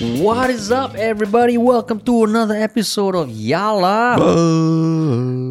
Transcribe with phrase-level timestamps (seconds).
[0.00, 1.58] What is up, everybody?
[1.58, 4.16] Welcome to another episode of Yala.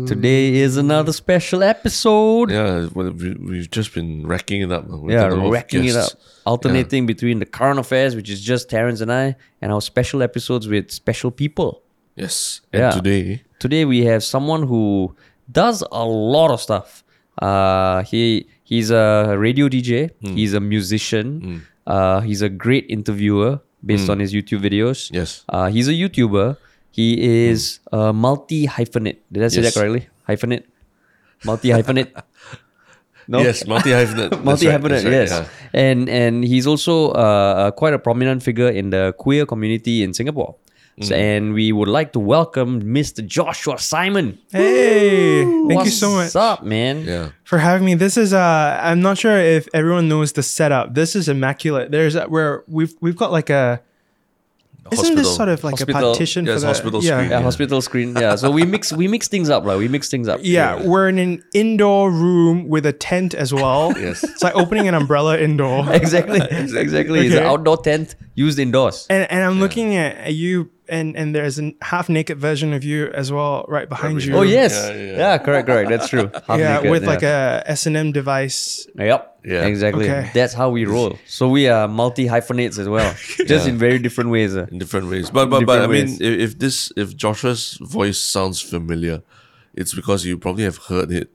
[0.08, 2.50] Today is another special episode.
[2.50, 4.88] Yeah, well, we, we've just been racking it up.
[4.88, 6.14] with Yeah, a lot of racking it up,
[6.48, 10.68] alternating between the current affairs, which is just Terrence and I, and our special episodes
[10.68, 11.84] with special people.
[12.16, 12.90] Yes, and Yeah.
[12.92, 15.16] today, Today we have someone who
[15.52, 17.04] does a lot of stuff.
[17.40, 20.10] Uh, he he's a radio DJ.
[20.26, 20.34] Hmm.
[20.36, 21.66] He's a musician.
[21.86, 25.10] Uh, he's a great interviewer based on his YouTube videos.
[25.14, 25.44] Yes.
[25.50, 26.58] Uh, he's a YouTuber.
[26.92, 29.18] He is a multi hyphenate.
[29.32, 29.74] Did I say Yes.
[29.74, 30.10] that correctly?
[30.28, 30.64] Hyphenate.
[31.46, 32.12] Multi hyphenate.
[33.30, 33.38] No.
[33.46, 35.46] yes, multi hyphenate, Multi hyphenate, yes, yeah.
[35.72, 40.56] and and he's also uh, quite a prominent figure in the queer community in Singapore.
[41.02, 41.18] So, Mm.
[41.18, 43.26] and we would like to welcome Mr.
[43.26, 44.38] Joshua Simon.
[44.52, 46.26] Hey, thank you so much.
[46.26, 47.06] What's much up, man?
[47.06, 47.94] Yeah, for having me.
[47.96, 50.96] This is uh I'm not sure if everyone knows the setup.
[50.96, 51.92] This is immaculate.
[51.92, 53.80] There's a, where we've we've got like a
[54.92, 55.96] isn't this sort of like Hospital.
[56.10, 57.18] a partition Yeah, for it's the hospital yeah.
[57.18, 57.30] screen.
[57.32, 58.16] Yeah, hospital screen.
[58.16, 59.78] Yeah, so we mix we mix things up, right?
[59.78, 60.40] we mix things up.
[60.42, 63.94] Yeah, we're in an indoor room with a tent as well.
[64.00, 64.24] Yes.
[64.24, 65.86] It's like opening an umbrella indoor.
[65.94, 67.28] exactly, exactly.
[67.28, 69.06] It's an outdoor tent used indoors.
[69.10, 73.08] And, and I'm looking at you and and there's a half naked version of you
[73.14, 74.36] as well right behind you.
[74.36, 75.38] Oh yes, Yeah, yeah, yeah.
[75.38, 75.90] correct, correct.
[75.90, 76.30] That's true.
[76.48, 77.10] Half Yeah, naked, with yeah.
[77.10, 78.88] like a S&M device.
[78.98, 79.22] Yep.
[79.46, 79.66] Yeah.
[79.66, 80.10] Exactly.
[80.10, 80.30] Okay.
[80.34, 81.18] That's how we roll.
[81.26, 83.14] So we are multi hyphenates as well,
[83.48, 83.72] just Yeah.
[83.72, 84.56] in very different ways.
[84.56, 84.68] uh.
[84.72, 85.30] in different ways.
[85.32, 89.22] But but but I Different mean, if, if this if Joshua's voice sounds familiar,
[89.76, 91.30] it's because you probably have heard it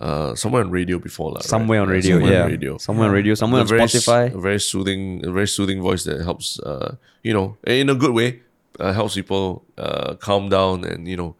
[0.00, 1.44] uh, somewhere on radio before, lah, right?
[1.44, 2.44] Somewhere on radio, somewhere yeah.
[2.44, 2.78] on radio.
[2.78, 4.34] Somewhere on radio, somewhere on very, Spotify.
[4.34, 8.10] A very soothing, a very soothing voice that helps, uh, you know, in a good
[8.10, 8.42] way,
[8.80, 11.36] uh, helps people uh, calm down and you know.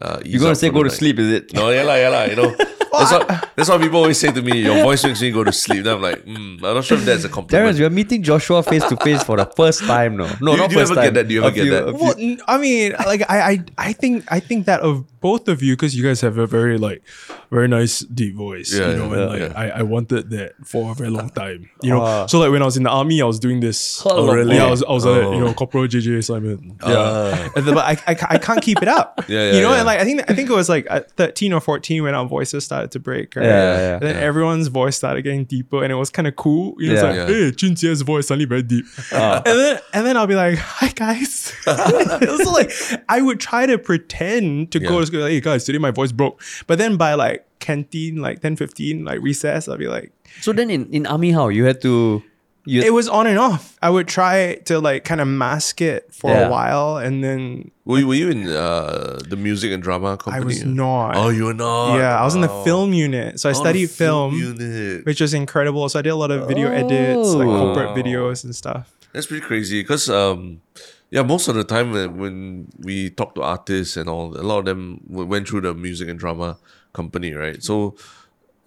[0.00, 1.52] Uh, You're gonna say go to sleep, is it?
[1.54, 2.24] No, yeah, lah, yeah, lah.
[2.24, 2.50] You know,
[2.94, 4.62] that's what that's what people always say to me.
[4.62, 5.84] Your voice makes me go to sleep.
[5.84, 7.50] Then I'm like, mm, I'm not sure if that's a compliment.
[7.50, 10.26] Terrence, you're meeting Joshua face to face for the first time, no?
[10.26, 11.04] No, Do you- not do you ever time.
[11.04, 11.28] get that?
[11.28, 11.94] Do you A ever get few- that?
[11.94, 15.62] Well, n- I mean, like I, I, I think, I think that of both of
[15.62, 17.02] you, because you guys have a very like,
[17.50, 18.72] very nice deep voice.
[18.74, 19.52] Yeah, you know, yeah, and like yeah.
[19.56, 21.70] I, I wanted that for a very long time.
[21.82, 22.26] You know, Ah.
[22.26, 24.02] so like when I was in the army, I was doing this.
[24.04, 24.56] Oh, really?
[24.56, 25.32] Yeah, I was, I was like, Oh.
[25.32, 26.76] you know, Corporal JJ Simon.
[26.84, 27.48] Yeah, Ah.
[27.56, 29.22] And then- but I, I, I can't keep it up.
[29.28, 29.90] Yeah, yeah, you know, yeah.
[29.92, 32.26] and like I think, I think it was like at thirteen or fourteen when our
[32.26, 33.36] voices started to break.
[33.36, 33.44] Right?
[33.44, 36.74] Yeah, yeah, And then everyone's voice started getting deeper, and it was kind of cool.
[36.78, 36.98] You know, Yeah.
[36.98, 37.34] it's like, Yeah.
[37.46, 38.84] hey, Jun Jie's voice suddenly very deep.
[39.12, 39.42] Ah.
[39.44, 41.52] And then and then I'll be like, hi guys.
[41.64, 42.72] so like
[43.08, 46.12] I would try to pretend to go to school, like, hey guys, today my voice
[46.12, 46.40] broke.
[46.66, 50.68] But then by like canteen, like 10, 15, like recess, I'll be like, So then
[50.70, 52.22] in, in army, how you had to?
[52.66, 53.76] You, it was on and off.
[53.82, 56.48] I would try to like kind of mask it for Yeah.
[56.48, 60.42] a while and then Were you, were you in uh, the music and drama company?
[60.42, 61.14] I was not.
[61.16, 61.96] Oh, you were not.
[61.98, 62.64] yeah, I was in the Oh.
[62.64, 63.38] film unit.
[63.38, 65.04] So I Oh, the studied film, unit.
[65.04, 65.86] which was incredible.
[65.90, 67.58] So I did a lot of video edits, like Oh.
[67.74, 67.96] corporate Wow.
[68.02, 68.90] videos and stuff.
[69.12, 70.62] That's pretty crazy because um,
[71.10, 74.60] yeah, most of the time when, when we talk to artists and all, a lot
[74.60, 76.56] of them went through the music and drama
[76.94, 77.62] company, right?
[77.62, 77.94] So.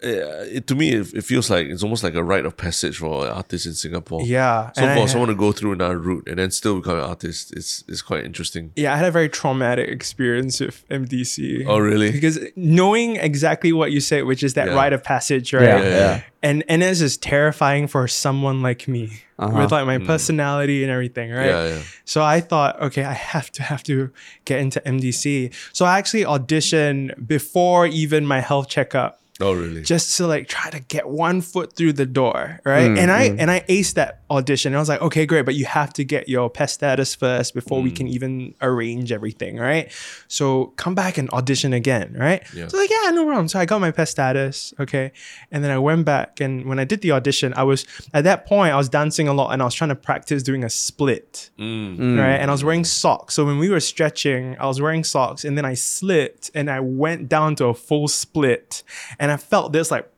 [0.04, 3.00] Uh, it, to me, it, it feels like it's almost like a rite of passage
[3.00, 4.22] for artists in Singapore.
[4.22, 6.76] Yeah, So and I for had- someone to go through another route and then still
[6.80, 8.72] become an artist, it's it's quite interesting.
[8.76, 11.66] Yeah, I had a very traumatic experience with MDC.
[11.68, 12.12] Oh, really?
[12.12, 14.76] Because knowing exactly what you said, which is that Yeah.
[14.76, 15.64] rite of passage, right?
[15.64, 15.98] Yeah, Yeah, yeah.
[15.98, 16.22] yeah.
[16.44, 19.58] And and this is terrifying for someone like me Uh-huh.
[19.62, 21.48] with like my personality and everything, right?
[21.50, 21.82] Yeah, yeah.
[22.06, 24.12] So I thought, okay, I have to have to
[24.46, 25.52] get into MDC.
[25.74, 29.82] So I actually auditioned before even my health checkup Oh, really?
[29.84, 32.90] just to like try to get one foot through the door, right?
[32.90, 34.74] Mm, and I and I aced that audition.
[34.74, 37.54] And I was like, okay, great, but you have to get your PES status first
[37.54, 37.84] before Mm.
[37.84, 39.92] we can even arrange everything, right?
[40.28, 42.42] So come back and audition again, right?
[42.54, 42.68] Yeah.
[42.68, 43.48] So like, yeah, no problem.
[43.48, 45.12] So I got my PES status, okay,
[45.52, 48.46] and then I went back and when I did the audition, I was at that
[48.48, 51.50] point I was dancing a lot and I was trying to practice doing a split
[51.60, 52.18] Mm.
[52.20, 52.36] right?
[52.42, 53.34] And I was wearing socks.
[53.36, 56.80] So when we were stretching, I was wearing socks, and then I slipped and I
[56.80, 58.84] went down to a full split,
[59.20, 60.10] and I felt this like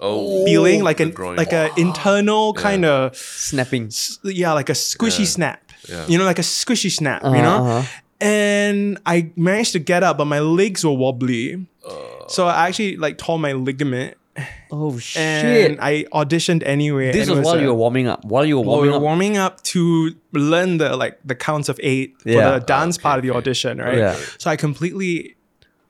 [0.00, 1.36] Oh, feeling like an groin.
[1.36, 3.90] like a internal kind of snapping.
[4.22, 5.24] yeah, like a squishy Yeah.
[5.26, 5.72] snap.
[5.88, 6.06] Yeah.
[6.06, 7.24] You know, like a squishy snap.
[7.24, 7.56] Uh-huh, you know.
[7.64, 7.82] uh-huh.
[8.20, 11.66] And I managed to get up, but my legs were wobbly.
[11.86, 12.28] Uh.
[12.28, 14.16] so I actually like tore my ligament,
[14.70, 15.20] Oh shit!
[15.72, 17.10] and I auditioned anyway.
[17.10, 18.24] this and it was while a- you were warming up.
[18.24, 19.02] While you were warming we were up.
[19.02, 23.18] warming up to learn the like the counts of eight for the dance Okay, part
[23.18, 23.98] of the audition, right?
[23.98, 24.16] Yeah.
[24.38, 25.34] So I completely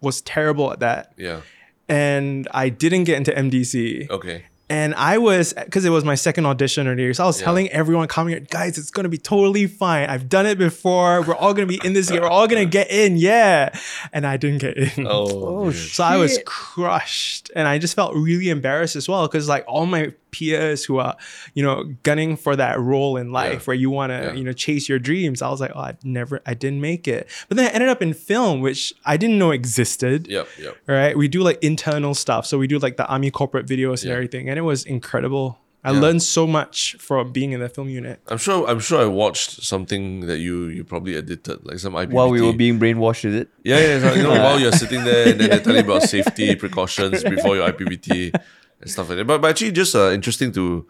[0.00, 1.40] was terrible at that, Yeah.
[1.88, 4.10] And I didn't get into MDC.
[4.10, 4.44] Okay.
[4.70, 7.14] And I was because it was my second audition already.
[7.14, 7.46] So I was Yeah.
[7.46, 10.10] telling everyone coming here, guys, it's gonna be totally fine.
[10.10, 11.22] I've done it before.
[11.22, 12.20] We're all gonna be in this year.
[12.20, 13.70] We're all gonna get in, yeah.
[14.12, 15.06] And I didn't get in.
[15.06, 15.26] Oh.
[15.66, 15.92] Oh, shit.
[15.94, 19.86] So I was crushed and I just felt really embarrassed as well because like all
[19.86, 21.16] my peers who are,
[21.54, 24.32] you know, gunning for that role in life where you want to, Yeah.
[24.34, 25.42] you know, chase your dreams.
[25.42, 27.28] I was like, oh, I never, I didn't make it.
[27.48, 30.26] But then I ended up in film, which I didn't know existed.
[30.28, 30.76] Yep, yep.
[30.86, 31.16] Right.
[31.16, 32.46] We do like internal stuff.
[32.46, 34.14] So we do like the army corporate videos and Yeah.
[34.14, 34.48] everything.
[34.48, 35.58] And it was incredible.
[35.84, 36.00] I Yeah.
[36.00, 38.18] learned so much from being in the film unit.
[38.26, 38.68] I'm sure.
[38.68, 42.12] I'm sure I watched something that you you probably edited, like some IPPT.
[42.12, 43.48] While we were being brainwashed, is it?
[43.62, 44.00] Yeah, yeah.
[44.00, 47.22] So, you know, while you're sitting there and then they're telling you about safety precautions
[47.22, 48.34] before your IPPT
[48.80, 49.26] and stuff like that.
[49.26, 50.86] But, but actually, just uh, interesting to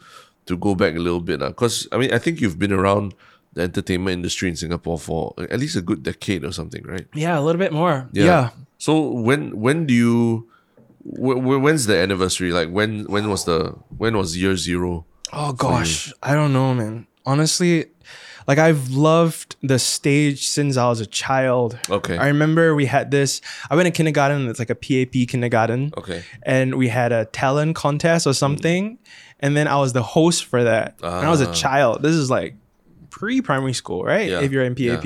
[0.47, 3.15] to go back a little bit, because I mean, I think you've been around
[3.55, 7.07] the entertainment industry in Singapore for at least a good decade or something, right?
[7.15, 8.09] Yeah, a little bit more.
[8.13, 8.51] yeah.
[8.79, 10.49] So when when do you?
[11.05, 12.53] wh- wh- when's the anniversary?
[12.53, 15.05] Like when when was the when was year zero?
[15.33, 17.07] Oh gosh, I don't know, man.
[17.27, 17.87] Honestly,
[18.49, 21.79] like I've loved the stage since I was a child.
[21.89, 22.17] Okay.
[22.17, 23.41] I remember we had this.
[23.71, 24.49] I went to kindergarten.
[24.49, 25.93] It's like a PAP kindergarten.
[25.97, 26.25] Okay.
[26.43, 28.99] And we had a talent contest or something,
[29.39, 30.97] and then I was the host for that.
[31.03, 31.55] And I was a Ah.
[31.55, 32.03] child.
[32.03, 32.55] This is like
[33.11, 34.29] pre-primary school, right?
[34.31, 35.05] Yeah, If you're in PAP.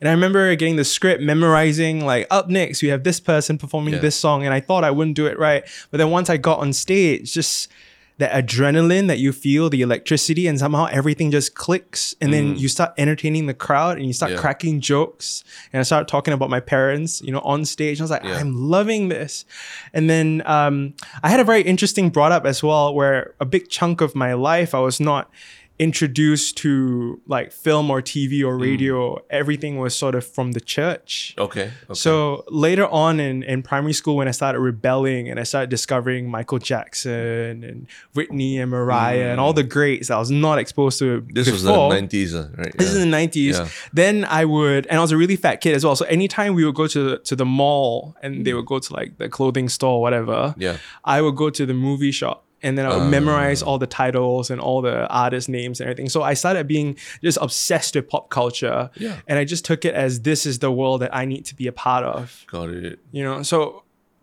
[0.00, 3.94] And I remember getting the script, memorizing like up next we have this person performing
[3.94, 4.00] Yeah.
[4.00, 5.64] this song and I thought I wouldn't do it right.
[5.90, 7.68] But then once I got on stage, just
[8.18, 12.14] that adrenaline that you feel, the electricity, and somehow everything just clicks.
[12.20, 14.34] And then you start entertaining the crowd and you start Mm.
[14.36, 14.40] Yeah.
[14.40, 15.44] cracking jokes.
[15.72, 18.00] And I started talking about my parents, you know, on stage.
[18.00, 18.38] I was like, Yeah.
[18.38, 19.44] I'm loving this.
[19.92, 23.68] And then um, I had a very interesting brought up as well, where a big
[23.68, 25.30] chunk of my life I was not
[25.78, 29.18] introduced to like film or TV or radio.
[29.30, 31.34] Everything was sort of from the church.
[31.38, 31.66] Okay.
[31.66, 31.84] Mm.
[31.90, 31.94] okay.
[31.94, 36.30] So later on in, in primary school, when I started rebelling and I started discovering
[36.30, 41.06] Michael Jackson and Whitney and Mariah and all the greats I was not exposed to
[41.06, 41.34] Mm.
[41.34, 42.76] this was the nineties, uh, right?
[42.76, 43.52] This is in the 90s.
[43.54, 43.68] Yeah.
[43.92, 45.94] Then I would, and I was a really fat kid as well.
[45.96, 49.18] So anytime we would go to to the mall and they would go to like
[49.18, 50.78] the clothing store, whatever, Yeah.
[51.04, 53.18] I would go to the movie shop and then I would Ah.
[53.18, 56.08] memorize all the titles and all the artist names and everything.
[56.16, 56.88] So I started being
[57.26, 58.80] just obsessed with pop culture.
[59.04, 59.16] Yeah.
[59.28, 61.66] And I just took it as this is the world that I need to be
[61.68, 62.44] a part of.
[62.56, 62.98] Got it.
[63.16, 63.56] You know, so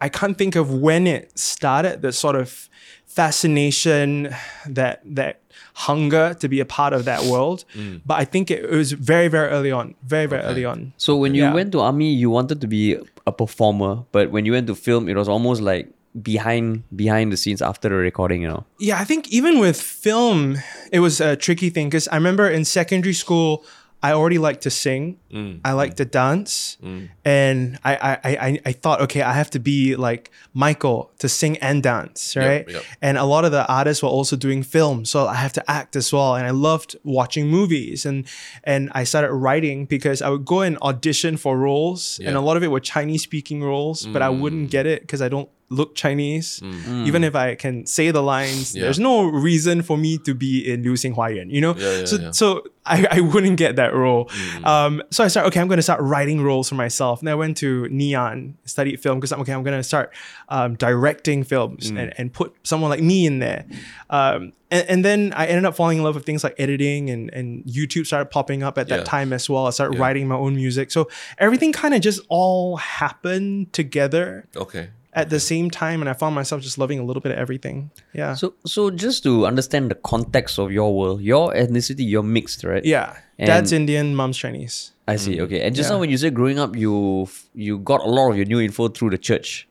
[0.05, 2.47] I can't think of when it started, the sort of
[3.33, 4.29] fascination,
[4.67, 5.39] that that
[5.75, 7.63] hunger to be a part of that world.
[7.75, 8.01] Mm.
[8.05, 9.95] But I think it, it was very, very early on.
[10.15, 10.93] Very, very early on.
[10.97, 11.53] So when you Yeah.
[11.59, 12.83] went to army, you wanted to be
[13.25, 15.85] a performer, but when you went to film, it was almost like
[16.21, 18.41] behind behind the scenes after the recording.
[18.41, 18.65] You know.
[18.79, 20.57] Yeah, I think even with film,
[20.91, 23.65] it was a tricky thing because I remember in secondary school,
[24.03, 25.17] I already liked to sing.
[25.31, 25.61] Mm.
[25.63, 25.97] I liked mm.
[25.97, 27.09] to dance, mm.
[27.23, 31.55] and I, I, I, I thought, okay, I have to be like Michael to sing
[31.59, 32.69] and dance, right?
[32.69, 32.83] yep.
[33.01, 35.95] And a lot of the artists were also doing film, so I have to act
[35.95, 36.35] as well.
[36.35, 38.27] And I loved watching movies, and
[38.65, 42.57] and I started writing because I would go and audition for roles, and a lot
[42.57, 44.71] of it were Chinese speaking roles, but I wouldn't mm.
[44.71, 46.61] get it because I don't look Chinese.
[47.09, 48.83] Even if I can say the lines, Yeah.
[48.83, 51.75] there's no reason for me to be in Liu Xing Hua Yuan, you know?
[51.75, 54.29] Yeah, yeah, so so I, I wouldn't get that role.
[54.63, 57.21] Um, so I started, okay, I'm going to start writing roles for myself.
[57.21, 60.13] And I went to Ngee Ann, studied film because I'm, okay, I'm going to start
[60.49, 63.65] um, directing films and, and put someone like me in there.
[64.09, 67.31] Um, and, and then I ended up falling in love with things like editing and,
[67.33, 69.67] and YouTube started popping up at that time as well.
[69.67, 70.91] I started writing my own music.
[70.91, 74.89] So everything kind of just all happened together Okay.
[75.15, 76.01] At the same time.
[76.01, 77.91] And I found myself just loving a little bit of everything.
[78.13, 78.33] Yeah.
[78.35, 82.83] So so just to understand the context of your world, your ethnicity, you're mixed, right?
[82.85, 83.17] yeah.
[83.39, 84.91] And- Dad's Indian, mom's Chinese.
[85.07, 85.41] I see.
[85.41, 85.61] Okay.
[85.61, 85.95] And just Yeah.
[85.95, 88.87] now when you said growing up, you you got a lot of your new info
[88.87, 89.67] through the church.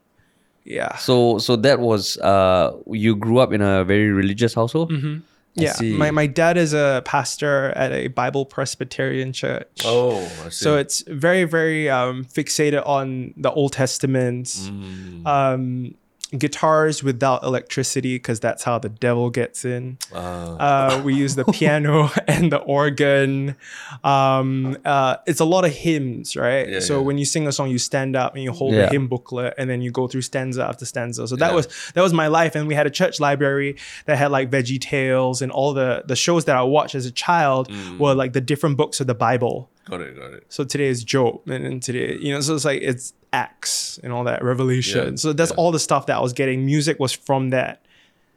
[0.65, 0.95] Yeah.
[0.97, 4.93] So so that was uh you grew up in a very religious household.
[4.93, 5.23] I
[5.55, 9.83] Yeah, my, my dad is a pastor at a Bible Presbyterian church.
[9.85, 10.51] Oh, I see.
[10.51, 14.47] So it's very, very um, fixated on the Old Testament.
[14.47, 15.27] Mm.
[15.27, 15.95] Um,
[16.39, 19.99] guitars without electricity, because that's how the devil gets in.
[20.15, 23.57] Uh, we use the piano and the organ.
[24.05, 26.69] Um, uh, it's a lot of hymns, right?
[26.69, 27.07] Yeah, so yeah.
[27.07, 28.87] when you sing a song, you stand up and you hold Yeah.
[28.87, 31.27] the hymn booklet, and then you go through stanza after stanza.
[31.29, 32.55] So that was that was my life.
[32.55, 36.17] And we had a church library that had like Veggie Tales and all the the
[36.17, 37.99] shows that I watched as a child Mm.
[37.99, 39.69] were like the different books of the Bible.
[39.85, 40.45] Got it, got it.
[40.49, 44.12] So today is Job, and then today, you know, so it's like it's Acts and
[44.12, 45.09] all that Revelation.
[45.11, 45.57] Yeah, So that's yeah.
[45.57, 46.65] all the stuff that I was getting.
[46.67, 47.81] Music was from that.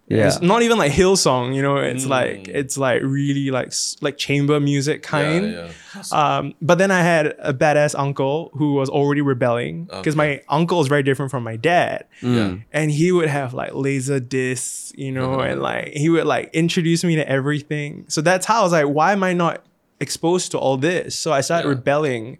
[0.08, 0.28] Yeah.
[0.28, 1.78] It's not even like Hillsong, you know.
[1.78, 2.48] It's like Mm.
[2.50, 5.52] it's like really like like chamber music kind.
[5.52, 6.04] Yeah, yeah.
[6.38, 10.80] Um, but then I had a badass uncle who was already rebelling because my uncle
[10.80, 12.58] is very different from my dad, Yeah.
[12.72, 17.04] and he would have like laser discs, you know, and like he would like introduce
[17.04, 18.06] me to everything.
[18.08, 19.66] So that's how I was like, why am I not
[20.00, 21.16] exposed to all this?
[21.16, 21.76] So I started Yeah.
[21.76, 22.38] rebelling.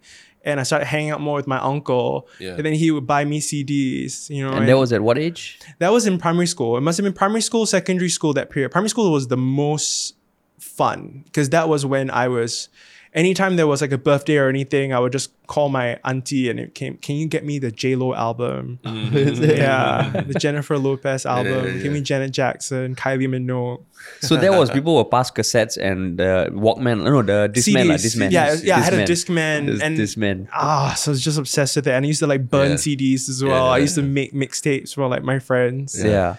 [0.48, 2.28] and I started hanging out more with my uncle.
[2.38, 2.54] Yeah.
[2.54, 4.52] And then he would buy me CDs, you know.
[4.52, 5.58] And that was at what age?
[5.80, 6.76] that was in primary school.
[6.76, 8.70] It must have been primary school, secondary school that period.
[8.70, 10.14] Primary school was the most
[10.60, 12.68] fun because that was when I was
[13.16, 16.60] anytime there was like a birthday or anything, I would just call my auntie and
[16.60, 18.78] it came, can you get me the J Lo album?
[18.84, 21.52] yeah, the Jennifer Lopez album.
[21.64, 21.76] Mm-hmm.
[21.78, 22.04] yeah, Give me yeah.
[22.04, 23.82] Janet Jackson, Kylie Minogue.
[24.20, 27.02] So there was people would pass cassettes and the Walkman.
[27.04, 28.16] No, the Discman, like CDs.
[28.16, 28.30] Discman.
[28.30, 29.06] Yeah, yeah, I had a Discman.
[29.06, 30.48] Discman Dis- and Discman.
[30.52, 31.92] ah, so I was just obsessed with it.
[31.92, 32.76] And I used to like burn Yeah.
[32.76, 33.66] CDs as Yeah, well.
[33.66, 35.98] I yeah, used to make mixtapes for like my friends.
[36.02, 36.36] Yeah.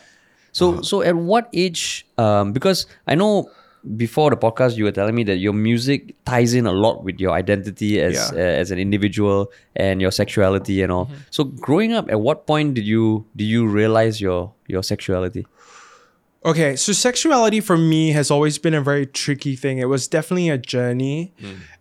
[0.54, 2.06] So so at what age?
[2.18, 3.50] Um, because I know
[3.96, 7.20] before the podcast you were telling me that your music ties in a lot with
[7.20, 8.40] your identity as Yeah.
[8.40, 11.10] uh, as an individual and your sexuality and all.
[11.30, 15.46] So growing up, at what point did you did you realize your your sexuality?
[16.46, 19.80] Okay, so sexuality for me has always been a very tricky thing.
[19.80, 21.34] It was definitely a journey.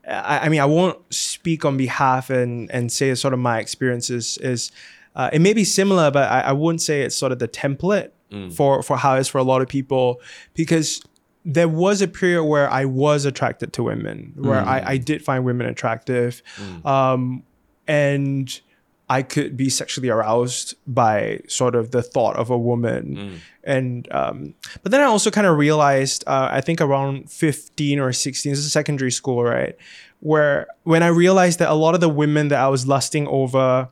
[0.09, 3.59] I, I mean, I won't speak on behalf and and say it's sort of my
[3.59, 4.71] experiences is.
[5.15, 8.11] Uh, it may be similar, but I, I wouldn't say it's sort of the template
[8.55, 10.21] for for how it's for a lot of people
[10.53, 11.01] because
[11.49, 15.45] there was a period where I was attracted to women, where I, I did find
[15.45, 16.43] women attractive,
[16.85, 17.45] um,
[17.87, 18.61] and
[19.09, 23.41] I could be sexually aroused by sort of the thought of a woman.
[23.63, 28.13] And um, but then I also kind of realized, uh, I think around 15 or
[28.13, 29.77] 16, this is secondary school, right?
[30.19, 33.89] Where when I realized that a lot of the women that I was lusting over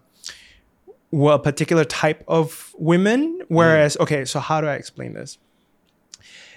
[1.12, 3.42] were a particular type of women.
[3.46, 5.38] Whereas, okay, so how do I explain this?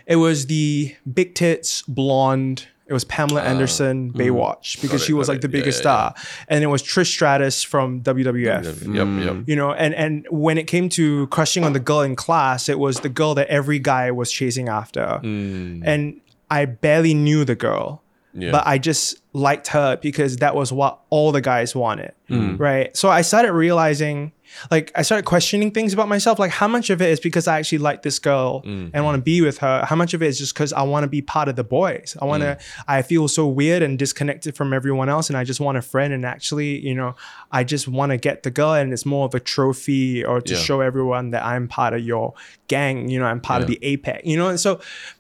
[0.08, 2.68] It was the big tits, blonde.
[2.90, 5.54] It was Pamela Anderson, Baywatch, because Got she was got like the it.
[5.54, 6.16] Yeah, biggest yeah, star,
[6.48, 9.26] and it was Trish Stratus from WWF Yep, mm.
[9.26, 9.44] yep.
[9.46, 12.80] you know and and when it came to crushing on the girl in class it
[12.80, 15.20] was the girl that every guy was chasing after.
[15.24, 18.02] And i barely knew the girl
[18.34, 18.52] Yeah.
[18.52, 22.96] but i just liked her because that was what all the guys wanted right?
[22.96, 24.32] So i started realizing
[24.72, 27.58] like i started questioning things about myself like how much of it is because i
[27.60, 30.38] actually like this girl and want to be with her how much of it is
[30.38, 33.28] just because i want to be part of the boys i want to i feel
[33.28, 36.80] so weird and disconnected from everyone else and i just want a friend and actually
[36.80, 37.16] you know
[37.52, 40.54] i just want to get the girl and it's more of a trophy or to
[40.54, 40.60] Yeah.
[40.60, 42.34] show everyone that i'm part of your
[42.68, 44.80] gang you know i'm part of the apex you know and so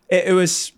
[0.10, 0.72] it, it was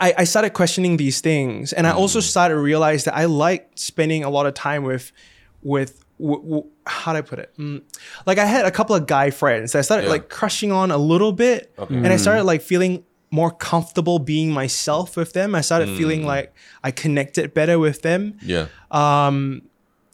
[0.00, 2.22] I, I started questioning these things and i also Mm.
[2.22, 5.12] started to realize that i liked spending a lot of time with
[5.62, 7.50] with w- w- how do I put it?
[7.58, 7.82] Mm,
[8.26, 10.10] like I had a couple of guy friends that I started Yeah.
[10.12, 11.94] like crushing on a little bit, Okay.
[11.94, 15.54] and I started like feeling more comfortable being myself with them.
[15.54, 15.96] I started Mm.
[15.96, 16.52] feeling like
[16.84, 18.66] I connected better with them Yeah.
[18.90, 19.62] Um,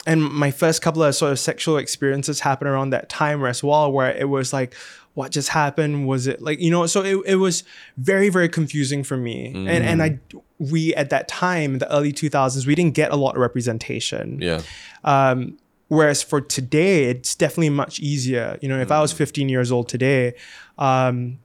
[0.06, 3.90] and my first couple of sort of sexual experiences happened around that time as well
[3.92, 4.74] where it was like
[5.14, 7.64] what just happened was it like you know so it, it was
[7.96, 10.16] very very confusing for me and and i
[10.60, 14.60] we at that time the early 2000s we didn't get a lot of representation Yeah.
[15.02, 18.58] um, whereas for today, it's definitely much easier.
[18.62, 20.34] You know, if I was 15 years old today,
[20.78, 21.38] um,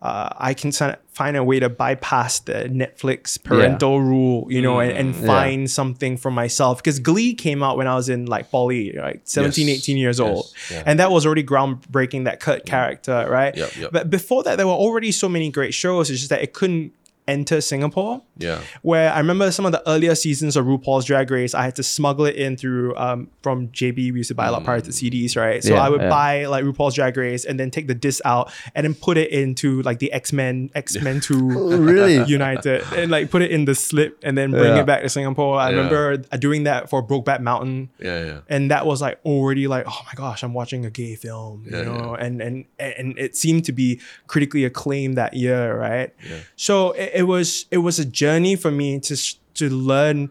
[0.00, 4.92] uh, I can find a way to bypass the Netflix parental rule, you know, and,
[4.92, 6.78] and find something for myself.
[6.78, 9.78] Because Glee came out when I was in like poly, like 17, Yes.
[9.78, 10.28] 18 years Yes.
[10.28, 10.46] old.
[10.70, 10.84] Yeah.
[10.86, 13.56] And that was already groundbreaking, that Kurt character, right?
[13.56, 13.90] Yep, yep.
[13.92, 16.10] But before that, there were already so many great shows.
[16.10, 16.92] It's just that it couldn't
[17.28, 18.60] enter Singapore Yeah.
[18.82, 21.82] where I remember some of the earlier seasons of RuPaul's Drag Race, I had to
[21.82, 23.96] smuggle it in through um, from JB.
[24.12, 25.62] We used to buy a lot of pirated CDs, right?
[25.62, 26.08] So Yeah, I would yeah.
[26.08, 29.30] buy like RuPaul's Drag Race and then take the disc out and then put it
[29.30, 32.24] into like the X Men, X Men Two, really?
[32.24, 34.80] United, and like put it in the slip and then bring Yeah.
[34.80, 35.58] it back to Singapore.
[35.60, 35.76] I Yeah.
[35.76, 38.24] remember doing that for Brokeback Mountain Yeah.
[38.24, 38.38] Yeah.
[38.48, 41.76] and that was like already like oh my gosh i'm watching a gay film you
[41.76, 46.36] Yeah, know and and and it seemed to be critically acclaimed that year right Yeah.
[46.56, 49.14] so it, it was it was a journey for me to
[49.60, 50.30] to learn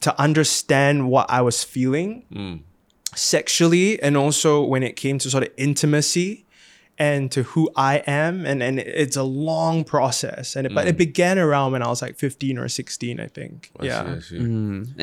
[0.00, 2.56] to understand what i was feeling Mm.
[3.14, 6.44] sexually and also when it came to sort of intimacy
[6.98, 10.96] and to who I am and and it's a long process and it, but it
[10.96, 13.82] began around when I was like 15 or 16 I think Mm.
[13.82, 14.36] I yeah see, I see.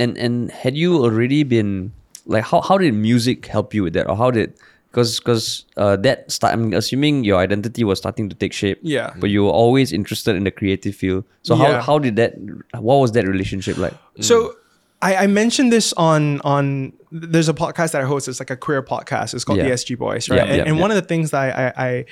[0.02, 0.34] And and
[0.64, 1.92] had you already been
[2.26, 4.54] like how how did music help you with that or how did
[4.94, 8.78] because because uh, that start I'm assuming your identity was starting to take shape.
[8.84, 9.12] Yeah.
[9.18, 11.24] But you were always interested in the creative field.
[11.42, 11.66] So Yeah.
[11.66, 12.36] how how did that
[12.80, 13.96] what was that relationship like?
[14.22, 14.54] So
[15.02, 18.28] I, I mentioned this on on there's a podcast that I host.
[18.28, 19.34] It's like a queer podcast.
[19.34, 19.66] It's called Yeah.
[19.70, 20.38] the SG Boys, right?
[20.38, 22.06] Yeah, and yeah, and one of the things that I, I, I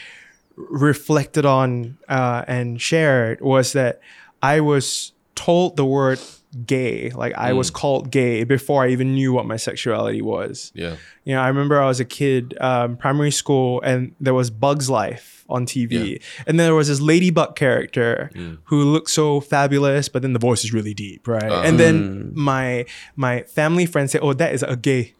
[0.57, 4.01] reflected on uh, and shared was that
[4.41, 6.19] I was told the word
[6.65, 7.09] gay.
[7.11, 10.71] Like I was called gay before I even knew what my sexuality was.
[10.75, 10.95] Yeah.
[11.23, 14.89] You know, I remember I was a kid, um, primary school, and there was Bugs
[14.89, 18.31] Life on TV, and there was this ladybug character
[18.65, 21.51] who looked so fabulous, but then the voice is really deep, right?
[21.65, 25.13] and then my my family friends say, "Oh, that is a gay."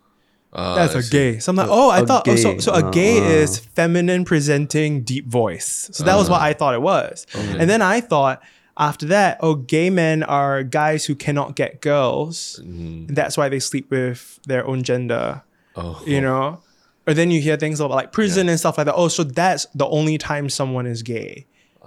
[0.53, 1.11] Ah, That's I a see.
[1.11, 1.39] gay.
[1.39, 2.53] So I'm like, oh, I a thought oh, so.
[2.53, 2.59] gay.
[2.59, 5.89] So a gay Uh, is feminine presenting deep voice.
[5.93, 7.25] So that was what I thought it was.
[7.33, 8.41] And then I thought
[8.81, 12.59] after that, oh, gay men are guys who cannot get girls.
[12.59, 15.43] And that's why they sleep with their own gender.
[15.75, 16.01] Oh.
[16.05, 16.61] You know.
[17.07, 18.95] Or then you hear things about like prison and stuff like that.
[18.95, 21.45] Oh, so that's the only time someone is gay.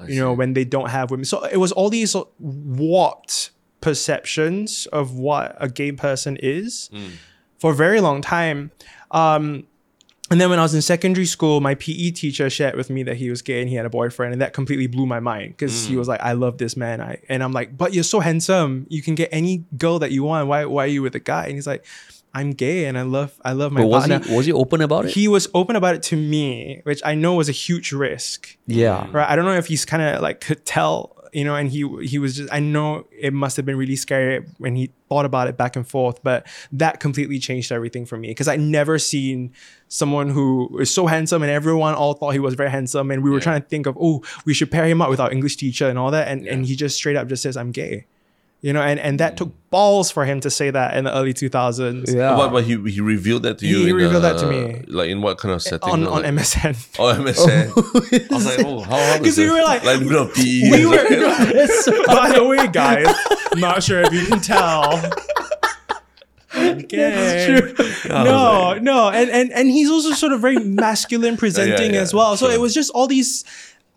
[0.08, 1.24] you know, when they don't have women.
[1.24, 6.90] So it was all these warped perceptions of what a gay person is
[7.58, 8.70] for a very long time.
[9.10, 9.66] Um,
[10.34, 13.18] and then when I was in secondary school, my PE teacher shared with me that
[13.18, 15.86] he was gay and he had a boyfriend, and that completely blew my mind because
[15.86, 15.98] he mm.
[15.98, 19.00] was like, "I love this man," I and I'm like, "But you're so handsome, you
[19.00, 20.48] can get any girl that you want.
[20.48, 21.86] Why why are you with a guy?" And he's like,
[22.34, 24.80] "I'm gay and I love I love my But was partner." he was he open
[24.80, 25.12] about it?
[25.12, 29.06] He was open about it to me, which I know was a huge risk yeah.
[29.12, 29.30] right?
[29.30, 32.18] I don't know if he's kind of like could tell, you know, and he he
[32.18, 35.56] was just I know it must have been really scary when he thought about it
[35.56, 39.52] back and forth, but that completely changed everything for me because I never seen
[39.88, 43.30] someone who is so handsome and everyone all thought he was very handsome and we
[43.30, 43.42] were Yeah.
[43.42, 45.98] trying to think of oh we should pair him up with our English teacher and
[45.98, 48.06] all that and and he just straight up just says I'm gay.
[48.64, 49.36] You know, and, and that mm.
[49.36, 52.14] took balls for him to say that in the early 2000s.
[52.14, 52.34] Yeah.
[52.34, 53.80] But, but he he revealed that to you.
[53.80, 54.82] he in, revealed that to me.
[54.88, 55.90] Like in what kind of setting?
[55.90, 56.74] On, or on like- MSN.
[56.98, 58.30] Oh, MSN.
[58.30, 60.32] I was like, oh, how, how does 'Cause we were like- like a bit of
[60.32, 60.70] PE.
[60.70, 60.96] We were,
[62.06, 63.14] by the way, guys,
[63.56, 65.12] not sure if you can tell.
[66.56, 67.74] Okay.
[68.08, 72.38] No, no, and, and and he's also sort of very masculine presenting yeah, as well.
[72.38, 72.54] So sure.
[72.54, 73.44] it was just all these.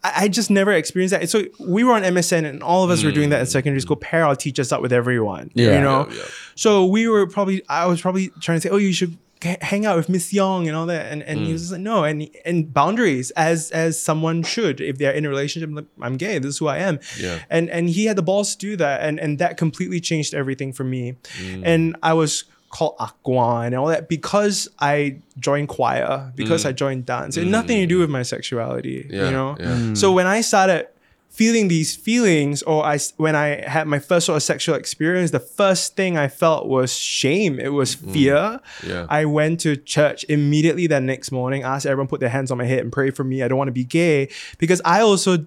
[0.04, 1.30] I I just never experienced that.
[1.30, 3.96] So we were on MSN, and all of us were doing that in secondary school.
[3.96, 5.52] Pair our teachers up with everyone.
[5.54, 5.76] Yeah.
[5.76, 6.06] you know.
[6.06, 6.12] Mm.
[6.12, 6.26] Yeah, yeah.
[6.56, 7.64] So we were probably.
[7.70, 10.76] I was probably trying to say, "Oh, you should hang out with Miss Young and
[10.76, 14.82] all that," and and he was like, "No," and and boundaries as as someone should
[14.82, 15.70] if they're in a relationship.
[15.72, 16.40] Like, I'm gay.
[16.40, 17.00] This is who I am.
[17.20, 17.40] Yeah.
[17.50, 20.74] And and he had the balls to do that, and and that completely changed everything
[20.74, 21.16] for me.
[21.40, 21.62] Mm.
[21.66, 26.70] And I was called Aquan and all that because I joined choir, because mm.
[26.70, 27.38] I joined dance.
[27.38, 27.52] It had mm.
[27.52, 29.04] nothing to do with my sexuality.
[29.04, 29.12] Mm.
[29.12, 29.56] Yeah, You know.
[29.60, 29.66] yeah.
[29.66, 29.98] Mm.
[29.98, 30.88] So when I started
[31.30, 35.40] feeling these feelings or I when I had my first sort of sexual experience the
[35.40, 39.06] first thing I felt was shame it was fear Yeah.
[39.08, 42.66] I went to church immediately that next morning asked everyone put their hands on my
[42.66, 45.46] head and pray for me I don't want to be gay because I also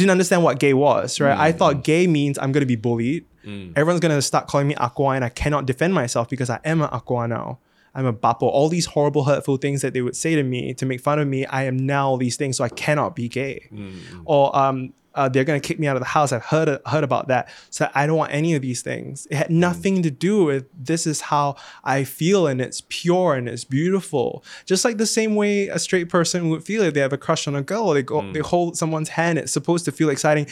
[0.00, 1.38] didn't understand what gay was right?
[1.38, 1.58] I mm.
[1.58, 3.24] thought gay means I'm to be bullied.
[3.44, 3.72] Mm.
[3.76, 6.82] Everyone's going to start calling me aqua and I cannot defend myself because I am
[6.82, 7.58] an aqua now.
[7.94, 8.42] I'm a bapo.
[8.42, 11.26] All these horrible, hurtful things that they would say to me to make fun of
[11.26, 13.68] me, I am now all these things, so I cannot be gay.
[13.72, 14.22] Mm.
[14.24, 16.32] Or um, uh, they're gonna kick me out of the house.
[16.32, 17.48] I've heard heard about that.
[17.70, 19.26] So I don't want any of these things.
[19.30, 19.56] It had mm.
[19.56, 24.44] nothing to do with this is how I feel and it's pure and it's beautiful.
[24.66, 27.48] Just like the same way a straight person would feel if they have a crush
[27.48, 28.46] on a girl or they go they mm.
[28.46, 29.38] hold someone's hand.
[29.38, 30.46] It's supposed to feel exciting.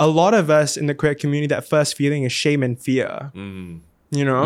[0.00, 3.32] A lot of us in the queer community, that first feeling is shame and fear.
[3.34, 3.80] Mm.
[4.10, 4.44] You know?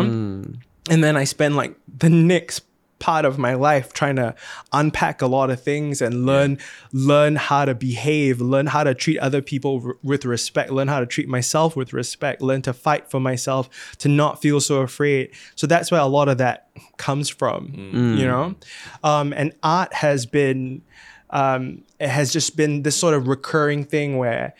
[0.89, 2.63] And then I spend like the next
[3.03, 4.33] part of my life trying to
[4.71, 6.57] unpack a lot of things and learn
[6.93, 11.01] learn how to behave learn how to treat other people r- with respect learn how
[11.01, 15.29] to treat myself with respect learn to fight for myself to not feel so afraid.
[15.55, 17.73] So that's where a lot of that comes from
[18.19, 18.55] you know?
[19.03, 20.81] Um, and art has been
[21.29, 24.53] um, it has just been this sort of recurring thing where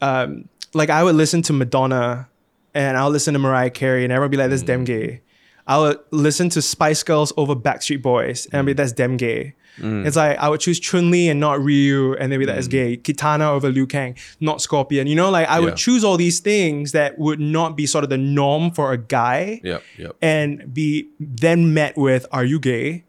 [0.00, 2.28] um, like I would listen to Madonna
[2.74, 5.20] and I'll listen to Mariah Carey and everyone be like, that's damn gay.
[5.68, 8.76] I would listen to Spice Girls over Backstreet Boys and I'd be mm.
[8.78, 9.54] that's damn gay.
[9.78, 10.06] Mm.
[10.06, 12.66] It's like I would choose Chun Li and not Ryu, and they'd be like, it's
[12.66, 12.72] mm.
[12.72, 12.96] gay.
[12.96, 15.06] Kitana over Liu Kang, not Scorpion.
[15.06, 15.66] You know, like I Yeah.
[15.66, 18.98] would choose all these things that would not be sort of the norm for a
[18.98, 20.16] guy Yep, yep.
[20.20, 23.04] and be then met with are you gay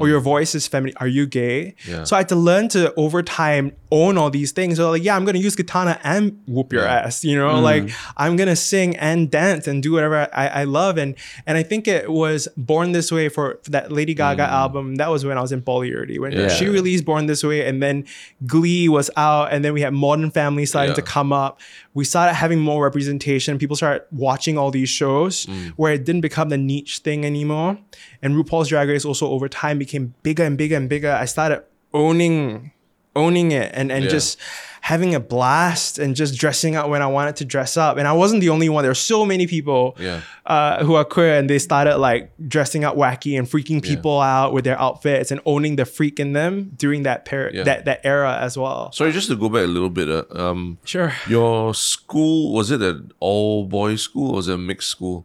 [0.00, 1.74] or your voice is feminine are you gay?
[1.86, 2.04] Yeah.
[2.04, 4.76] so i had to learn to over time own all these things.
[4.78, 7.48] So like yeah i'm gonna use Kitana and whoop your ass you know?
[7.54, 7.62] Mm-hmm.
[7.64, 10.96] Like i'm gonna sing and dance and do whatever I, I love.
[10.98, 11.14] And
[11.46, 14.52] and i think it was born this way for, for that lady gaga mm-hmm.
[14.62, 14.94] album.
[14.96, 16.48] That was when i was in polyurity when Yeah.
[16.48, 18.04] she released born this way and then
[18.46, 20.96] glee was out and then we had modern family starting Yeah.
[20.96, 21.60] to come up
[21.94, 23.56] we started having more representation.
[23.56, 25.70] People started watching all these shows mm.
[25.70, 27.78] where it didn't become the niche thing anymore.
[28.20, 31.12] And RuPaul's Drag Race also over time became bigger and bigger and bigger.
[31.12, 32.72] I started owning
[33.16, 34.10] owning it and and Yeah.
[34.10, 34.38] just
[34.80, 37.96] having a blast and just dressing up when I wanted to dress up.
[37.96, 38.82] And I wasn't the only one.
[38.82, 40.20] There were so many people Yeah.
[40.44, 44.52] uh, who are queer and they started like dressing up wacky and freaking people out
[44.52, 47.64] with their outfits and owning the freak in them during that period, Yeah.
[47.64, 48.92] that that era as well.
[48.92, 50.08] Sorry, just to go back a little bit.
[50.10, 51.12] Uh, um, Sure.
[51.28, 55.24] your school was it an all boys school or was it a mixed school?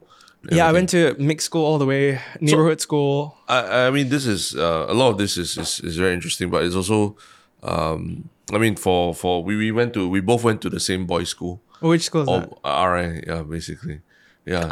[0.50, 3.36] Yeah, I went to mixed school all the way, neighborhood school.
[3.50, 6.50] I, I mean, this is uh, a lot of this is, is is very interesting,
[6.50, 7.18] but it's also,
[7.64, 11.06] um, I mean, for for we, we went to we both went to the same
[11.06, 12.50] boys' school, Which school is that?
[12.66, 14.02] RI, yeah, basically,
[14.46, 14.72] yeah.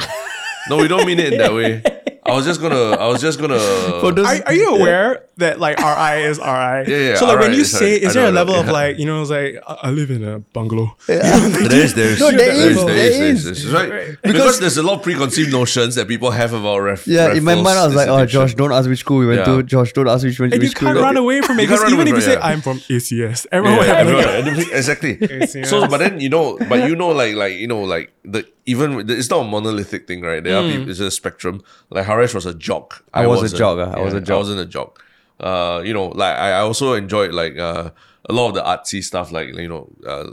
[0.69, 1.83] no, we don't mean it in that way.
[2.27, 3.57] I was just gonna, I was just gonna.
[4.13, 6.43] Those- Are, are you aware that like RI is RI?
[6.43, 8.51] Yeah, yeah, So like when you is say, is I there know, a I know,
[8.51, 10.95] level of like you know, it's like I, I live in a bungalow.
[11.07, 11.21] there
[11.85, 12.95] is, there is, No, there there is, is, there there
[13.31, 13.65] is, there is.
[13.65, 13.71] is.
[13.71, 13.91] Right.
[13.91, 14.07] Right.
[14.21, 17.07] Because, Because- there's a lot of preconceived notions that people have about ref.
[17.07, 19.39] Yeah, in my mind, I was like, oh, Josh, don't ask which school we went
[19.39, 19.45] Yeah.
[19.57, 19.63] to.
[19.63, 20.87] Josh, don't ask which, which And you school.
[20.89, 22.37] can't run away from it because even if you say.
[22.37, 25.17] I'm from ACS, everyone will have exactly.
[25.65, 29.09] So, but then you know, but you know, like, like you know, like the even
[29.09, 30.43] it's not a monolithic thing, right?
[30.43, 30.89] There are people.
[30.91, 31.63] It's a spectrum.
[31.89, 33.03] Like Harish was a jock.
[33.13, 33.59] I was a wasn't.
[33.59, 34.35] jock, uh, I was a I jock.
[34.35, 35.03] I wasn't a jock.
[35.39, 37.89] Uh, you know, like I, I also enjoyed like uh,
[38.29, 40.29] a lot of the artsy stuff, like you know, uh,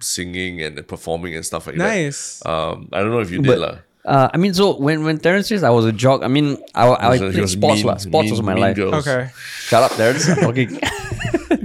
[0.00, 2.40] singing and performing and stuff like nice.
[2.40, 2.50] that.
[2.50, 3.76] Um, I don't know if you did lah.
[4.04, 6.86] uh, I mean, so when, when Terrence says I was a jock, I mean, I,
[6.88, 7.76] I He was- he played sports.
[7.82, 7.96] mean- lah.
[7.96, 8.76] sports mean- was my life.
[8.76, 9.06] girls.
[9.06, 9.30] Okay.
[9.68, 10.28] Shut up, Terrence.
[10.28, 10.78] I'm talking.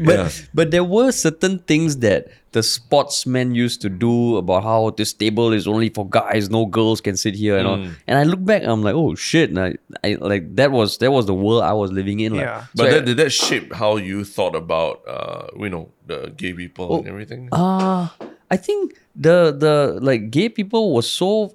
[0.05, 0.29] but Yeah.
[0.53, 5.53] but there were certain things that the sportsmen used to do about how this table
[5.53, 7.77] is only for guys, no girls can sit here and all.
[7.77, 7.93] Mm.
[8.07, 9.49] And I look back, I'm like, oh shit!
[9.49, 12.33] And I, I like that was that was the world I was living in.
[12.33, 12.41] like.
[12.41, 12.61] Yeah.
[12.61, 16.33] So But I- that, did that shape how you thought about uh, you know, the
[16.35, 17.49] gay people and everything?
[17.51, 18.07] Uh
[18.51, 21.53] I think the the like gay people was so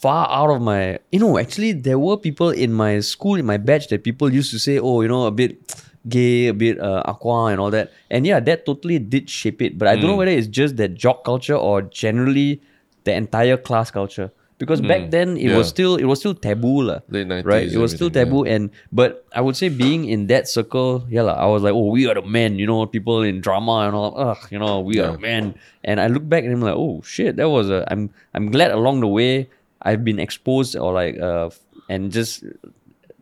[0.00, 3.58] far out of my you know actually there were people in my school in my
[3.58, 5.58] batch that people used to say oh you know a bit
[6.08, 7.92] gay a bit uh, aqua and all that.
[8.10, 9.78] And yeah that totally did shape it.
[9.78, 12.62] But I don't know whether it's just that jock culture or generally
[13.04, 14.30] the entire class culture.
[14.60, 17.64] Because back then it was still it was still taboo lah, Late 90s, right?
[17.72, 21.32] It was still taboo and but I would say being in that circle, yeah, lah,
[21.32, 24.12] I was like, oh, we are the men, you know, people in drama and all,
[24.20, 25.56] ugh, you know, we are the men.
[25.82, 27.88] And I look back and I'm like, oh shit, that was a.
[27.88, 29.48] I'm I'm glad along the way
[29.80, 31.48] I've been exposed or like uh
[31.88, 32.44] and just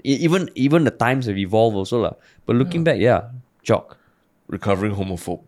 [0.05, 2.15] even even the times have evolved also lah.
[2.47, 3.31] But looking back, yeah,
[3.63, 3.97] jock.
[4.49, 5.43] Recovering homophobe.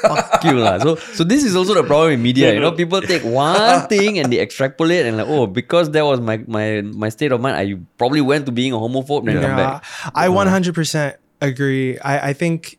[0.00, 0.78] Fuck you lah.
[0.78, 2.52] So so this is also the problem in media.
[2.54, 6.20] You know, people take one thing and they extrapolate and like, oh, because that was
[6.20, 9.42] my my my state of mind, I probably went to being a homophobe and then
[9.42, 9.84] come Yeah, back.
[10.14, 11.98] I 100% agree.
[12.00, 12.78] I, I think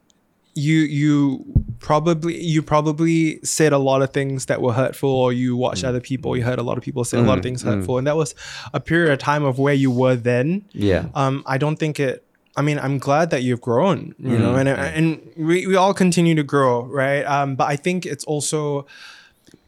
[0.56, 1.46] you you
[1.84, 5.90] probably you probably said a lot of things that were hurtful, or you watched mm.
[5.90, 6.36] other people.
[6.36, 7.44] You heard a lot of people say a lot of mm.
[7.44, 7.68] things mm.
[7.68, 8.34] hurtful, and that was
[8.74, 10.66] a period of time of where you were then.
[10.72, 11.08] Yeah.
[11.14, 12.24] Um, I don't think it.
[12.56, 16.36] I mean, I'm glad that you've grown, you know, and and we, we all continue
[16.36, 17.24] to grow, right?
[17.24, 18.88] Um, but I think it's also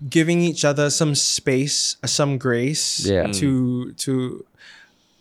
[0.10, 3.28] giving each other some space, uh, some grace, Yeah.
[3.28, 4.46] to to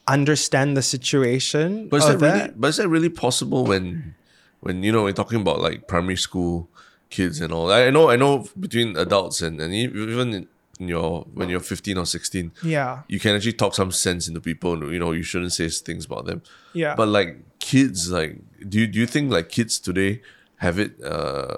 [0.06, 1.88] understand the situation.
[1.88, 2.52] But is of that really?
[2.56, 4.14] But is that really possible when,
[4.60, 6.68] when you know we're talking about like primary school
[7.16, 7.66] kids and all?
[7.70, 8.32] I know, I know
[8.66, 10.28] between adults and and even
[10.80, 14.40] in your when you're 15 or 16, Yeah, you can actually talk some sense into
[14.40, 14.92] people.
[14.92, 16.40] You know, you shouldn't say things about them.
[16.82, 16.94] yeah.
[16.96, 18.32] But like kids, like
[18.68, 20.20] do you, do you think like kids today
[20.58, 21.02] have it?
[21.02, 21.56] Uh,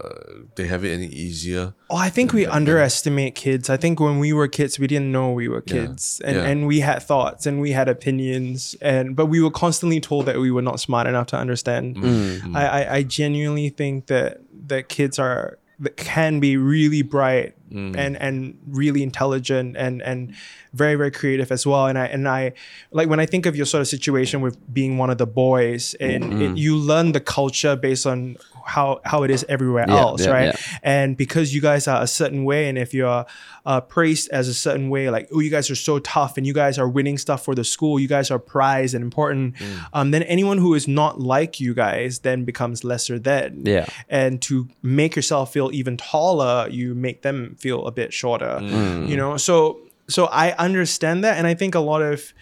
[0.57, 1.75] they have it any easier?
[1.91, 3.69] Oh, I think we underestimate kids.
[3.71, 6.45] I think when we were kids, we didn't know we were kids, and, Yeah.
[6.45, 10.39] and we had thoughts and we had opinions, and but we were constantly told that
[10.39, 11.97] we were not smart enough to understand.
[11.97, 12.07] Mm-hmm.
[12.07, 12.57] Mm-hmm.
[12.57, 17.95] I, I I genuinely think that that kids are that can be really bright mm.
[17.97, 20.35] and and really intelligent and and
[20.73, 21.87] very very creative as well.
[21.87, 22.53] And I and I
[22.93, 25.95] like when I think of your sort of situation with being one of the boys,
[26.01, 26.57] and it, mm-hmm.
[26.57, 30.45] you learn the culture based on how how it is everywhere Yeah, else, yeah, right?
[30.47, 30.79] yeah.
[30.83, 33.25] And because you guys are a certain way, and if you're
[33.65, 36.53] uh, praised as a certain way, like, oh, you guys are so tough and you
[36.53, 39.87] guys are winning stuff for the school, you guys are prized and important, Mm.
[39.93, 43.63] um, then anyone who is not like you guys then becomes lesser than.
[43.65, 43.87] Yeah.
[44.09, 48.59] And to make yourself feel even taller, you make them feel a bit shorter.
[48.61, 49.09] Mm.
[49.09, 52.33] You know, so so I understand that, and I think a lot of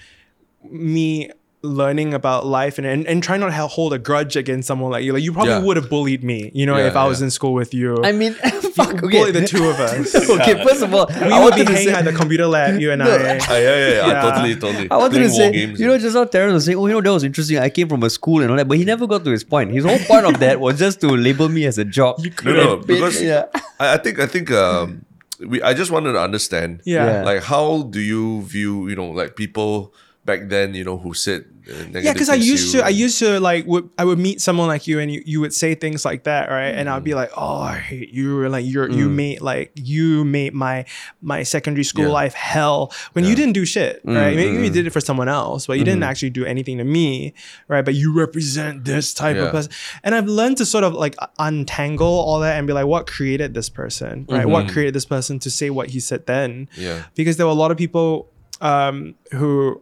[0.62, 1.30] me
[1.64, 5.02] learning about life and, and, and trying not to hold a grudge against someone like
[5.02, 5.60] you like you probably Yeah.
[5.66, 7.24] would have bullied me you know Yeah, if i was yeah.
[7.26, 8.34] in school with you I mean,
[8.78, 9.02] fuck.
[9.02, 9.18] Okay.
[9.18, 11.92] bully the two of us okay, first of all, we I would be hanging say,
[11.94, 13.06] at the computer lab you and No.
[13.10, 14.22] i Ah, yeah, yeah, yeah, Yeah.
[14.22, 14.90] totally, totally.
[14.90, 16.86] I wanted to Playing war say, games you know, just how Terrence was saying, oh,
[16.86, 17.58] you know, that was interesting.
[17.58, 19.70] I came from a school and all that, but he never got to his point.
[19.72, 22.18] His whole point of that was just to label me as a jock.
[22.44, 23.46] No, no, And- because yeah.
[23.80, 25.04] I, I think I think um
[25.40, 27.06] we I just wanted to understand Yeah.
[27.06, 27.24] Yeah.
[27.24, 29.92] like how do you view you know like people
[30.24, 33.18] back then, you know, who said uh, negative yeah because i used to i used
[33.18, 36.04] to like would i would meet someone like you and you, you would say things
[36.04, 37.04] like that right and i'd Mm.
[37.04, 40.84] be like oh i hate you or like you're you made like you made my
[41.22, 42.10] my secondary school Yeah.
[42.20, 44.64] life hell when you didn't do shit right maybe Mm-hmm.
[44.64, 47.32] you did it for someone else but you didn't actually do anything to me
[47.68, 49.44] right but you represent this type Yeah.
[49.44, 49.72] of person
[50.04, 53.54] and i've learned to sort of like untangle all that and be like what created
[53.54, 56.82] this person right what created this person to say what he said then Mm-hmm.
[56.82, 57.02] Yeah.
[57.14, 58.28] because there were a lot of people
[58.60, 59.80] um, who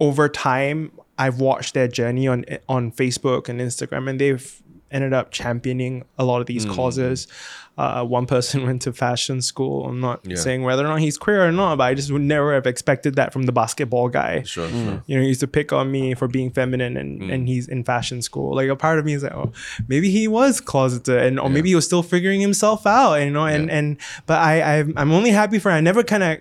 [0.00, 5.30] over time I've watched their journey on on Facebook and Instagram and they've ended up
[5.32, 6.74] championing a lot of these Mm.
[6.74, 7.26] causes.
[7.76, 9.84] Uh, one person went to fashion school.
[9.86, 10.36] I'm not Yeah.
[10.36, 13.14] saying whether or not he's queer or not, but I just would never have expected
[13.16, 14.42] that from the basketball guy.
[14.44, 15.02] Sure, sure.
[15.06, 17.32] You know, he used to pick on me for being feminine and, Mm.
[17.34, 18.54] and he's in fashion school.
[18.54, 19.52] Like a part of me is like, oh,
[19.88, 23.44] maybe he was closeted and or maybe he was still figuring himself out, you know,
[23.44, 23.76] and, Yeah.
[23.78, 26.38] and but I, I I'm only happy for I never kind of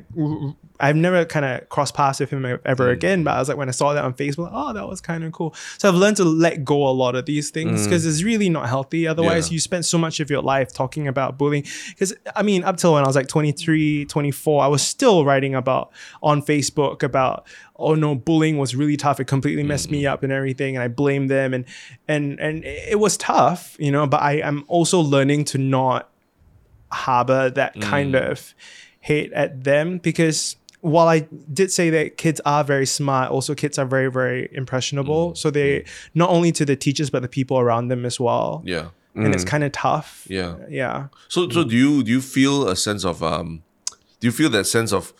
[0.80, 2.60] I've never kind of crossed paths with him Mm.
[2.66, 3.24] ever again.
[3.24, 5.32] But I was like, when I saw that on Facebook, oh, that was kind of
[5.32, 5.56] cool.
[5.80, 8.70] So I've learned to let go a lot of these things because it's really not
[8.70, 9.08] healthy.
[9.08, 9.52] Otherwise, Mm.
[9.52, 9.54] Yeah.
[9.56, 11.66] you spend so much of your life talking about bullying.
[11.90, 15.56] Because I mean, up till when I was like 23, 24, I was still writing
[15.56, 19.20] about on Facebook about, oh no, bullying was really tough.
[19.20, 20.76] It completely messed me up and everything.
[20.76, 21.54] And I blamed them.
[21.54, 21.66] And,
[22.08, 26.10] and, and it was tough, you know, but I, I'm also learning to not
[26.92, 28.54] harbor that kind of
[29.02, 30.56] hate at them because
[30.88, 35.36] while I did say that kids are very smart, also kids are very, very impressionable.
[35.36, 38.62] So they not only to the teachers but the people around them as well.
[38.66, 38.90] Yeah.
[39.16, 40.28] And it's kind of tough.
[40.30, 40.58] Yeah.
[40.70, 41.08] Yeah.
[41.28, 43.64] So, so do you do you feel a sense of um,
[44.20, 45.14] do you feel that sense of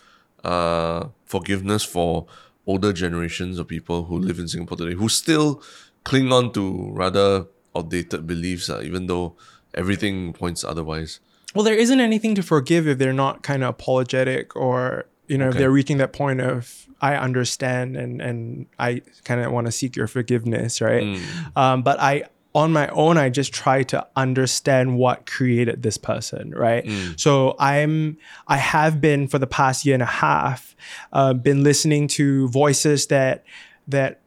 [0.44, 2.26] uh forgiveness for
[2.64, 5.60] older generations of people who live in Singapore today who still
[6.04, 9.34] cling on to rather outdated beliefs, uh, even though
[9.74, 11.20] everything points otherwise.
[11.54, 15.46] Well, there isn't anything to forgive if they're not kind of apologetic or, you know,
[15.46, 15.58] if Okay.
[15.60, 19.94] they're reaching that point of, I understand and, and I kind of want to seek
[19.94, 21.04] your forgiveness, right?
[21.04, 21.56] Mm.
[21.56, 26.50] Um, but I, on my own, I just try to understand what created this person,
[26.56, 26.84] right?
[26.84, 27.20] Mm.
[27.20, 28.16] So I'm,
[28.48, 30.74] I have been for the past year and a half,
[31.12, 33.44] uh, been listening to voices that,
[33.86, 34.20] that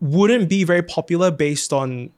[0.00, 2.10] wouldn't be very popular based on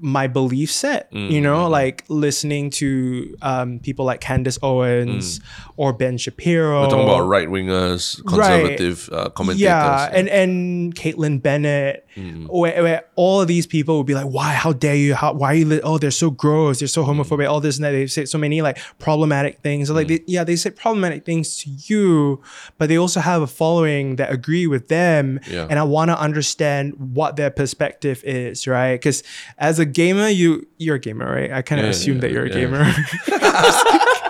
[0.00, 5.40] my belief set you know like listening to um, people like candace owens
[5.76, 9.60] or ben shapiro We're talking about right wingers, conservative uh, commentators.
[9.62, 12.46] yeah, and and Kaitlin Bennett, Mm.
[12.48, 14.54] where, where all of these people would be like, "Why?
[14.54, 15.14] How dare you?
[15.14, 15.34] How?
[15.34, 15.48] Why?
[15.52, 16.78] Are you li- oh, they're so gross.
[16.78, 17.08] They're so Mm.
[17.20, 17.46] homophobic.
[17.46, 17.90] All this and that.
[17.90, 19.90] They've said so many like problematic things.
[19.90, 22.40] Like, they, yeah, they say problematic things to you,
[22.78, 25.40] but they also have a following that agree with them.
[25.46, 25.66] Yeah.
[25.68, 28.94] And I want to understand what their perspective is, right?
[28.94, 29.22] Because
[29.58, 31.50] as a gamer, you you're a gamer, right?
[31.52, 32.54] I kind of Yeah, assume yeah, that you're a yeah.
[32.54, 32.84] gamer.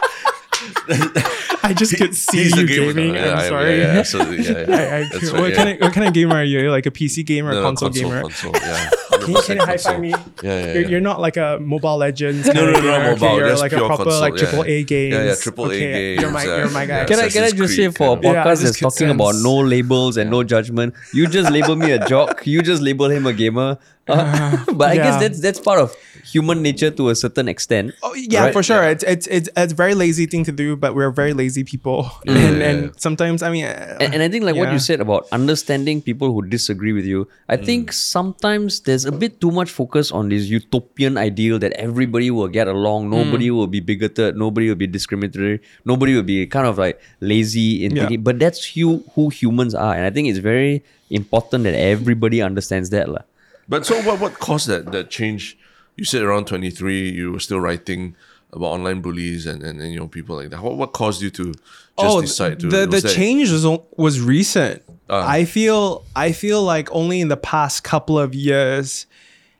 [1.62, 2.92] I just could see He's you gamer.
[2.92, 3.14] gaming.
[3.14, 3.24] now.
[3.24, 3.78] Yeah, I'm sorry.
[3.80, 4.44] Yeah, yeah, absolutely.
[4.44, 4.76] Yeah, yeah.
[4.76, 5.56] I, I, what, right, yeah.
[5.56, 6.70] kind of, what kind of gamer are you?
[6.70, 8.20] Like a PC gamer No, no, console, gamer?
[8.22, 8.90] Console, yeah.
[9.10, 10.10] Can you, can you high five me?
[10.10, 12.46] Yeah, yeah, You're, you're not like a Mobile Legends.
[12.46, 12.98] No, kind no, of no, gamer.
[13.10, 14.38] not mobile, You're just like a pure proper console, like yeah.
[14.38, 15.14] triple A games.
[15.14, 17.04] Yeah, yeah, triple A Okay, You're my, games, you're my guy.
[17.06, 19.34] Can I, can I just say for a kind of- Yeah, podcast that's talking about
[19.42, 23.26] no labels and no judgment, you just label me a jock, you just label him
[23.26, 23.78] a gamer.
[24.08, 25.02] Uh, but I yeah.
[25.02, 25.90] guess that's that's part of
[26.26, 27.94] human nature to a certain extent.
[28.02, 28.52] Oh, yeah, Right?
[28.54, 28.82] for sure.
[28.86, 32.10] It's, it's it's it's a very lazy thing to do, but we're very lazy people,
[32.26, 32.66] and yeah, yeah.
[32.70, 36.02] and sometimes I mean, uh, And, and I think like what you said about understanding
[36.02, 40.30] people who disagree with you, I think sometimes there's a bit too much focus on
[40.30, 44.86] this utopian ideal that everybody will get along, nobody will be bigoted, nobody will be
[44.86, 48.06] discriminatory, nobody will be kind of like lazy in Yeah.
[48.06, 48.22] thinking.
[48.22, 49.94] But that's who, who humans are.
[49.94, 53.08] And I think it's very important that everybody understands that.
[53.08, 53.22] lah.
[53.68, 55.58] But so what what caused that that change?
[55.96, 58.14] You said around 23, you were still writing
[58.52, 60.62] about online bullies and, and, and you know people like that.
[60.62, 61.54] What what caused you to
[61.98, 64.82] just decide to Oh, the the that- change was was recent.
[65.08, 65.26] Ah.
[65.28, 69.06] I feel I feel like only in the past couple of years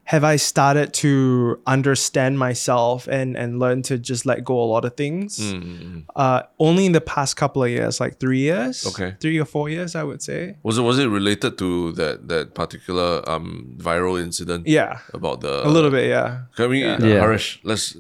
[0.07, 4.85] have I started to understand myself and and learn to just let go a lot
[4.85, 5.39] of things.
[5.39, 9.15] Mm, Uh, only in the past couple of years, like three years, Okay.
[9.21, 10.57] three or four years, I would say.
[10.63, 14.67] Was it was it related to that that particular um viral incident?
[14.67, 16.07] Yeah, About the a little bit.
[16.09, 16.47] Yeah.
[16.57, 17.21] Can we, Yeah.
[17.25, 17.59] Harish?
[17.65, 17.97] Let's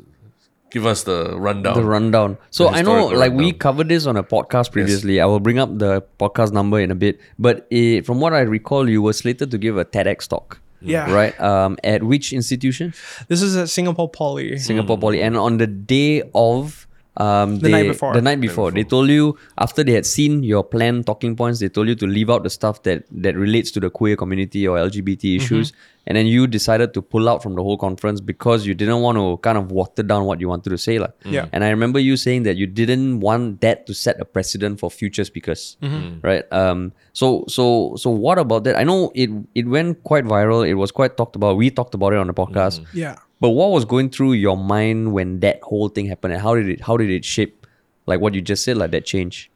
[0.71, 1.75] give us the rundown.
[1.75, 2.37] The rundown.
[2.51, 5.19] So The I know, historical like we covered this on a podcast previously.
[5.21, 7.19] I will bring up the podcast number in a bit.
[7.39, 10.61] But eh, from what I recall, you were slated to give a TEDx talk.
[10.81, 11.13] Yeah.
[11.13, 11.39] Right.
[11.41, 11.77] Um.
[11.85, 12.95] At which institution?
[13.29, 14.59] This is at Singapore Poly.
[14.59, 15.23] Singapore Poly.
[15.23, 16.86] And on the day of
[17.19, 18.13] Um, The night they- before.
[18.15, 21.69] The night before, they told you after they had seen your plan talking points, they
[21.69, 24.77] told you to leave out the stuff that that relates to the queer community or
[24.79, 25.43] LGBT Mm-hmm.
[25.45, 25.73] issues,
[26.07, 29.17] and then you decided to pull out from the whole conference because you didn't want
[29.17, 31.09] to kind of water down what you wanted to say, lah.
[31.25, 31.47] Yeah.
[31.53, 34.91] And I remember you saying that you didn't want that to set a precedent for
[34.91, 36.21] future speakers, Mm-hmm.
[36.21, 36.45] right?
[36.53, 36.93] Um.
[37.13, 38.77] So so so what about that?
[38.77, 40.69] I know it it went quite viral.
[40.69, 41.57] It was quite talked about.
[41.57, 42.85] We talked about it on the podcast.
[42.93, 43.17] Yeah.
[43.41, 46.69] But what was going through your mind when that whole thing happened, and how did
[46.69, 47.67] it how did it shape,
[48.07, 49.51] like what you just said, like that change?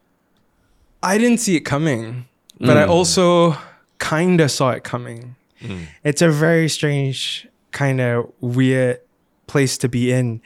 [1.03, 2.27] I didn't see it coming,
[2.59, 2.91] but I mm.
[2.91, 3.57] also
[3.99, 5.37] kind of saw it coming.
[5.63, 5.87] Mm.
[6.05, 9.01] It's a very strange, kind of weird
[9.47, 10.43] place to be in.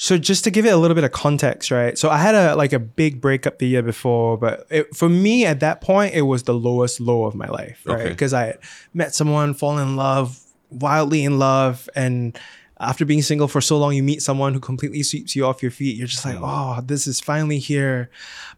[0.00, 1.98] So just to give it a little bit of context, right?
[1.98, 5.44] So I had a like a big breakup the year before, but it, for me
[5.44, 8.00] at that point, it was the lowest low of my life, right?
[8.00, 8.08] Okay.
[8.10, 8.58] Because I had
[8.94, 12.38] met someone, fallen in love, wildly in love, and
[12.80, 15.70] after being single for so long, you meet someone who completely sweeps you off your
[15.72, 15.96] feet.
[15.96, 18.08] You're just like, oh, this is finally here.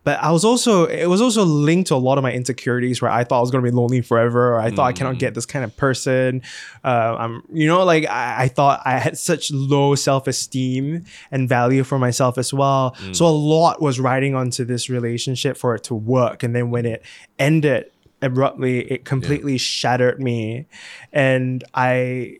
[0.05, 3.11] But I was also, it was also linked to a lot of my insecurities where
[3.11, 5.35] I thought I was going to be lonely forever, or I thought I cannot get
[5.35, 6.42] this kind of person.
[6.85, 11.49] Uh, I'm, you know, like I, I thought I had such low self esteem and
[11.49, 12.96] value for myself as well.
[13.12, 16.42] So a lot was riding onto this relationship for it to work.
[16.42, 17.03] And then when it
[17.38, 17.90] ended
[18.23, 20.67] abruptly, it completely shattered me.
[21.13, 22.39] And I,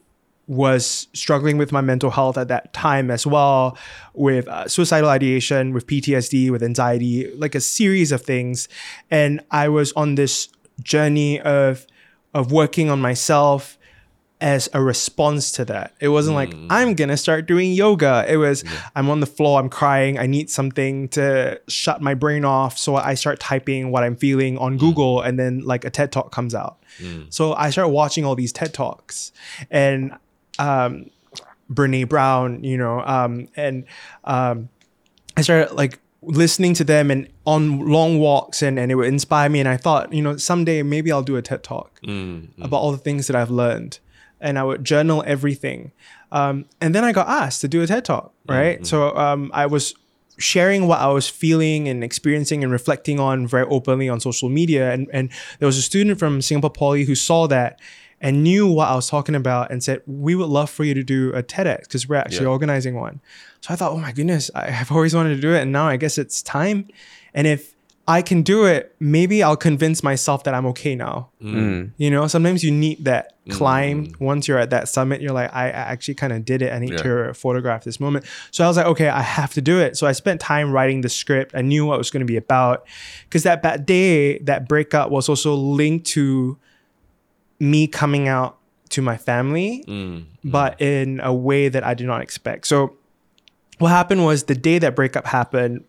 [0.51, 3.79] was struggling with my mental health at that time as well,
[4.15, 8.69] with uh, suicidal ideation, with PTSD, with anxiety, like a series of things.
[9.13, 10.49] And I was on this
[10.83, 11.87] journey of
[12.35, 13.79] of working on myself
[14.41, 15.95] as a response to that.
[16.01, 18.25] It wasn't like I'm gonna start doing yoga.
[18.29, 18.65] It was
[18.97, 22.79] I'm on the floor, I'm crying, I need something to shut my brain off.
[22.79, 26.33] So I start typing what I'm feeling on Google and then like a TED talk
[26.33, 26.79] comes out.
[27.31, 29.33] So I start watching all these TED talks
[29.71, 30.13] and
[30.59, 31.11] um
[31.71, 33.85] Brene Brown, you know, um and
[34.25, 34.69] um
[35.37, 39.49] I started like listening to them and on long walks and, and it would inspire
[39.49, 41.99] me and I thought, you know, someday maybe I'll do a TED talk
[42.61, 43.99] about all the things that I've learned.
[44.41, 45.93] And I would journal everything.
[46.33, 48.87] Um, and then I got asked to do a TED talk, right?
[48.87, 49.95] So um, I was
[50.39, 54.93] sharing what I was feeling and experiencing and reflecting on very openly on social media.
[54.93, 57.79] And, and there was a student from Singapore Poly who saw that
[58.23, 61.03] and knew what I was talking about and said, We would love for you to
[61.03, 62.53] do a TEDx because we're actually Yeah.
[62.53, 63.21] organizing one.
[63.61, 65.61] So I thought, Oh my goodness, I have always wanted to do it.
[65.61, 66.89] And now I guess it's time.
[67.35, 67.75] And if
[68.09, 71.31] I can do it, maybe I'll convince myself that I'm okay now.
[71.41, 71.55] Mm.
[71.55, 71.93] mm.
[71.97, 73.53] You know, sometimes you need that mm.
[73.53, 74.13] climb.
[74.19, 76.73] Once you're at that summit, you're like, I I actually kind of did it.
[76.73, 78.25] I need to photograph this moment.
[78.51, 79.97] So I was like, okay, I have to do it.
[79.97, 81.55] So I spent time writing the script.
[81.55, 82.87] I knew what it was going to be about.
[83.25, 86.59] Because that bad day, that breakup was also linked to
[87.61, 88.57] me coming out
[88.89, 92.67] to my family, mm, but in a way that I did not expect.
[92.67, 92.97] So
[93.79, 95.85] what happened was the day that breakup happened,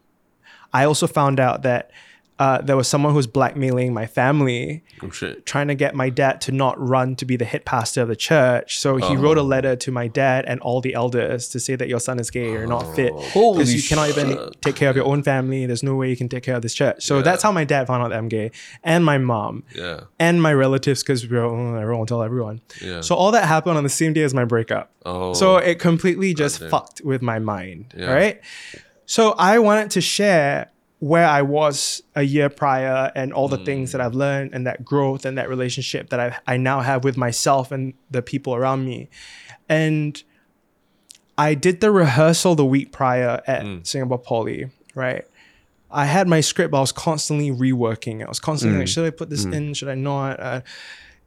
[0.73, 1.91] I also found out that
[2.39, 5.45] uh, there was someone who was blackmailing my family Oh shit.
[5.45, 8.15] trying to get my dad to not run to be the head pastor of the
[8.15, 8.79] church.
[8.79, 11.87] So he wrote a letter to my dad and all the elders to say that
[11.87, 15.05] your son is gay or not fit because you cannot even take care of your
[15.05, 15.67] own family.
[15.67, 17.03] There's no way you can take care of this church.
[17.05, 18.49] So that's how my dad found out that I'm gay
[18.83, 20.05] and my mom Yeah.
[20.17, 22.61] and my relatives because we're oh, everyone tell everyone.
[22.81, 23.01] Yeah.
[23.01, 24.89] So all that happened on the same day as my breakup.
[25.05, 25.33] Oh.
[25.33, 27.93] So it completely just fucked with my mind.
[27.95, 28.11] Yeah.
[28.11, 28.41] Right.
[29.11, 33.91] So I wanted to share where I was a year prior and all the things
[33.91, 34.05] that mm.
[34.05, 37.73] I've learned and that growth and that relationship that I, I now have with myself
[37.73, 39.09] and the people around me.
[39.67, 40.23] And
[41.37, 43.85] I did the rehearsal the week prior at mm.
[43.85, 45.27] Singapore Poly, right?
[45.91, 48.21] I had my script, but I was constantly reworking.
[48.21, 48.27] It.
[48.27, 48.93] I was constantly like, mm.
[48.93, 49.73] should I put this in?
[49.73, 50.39] Should I not?
[50.39, 50.61] Uh,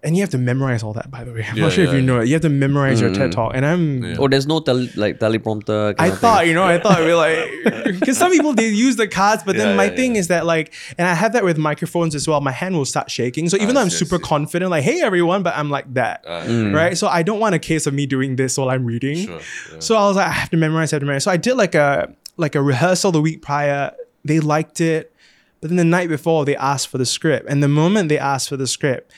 [0.05, 1.45] and you have to memorize all that, by the way.
[1.49, 2.27] I'm Yeah, not sure if you know it.
[2.29, 3.53] You have to memorize your TED talk.
[3.55, 4.17] And I'm Yeah.
[4.19, 5.97] Oh, there's no tele, like teleprompter.
[5.97, 6.21] kind I of thing.
[6.21, 7.49] thought, you know, I thought we like
[8.01, 10.21] because some people they use the cards, but then my yeah, thing yeah.
[10.21, 12.41] is that like, and I have that with microphones as well.
[12.41, 13.49] My hand will start shaking.
[13.49, 14.23] So even Ah, though I'm I see, super see.
[14.29, 16.97] confident, like, hey everyone, but I'm like that, Ah, right?
[16.99, 19.17] So I don't want a case of me doing this while I'm reading.
[19.27, 19.41] Sure.
[19.73, 19.79] Yeah.
[19.81, 21.25] So I was like, I have to memorize, I have to memorize.
[21.25, 23.93] So I did like a like a rehearsal the week prior.
[24.25, 25.13] They liked it,
[25.61, 28.49] but then the night before they asked for the script, and the moment they asked
[28.51, 29.11] for the script.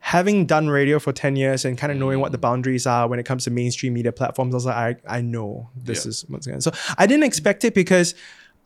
[0.00, 2.42] Having done radio for 10 years and kind of knowing what the mm.
[2.42, 5.70] boundaries are when it comes to mainstream media platforms, I was like, I, I know
[5.76, 6.10] this Yeah.
[6.10, 6.60] is what's going on.
[6.62, 8.14] So I didn't expect it because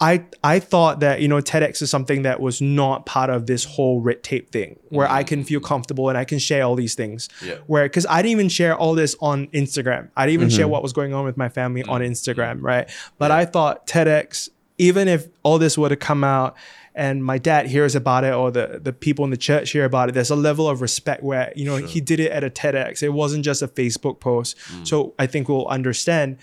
[0.01, 3.65] I I thought that, you know, TEDx is something that was not part of this
[3.65, 5.29] whole red tape thing where I mm-hmm.
[5.29, 7.29] can feel comfortable and I can share all these things.
[7.45, 7.57] Yeah.
[7.67, 10.11] Where because I didn't even share all this on Instagram.
[10.17, 10.73] I didn't even share mm-hmm.
[10.73, 12.13] what was going on with my family on mm-hmm.
[12.13, 12.91] Instagram, right?
[13.19, 16.57] But I thought TEDx, even if all this were to come out
[16.95, 20.09] and my dad hears about it or the, the people in the church hear about
[20.09, 23.03] it, there's a level of respect where, you know, he did it at a TEDx.
[23.03, 24.57] It wasn't just a Facebook post.
[24.85, 26.39] So I think we'll understand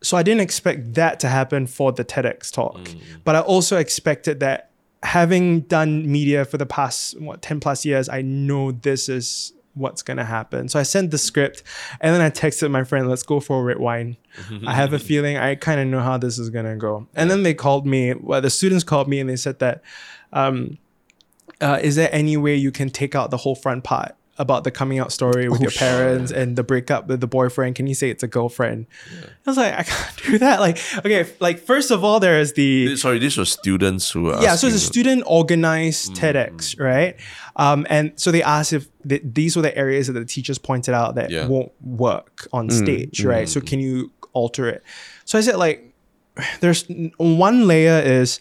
[0.00, 3.00] so I didn't expect that to happen for the TEDx talk, Mm.
[3.24, 4.70] but I also expected that
[5.02, 10.02] having done media for the past what 10 plus years, I know this is what's
[10.02, 10.68] gonna happen.
[10.68, 11.62] So I sent the script
[12.00, 14.16] and then I texted my friend, let's go for a red wine.
[14.66, 17.06] I have a feeling I kind of know how this is gonna go.
[17.14, 19.82] And then they called me, well, the students called me and they said that,
[20.32, 20.78] um,
[21.60, 24.70] uh, is there any way you can take out the whole front part about the
[24.70, 25.80] coming out story with Oh, your shit.
[25.80, 27.74] parents and the breakup with the boyfriend?
[27.74, 28.86] Can you say it's a girlfriend?
[29.46, 30.60] I was like, I can't do that.
[30.60, 34.40] Like, okay, like first of all, there is the Sorry, these were students who were
[34.40, 36.16] yeah, so it's a student organized Mm.
[36.16, 37.16] TEDx, right?
[37.56, 40.94] Um, and so they asked if th- these were the areas that the teachers pointed
[40.94, 41.46] out that Yeah.
[41.48, 43.48] won't work on stage, right?
[43.48, 44.82] So can you alter it?
[45.24, 45.92] So I said like,
[46.60, 46.84] there's
[47.16, 48.38] one layer is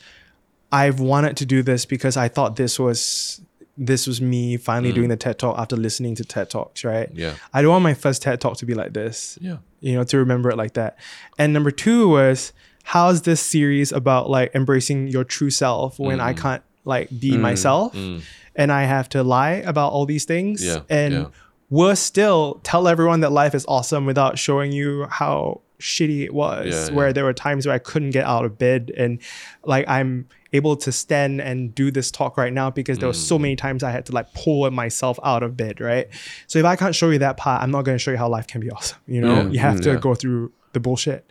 [0.71, 3.41] I've wanted to do this because I thought this was
[3.77, 5.11] this was me finally doing mm.
[5.11, 7.09] the TED talk after listening to TED talks, right?
[7.13, 7.35] Yeah.
[7.53, 9.57] I don't want my first TED talk to be like this Yeah.
[9.81, 10.97] you know, to remember it like that.
[11.37, 12.53] And number two was
[12.83, 16.23] how's this series about like embracing your true self when Mm.
[16.23, 17.41] I can't like be mm.
[17.41, 18.21] myself mm.
[18.55, 21.25] and I have to lie about all these things Yeah, and yeah.
[21.69, 26.89] worse still tell everyone that life is awesome without showing you how shitty it was
[26.89, 27.13] Yeah, where yeah.
[27.13, 29.19] there were times where I couldn't get out of bed and
[29.63, 33.27] like I'm able to stand and do this talk right now because there were Mm.
[33.27, 36.07] so many times I had to like pull myself out of bed, right?
[36.47, 38.29] So if I can't show you that part, I'm not going to show you how
[38.29, 38.97] life can be awesome.
[39.07, 39.49] You know, Yeah.
[39.49, 41.29] you have Mm, to go through the bullshit.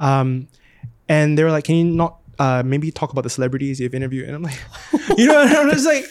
[0.00, 0.48] Um,
[1.08, 4.26] and they were like, "Can you not uh, maybe talk about the celebrities you've interviewed?"
[4.26, 4.58] And I'm like,
[5.18, 6.04] you know, I'm just like,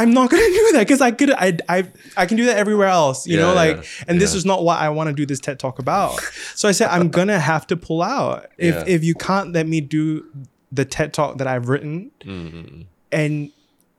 [0.00, 1.78] I'm not gonna do that because I could, I, I,
[2.16, 3.26] I can do that everywhere else.
[3.26, 5.40] You Yeah, know, like, yeah, and this is not what I want to do this
[5.40, 6.20] TED talk about.
[6.54, 8.84] So I said, I'm gonna have to pull out if Yeah.
[8.86, 10.24] if you can't let me do
[10.70, 12.82] the TED talk that I've written Mm-hmm.
[13.12, 13.50] and.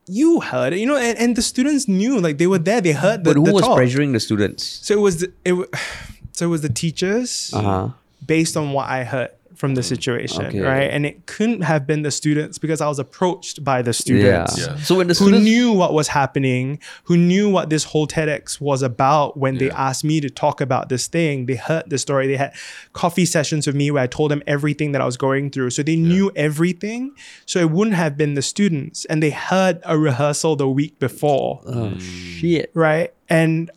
[0.10, 2.94] You heard it, you know, and, and the students knew, like they were there, they
[2.94, 3.78] heard the, But who the was talk.
[3.78, 4.64] pressuring the students?
[4.64, 5.54] So it was the, it,
[6.32, 7.90] so it was the teachers Uh huh.
[8.26, 9.86] based on what I heard from the mm.
[9.86, 10.60] situation, Okay.
[10.60, 10.90] right?
[10.90, 14.76] And it couldn't have been the students because I was approached by the students Yeah.
[14.76, 14.78] Yeah.
[14.78, 18.62] So when the who students knew what was happening, who knew what this whole TEDx
[18.62, 21.48] was about when they asked me to talk about this thing.
[21.48, 22.28] They heard the story.
[22.28, 22.54] They had
[22.94, 25.72] coffee sessions with me where I told them everything that I was going through.
[25.72, 27.16] So they knew everything.
[27.46, 29.06] So it wouldn't have been the students.
[29.06, 32.02] And they heard a rehearsal the week before oh mm.
[32.02, 32.72] shit.
[32.74, 33.14] right?
[33.30, 33.72] And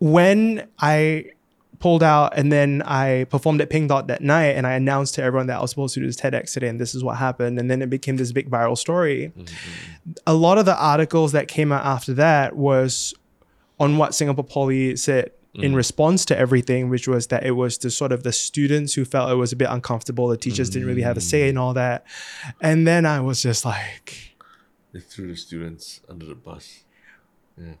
[0.00, 1.30] when I
[1.78, 5.22] pulled out and then I performed at Pink Dot that night and I announced to
[5.22, 7.58] everyone that I was supposed to do this TEDx today and this is what happened.
[7.58, 9.32] And then it became this big viral story.
[9.36, 10.12] Mm-hmm.
[10.26, 13.14] A lot of the articles that came out after that was
[13.78, 15.74] on what Singapore Poly said in mm-hmm.
[15.74, 19.30] response to everything, which was that it was the sort of the students who felt
[19.30, 20.28] it was a bit uncomfortable.
[20.28, 21.60] The teachers didn't really have a say in mm.
[21.60, 22.04] all that.
[22.60, 24.36] And then I was just like,
[24.92, 26.84] They threw the students under the bus.
[27.56, 27.74] Yeah.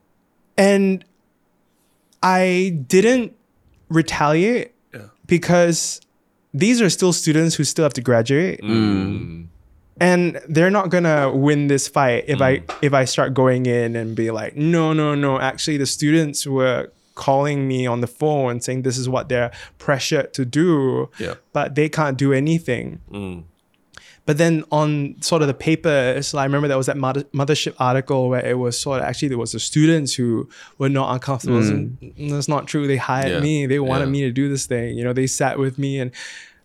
[0.56, 1.04] and
[2.22, 3.36] I didn't
[3.88, 5.00] retaliate Yeah.
[5.26, 6.00] because
[6.52, 9.46] these are still students who still have to graduate Mm.
[10.00, 14.14] and they're not gonna win this fight if I if I start going in and
[14.16, 18.82] be like no no no actually the students were calling me on the phone saying
[18.82, 21.34] this is what they're pressured to do Yeah.
[21.52, 23.44] but they can't do anything Mm.
[24.26, 28.28] But then on sort of the papers, I remember there was that mother- mothership article
[28.30, 30.48] where it was sort of actually there was the students who
[30.78, 31.60] were not uncomfortable.
[31.60, 31.96] Mm.
[32.18, 32.86] And That's not true.
[32.86, 33.40] They hired Yeah.
[33.40, 33.66] me.
[33.66, 34.10] They wanted Yeah.
[34.12, 34.96] me to do this thing.
[34.96, 36.10] You know, they sat with me and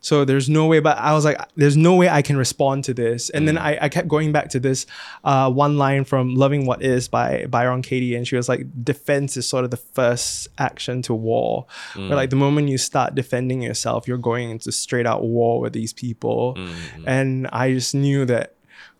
[0.01, 2.93] so there's no way, but I was like, there's no way I can respond to
[2.93, 3.29] this.
[3.29, 3.61] And then mm.
[3.61, 4.85] I, I kept going back to this
[5.23, 8.15] uh, one line from Loving What Is by Byron Katie.
[8.15, 11.65] And she was like, defense is sort of the first action to war.
[11.95, 12.15] Where mm.
[12.15, 15.91] like the moment you start defending yourself, you're going into straight out war with these
[15.91, 16.55] people.
[16.55, 18.53] Mm, and I just knew that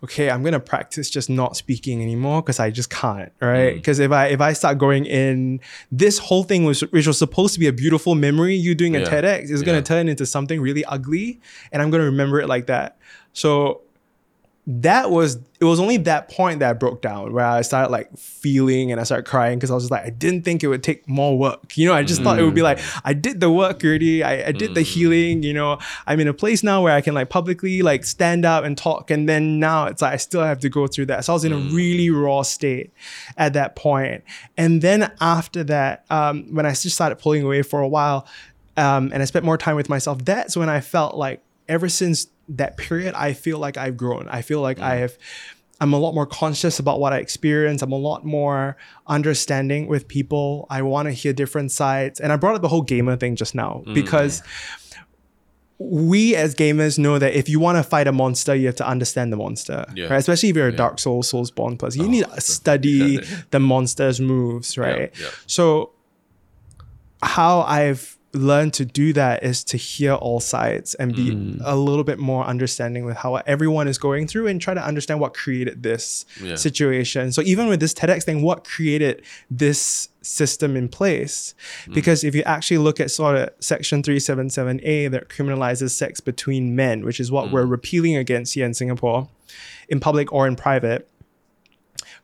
[0.04, 3.74] okay, I'm gonna practice just not speaking anymore because I just can't, right?
[3.74, 3.76] Mm.
[3.76, 5.60] Because if I if I start going in,
[5.92, 9.00] this whole thing was which was supposed to be a beautiful memory, you doing a
[9.00, 9.06] Yeah.
[9.10, 11.40] TEDx is gonna turn into something really ugly,
[11.72, 12.98] and I'm gonna remember it like that.
[13.34, 13.82] So
[14.72, 18.16] that was it was only that point that I broke down where I started like
[18.16, 20.84] feeling and I started crying because I was just like I didn't think it would
[20.84, 21.76] take more work.
[21.76, 24.22] You know, I just thought it would be like I did the work already.
[24.24, 25.80] I, I did the healing, you know.
[26.06, 29.10] I'm in a place now where I can like publicly like stand up and talk
[29.10, 31.26] and then now it's like I still have to go through that.
[31.26, 32.94] So I was in a really raw state
[33.38, 34.24] at that point.
[34.56, 38.28] And then after that, um, when I just started pulling away for a while,
[38.78, 42.28] um, and I spent more time with myself, that's when I felt like ever since
[42.50, 44.28] that period, I feel like I've grown.
[44.30, 44.84] I feel like mm.
[44.84, 45.18] I have.
[45.82, 47.82] I'm a lot more conscious about what I experience.
[47.82, 48.76] I'm a lot more
[49.08, 50.68] understanding with people.
[50.70, 52.20] I want to hear different sides.
[52.20, 54.44] And I brought up the whole gamer thing just now mm, because
[55.78, 58.88] we as gamers know that if you want to fight a monster, you have to
[58.88, 60.08] understand the monster, Yeah.
[60.08, 60.18] right?
[60.18, 63.20] Especially if you're a Dark Souls, Soulsborne person, you oh, need to study
[63.52, 65.14] the monster's moves, right?
[65.18, 65.28] yeah.
[65.48, 65.92] So,
[67.24, 71.60] how I've learn to do that is to hear all sides and be mm.
[71.64, 75.20] a little bit more understanding with how everyone is going through and try to understand
[75.20, 76.56] what created this Yeah.
[76.56, 77.32] situation.
[77.32, 81.56] So even with this TEDx thing, what created this system in place?
[81.88, 81.96] Mm.
[81.96, 87.04] Because if you actually look at sort of section 377A that criminalizes sex between men,
[87.04, 87.52] which is what mm.
[87.52, 89.28] we're repealing against here in Singapore,
[89.88, 91.10] in public or in private,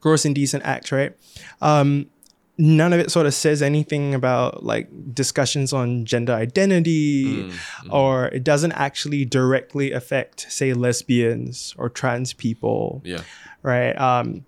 [0.01, 1.17] gross indecent act, right?
[1.61, 2.11] Um,
[2.57, 7.93] none of it sort of says anything about like discussions on gender identity mm, mm.
[7.93, 13.01] or it doesn't actually directly affect say lesbians or trans people.
[13.03, 13.21] Yeah.
[13.61, 14.45] right um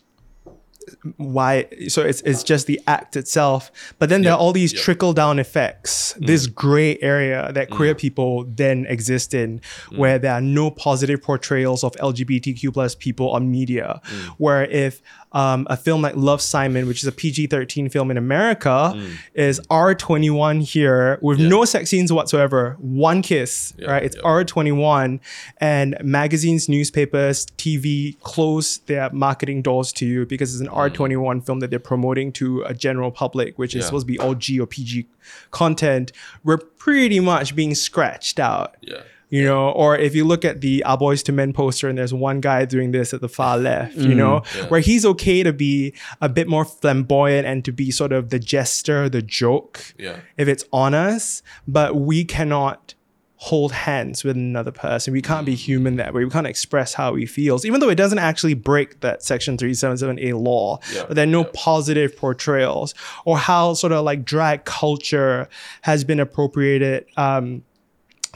[1.18, 4.82] why so it's it's just the act itself but then there are all these yep.
[4.82, 6.14] trickle down effects.
[6.14, 6.28] Mm.
[6.28, 9.62] This gray area that queer people then exist in
[9.96, 14.02] where there are no positive portrayals of lgbtq plus people on media.
[14.38, 15.02] Where if
[15.38, 19.00] um, a film like Love Simon, which is a PG 13 film in America,
[19.36, 24.04] is R21 here with no sex scenes whatsoever, one kiss, Yeah, right?
[24.04, 24.24] It's yeah.
[24.24, 25.20] R21,
[25.60, 31.60] and magazines, newspapers, TV close their marketing doors to you because it's an R21 film
[31.60, 34.66] that they're promoting to a general public, which is supposed to be all G or
[34.66, 35.06] PG
[35.52, 36.12] content.
[36.44, 38.76] We're pretty much being scratched out.
[38.82, 39.02] Yeah.
[39.30, 42.14] You know, or if you look at the Our Boys to Men poster and there's
[42.14, 44.68] one guy doing this at the far left, you know, Yeah.
[44.70, 48.40] where he's okay to be a bit more flamboyant and to be sort of the
[48.40, 50.18] jester, the joke, Yeah.
[50.38, 52.94] if it's on us, but we cannot
[53.40, 55.14] hold hands with another person.
[55.14, 56.24] We can't be human that way.
[56.24, 60.34] We can't express how we feels, even though it doesn't actually break that section 377A
[60.34, 60.80] law.
[60.96, 61.52] Yeah, But there are no yeah.
[61.54, 65.48] positive portrayals or how sort of like drag culture
[65.82, 67.62] has been appropriated um,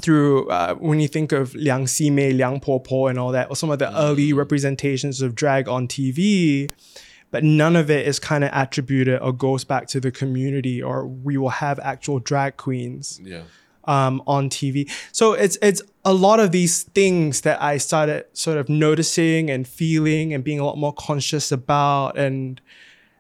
[0.02, 3.56] through uh, when you think of Liang Ximei, Liang Po Po, and all that, or
[3.56, 3.94] some of the Mm.
[4.00, 6.70] early representations of drag on TV,
[7.32, 11.06] but none of it is kind of attributed or goes back to the community, or
[11.08, 13.42] we will have actual drag queens Yeah.
[13.86, 14.90] um, on TV.
[15.12, 19.68] So it's it's a lot of these things that I started sort of noticing and
[19.68, 22.18] feeling and being a lot more conscious about.
[22.18, 22.60] And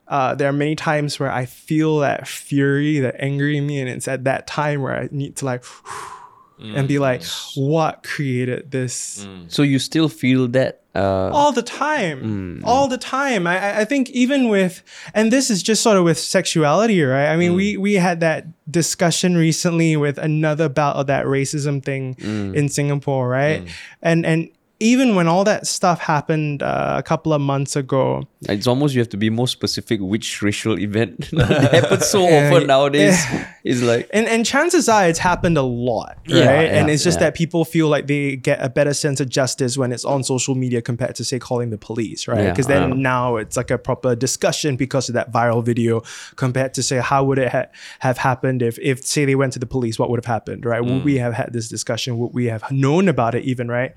[0.07, 3.89] uh, there are many times where I feel that fury, that anger in me, and
[3.89, 5.63] it's at that time where I need to like
[6.61, 7.69] and be like, mm.
[7.71, 9.25] what created this?
[9.25, 9.51] Mm.
[9.51, 10.77] So you still feel that?
[10.93, 12.59] Uh, all the time.
[12.61, 12.65] Mm.
[12.65, 13.47] All the time.
[13.47, 14.83] I, I- I think even with
[15.13, 17.29] and this is just sort of with sexuality right?
[17.31, 22.15] I mean we we had that discussion recently with another bout of that racism thing
[22.55, 23.63] in singapore right?
[24.01, 24.49] And and
[24.81, 29.01] even when all that stuff happened uh, a couple of months ago It's almost you
[29.01, 32.67] have to be more specific which racial event happens so Yeah, often yeah.
[32.73, 33.17] nowadays.
[33.63, 36.65] It's like and and chances are it's happened a lot, right?
[36.65, 37.25] Yeah, and it's just yeah.
[37.29, 40.55] that people feel like they get a better sense of justice when it's on social
[40.55, 42.41] media compared to say calling the police, right?
[42.45, 42.95] Yeah, Because then yeah.
[43.13, 46.01] now it's like a proper discussion because of that viral video
[46.37, 47.69] compared to say how would it ha-
[47.99, 50.83] have happened if if say they went to the police, what would have happened, right?
[50.83, 52.17] Would we have had this discussion?
[52.17, 53.93] Would we have known about it even, right?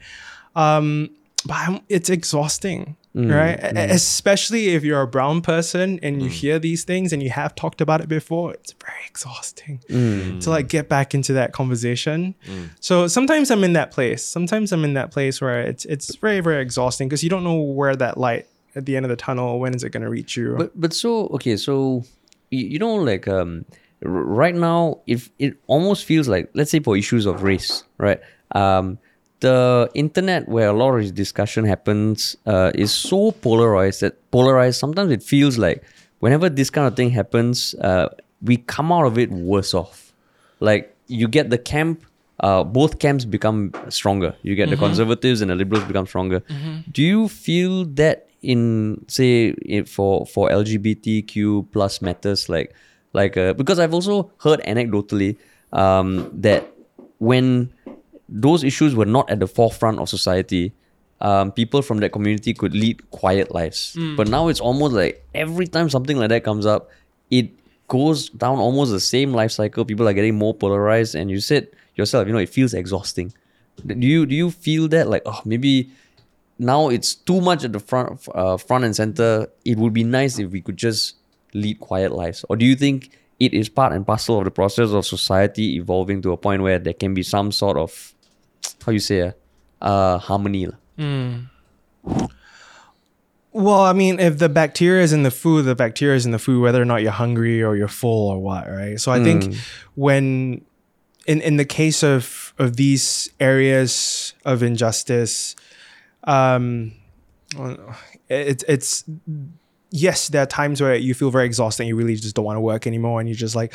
[0.57, 1.11] Um,
[1.47, 3.59] but I'm, it's exhausting, right?
[3.63, 7.55] E- Especially if you're a brown person and you hear these things and you have
[7.55, 8.53] talked about it before.
[8.55, 9.81] It's very exhausting
[10.41, 12.35] to like get back into that conversation.
[12.81, 14.25] So sometimes I'm in that place.
[14.25, 17.61] Sometimes I'm in that place where it's it's very very exhausting because you don't know
[17.61, 20.37] where that light at the end of the tunnel when is it going to reach
[20.37, 20.55] you.
[20.59, 22.05] But but so okay, so
[22.51, 23.65] you, you know like um
[24.03, 28.21] right now if it almost feels like let's say for issues of race, right?
[28.53, 28.99] Um
[29.45, 34.79] the internet where a lot of this discussion happens uh, is so polarized that polarized
[34.79, 35.85] sometimes it feels like
[36.21, 38.09] whenever this kind of thing happens uh,
[38.43, 40.13] we come out of it worse off.
[40.61, 42.05] Like you get the camp
[42.41, 44.35] uh, both camps become stronger.
[44.43, 46.43] You get the conservatives and the liberals become stronger.
[46.91, 52.75] Do you feel that in say it for for lgbtq plus matters like
[53.15, 55.39] like uh, because i've also heard anecdotally
[55.73, 56.63] um, that
[57.19, 57.73] when
[58.29, 60.73] those issues were not at the forefront of society.
[61.21, 63.97] Um, people from that community could lead quiet lives.
[64.17, 66.91] But now it's almost like every time something like that comes up
[67.31, 67.51] it
[67.89, 69.85] goes down almost the same life cycle.
[69.85, 71.15] People are getting more polarized.
[71.15, 73.33] And you said yourself you know it feels exhausting.
[73.87, 75.91] Do you do you feel that like oh maybe
[76.59, 79.49] now it's too much at the front uh, front and center?
[79.65, 81.17] It would be nice if we could just
[81.55, 82.45] lead quiet lives.
[82.49, 83.11] Or do you think
[83.41, 86.79] it is part and parcel of the process of society evolving to a point where
[86.79, 88.14] there can be some sort of
[88.85, 89.33] how you say uh,
[89.81, 90.79] uh harmony lah.
[93.55, 96.41] Well, I mean, if the bacteria is in the food, the bacteria is in the
[96.41, 98.99] food, whether or not you're hungry or you're full or what, right?
[98.99, 99.55] So I think
[99.95, 100.65] when
[101.27, 105.55] in in the case of of these areas of injustice,
[106.25, 106.95] um,
[108.29, 109.05] it's it's
[109.91, 112.57] yes, there are times where you feel very exhausted and you really just don't want
[112.57, 113.73] to work anymore, and you're just like,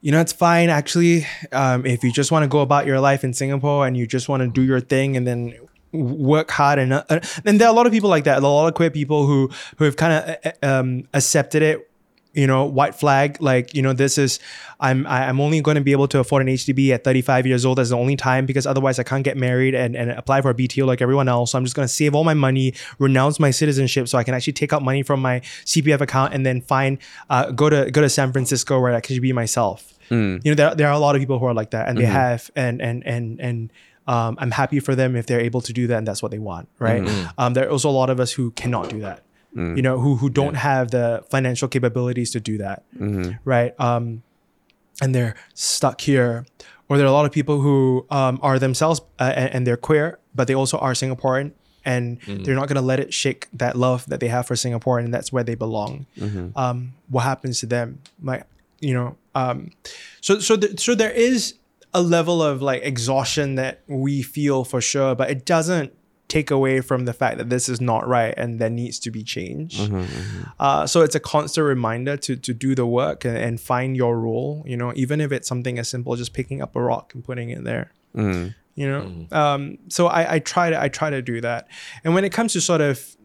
[0.00, 1.26] you know, it's fine actually.
[1.52, 4.28] Um, if you just want to go about your life in Singapore and you just
[4.28, 5.54] want to do your thing and then
[5.92, 7.02] work hard and uh,
[7.44, 8.38] and there are a lot of people like that.
[8.38, 11.89] A lot of queer people who who have kind of uh, um, accepted it.
[12.32, 13.38] You know, white flag.
[13.40, 14.38] Like you know, this is
[14.78, 17.78] I'm I'm only going to be able to afford an HDB at 35 years old.
[17.78, 20.54] That's the only time because otherwise I can't get married and, and apply for a
[20.54, 21.52] BTO like everyone else.
[21.52, 24.34] So I'm just going to save all my money, renounce my citizenship, so I can
[24.34, 28.00] actually take out money from my CPF account and then find uh, go to go
[28.00, 29.94] to San Francisco where I can be myself.
[30.44, 32.04] You know, there, there are a lot of people who are like that, and they
[32.12, 33.72] have and and and and.
[34.06, 36.40] Um, I'm happy for them if they're able to do that and that's what they
[36.40, 37.02] want, right?
[37.38, 39.22] Um, there are also a lot of us who cannot do that,
[39.54, 42.84] you know, who who don't have the financial capabilities to do that,
[43.44, 43.72] right?
[43.80, 44.22] Um,
[45.02, 46.44] and they're stuck here.
[46.88, 49.76] Or there are a lot of people who um, are themselves uh, and, and they're
[49.76, 51.52] queer, but they also are Singaporean,
[51.84, 55.12] and they're not gonna let it shake that love that they have for Singapore, and
[55.14, 56.06] that's where they belong.
[56.56, 58.00] Um, what happens to them?
[58.22, 58.44] Like
[58.80, 59.70] you know, um,
[60.20, 61.54] so so th- so there is
[61.92, 65.92] a level of like exhaustion that we feel for sure, but it doesn't
[66.30, 69.22] take away from the fact that this is not right and that needs to be
[69.22, 69.80] changed.
[70.58, 74.18] Uh, so it's a constant reminder to to do the work and, and find your
[74.18, 74.62] role.
[74.66, 77.22] You know, even if it's something as simple as just picking up a rock and
[77.24, 77.92] putting it there.
[78.76, 79.02] You know,
[79.32, 81.68] um, so I, I try to I try to do that.
[82.04, 83.16] And when it comes to sort of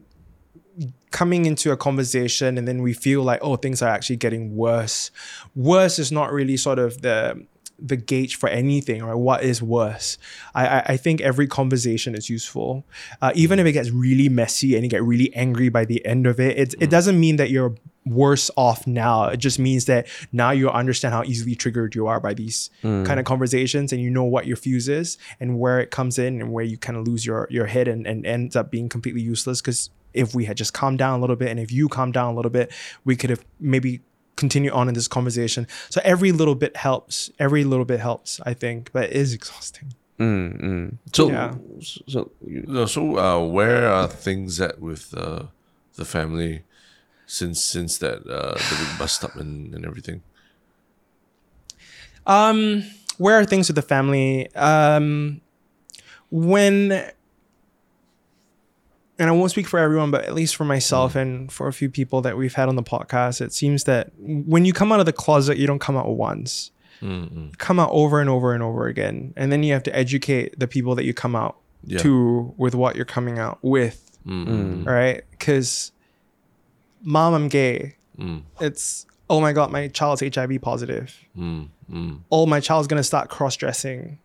[1.12, 5.12] coming into a conversation and then we feel like oh things are actually getting worse
[5.56, 7.45] worse is not really sort of the
[7.80, 9.15] the gauge for anything right?
[9.15, 10.17] What is worse?
[10.53, 12.86] I i, I think every conversation is useful.
[13.21, 16.28] Uh, even if it gets really messy and you get really angry by the end
[16.28, 19.26] of it it, it doesn't mean that you're worse off now.
[19.26, 23.19] It just means that now you understand how easily triggered you are by these kind
[23.19, 26.51] of conversations and you know what your fuse is and where it comes in and
[26.51, 29.61] where you kind of lose your your head and, and ends up being completely useless.
[29.61, 32.32] Because if we had just calmed down a little bit and if you calmed down
[32.32, 32.71] a little bit
[33.03, 34.01] we could have maybe
[34.36, 38.54] continue on in this conversation so every little bit helps every little bit helps i
[38.54, 39.94] think but it is exhausting
[41.14, 41.56] So, Yeah.
[42.08, 45.48] so No, so uh, where are things at with uh,
[45.96, 46.64] the family
[47.26, 50.22] since since that uh, the big bust up and, and everything?
[52.26, 52.84] Um,
[53.18, 54.50] where are things with the family?
[54.56, 55.42] Um,
[56.32, 57.12] when,
[59.18, 61.89] and I won't speak for everyone, but at least for myself and for a few
[61.89, 65.05] people that we've had on the podcast, it seems that when you come out of
[65.05, 66.72] the closet, you don't come out once.
[67.01, 70.59] You Come out over and over and over again, and then you have to educate
[70.59, 71.99] the people that you come out Yeah.
[71.99, 74.86] to with what you're coming out with, mm.
[74.86, 75.24] right?
[75.32, 75.91] Because,
[77.03, 77.95] mom, I'm gay.
[78.18, 78.43] Mm.
[78.59, 83.55] It's oh my god, my child's HIV positive mm, oh, my child's gonna start cross
[83.55, 84.20] dressing.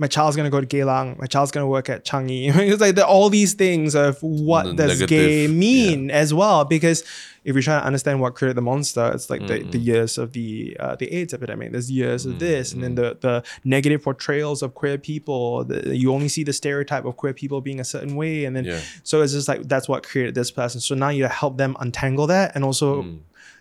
[0.00, 1.18] My child's gonna go to Geylang.
[1.18, 2.54] My child's gonna work at Changi.
[2.56, 6.64] it's like the, all these things of what The does negative, gay mean as well.
[6.64, 7.02] Because
[7.44, 10.32] if you're trying to understand what created the monster, it's like the, the years of
[10.32, 11.72] the uh, the AIDS epidemic.
[11.72, 15.64] There's years of this, and then the the negative portrayals of queer people.
[15.64, 18.66] The, you only see the stereotype of queer people being a certain way, and then
[18.66, 18.80] Yeah.
[19.02, 20.80] so it's just like that's what created this person.
[20.80, 23.18] So now you help them untangle that, and also Mm.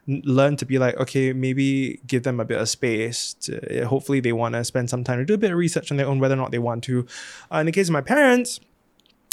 [0.08, 3.34] Learn to be like, okay, maybe give them a bit of space.
[3.42, 5.98] To, hopefully, they want to spend some time to do a bit of research on
[5.98, 7.06] their own, whether or not they want to.
[7.52, 8.60] Uh, in the case of my parents,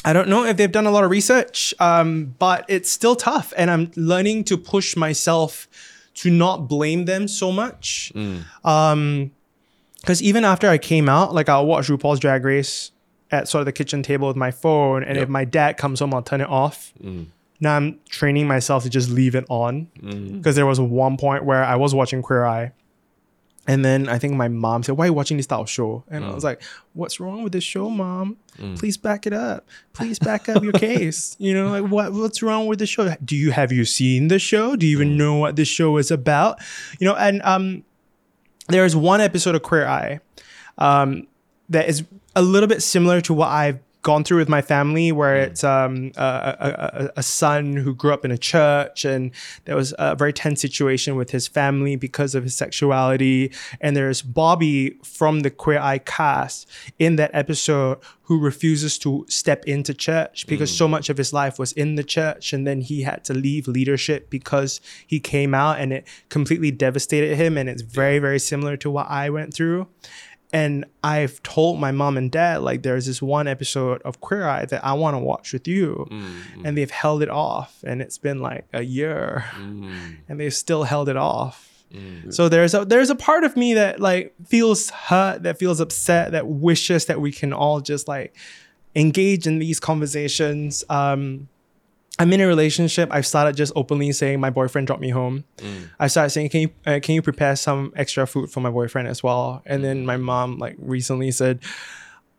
[0.05, 3.53] I don't know if they've done a lot of research, um, but it's still tough,
[3.57, 5.69] and I'm learning to push myself
[6.17, 8.13] to not blame them so much.
[8.65, 9.31] Um,
[10.01, 12.91] because even after I came out, like I'll watch RuPaul's Drag Race
[13.31, 16.13] at sort of the kitchen table with my phone, and if my dad comes home,
[16.13, 16.93] I'll turn it off.
[17.61, 19.89] Now I'm training myself to just leave it on
[20.37, 22.73] because there was one point where I was watching Queer Eye,
[23.67, 26.05] and then I think my mom said, "Why are you watching this style of show?"
[26.11, 28.37] And I was like, "What's wrong with this show, mom?
[28.77, 29.67] Please back it up.
[29.95, 31.37] Please back up your case.
[31.41, 33.15] You know, like what what's wrong with the show?
[33.25, 34.77] Do you have you seen the show?
[34.77, 36.59] Do you even know what this show is about?
[36.99, 37.85] You know, and um."
[38.69, 40.21] there is one episode of Queer Eye
[40.79, 41.27] um,
[41.69, 42.03] that is
[42.35, 46.13] a little bit similar to what I've gone through with my family, where it's um,
[46.17, 49.33] a, a, a, a son who grew up in a church, and
[49.65, 53.51] there was a very tense situation with his family because of his sexuality.
[53.81, 59.65] And there's Bobby from the Queer Eye cast in that episode who refuses to step
[59.67, 63.03] into church because so much of his life was in the church and then he
[63.03, 67.83] had to leave leadership because he came out and it completely devastated him and it's
[67.83, 69.87] very very similar to what I went through
[70.55, 74.67] and I've told my mom and dad like there's this one episode of Queer Eye
[74.67, 76.07] that I want to watch with you.
[76.09, 76.65] Mm-hmm.
[76.65, 79.47] And they've held it off and it's been like a year.
[79.51, 80.13] Mm-hmm.
[80.29, 81.85] And they've still held it off.
[81.93, 82.33] Mm.
[82.33, 86.31] So there's a there's a part of me that like feels hurt, that feels upset,
[86.33, 88.37] that wishes that we can all just like
[88.95, 90.85] engage in these conversations.
[90.89, 91.49] Um,
[92.19, 93.09] I'm in a relationship.
[93.11, 95.45] I've started just openly saying my boyfriend dropped me home.
[95.59, 95.91] Mm.
[95.99, 99.09] I started saying, "Can you uh, can you prepare some extra food for my boyfriend
[99.09, 100.05] as well?" And then mm.
[100.05, 101.61] my mom like recently said,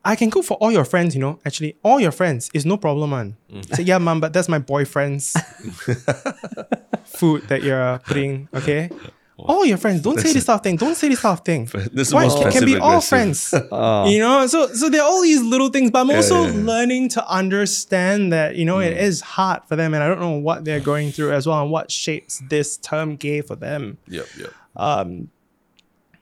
[0.05, 1.13] "I can cook for all your friends.
[1.13, 3.71] You know, actually, all your friends is no problem, man." Mm.
[3.71, 5.33] I said, "Yeah, mom, but that's my boyfriend's
[7.03, 8.47] food that you're putting.
[8.53, 8.89] Okay."
[9.37, 10.77] All your friends, don't say this of thing.
[10.77, 11.65] Don't say this of thing.
[11.93, 12.27] This is Why?
[12.29, 13.53] Can, can be all friends.
[13.71, 16.63] You know, so so there are all these little things, but I'm also yeah, yeah.
[16.65, 20.37] learning to understand that you know it is hard for them, and I don't know
[20.37, 23.97] what they're going through as well, and what shapes this term gay for them.
[24.07, 24.53] Yep, yep.
[24.75, 25.29] Um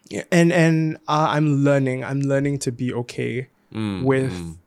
[0.09, 2.03] yeah, And and uh, I'm learning.
[2.03, 4.57] I'm learning to be okay Mm, with.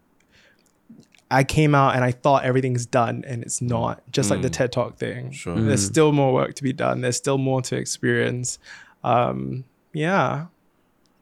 [1.30, 4.02] I came out and I thought everything's done, and it's not.
[4.12, 5.30] Just like the TED Talk thing.
[5.30, 5.66] Mm.
[5.66, 7.00] There's still more work to be done.
[7.00, 8.58] There's still more to experience.
[9.02, 10.46] Um, yeah.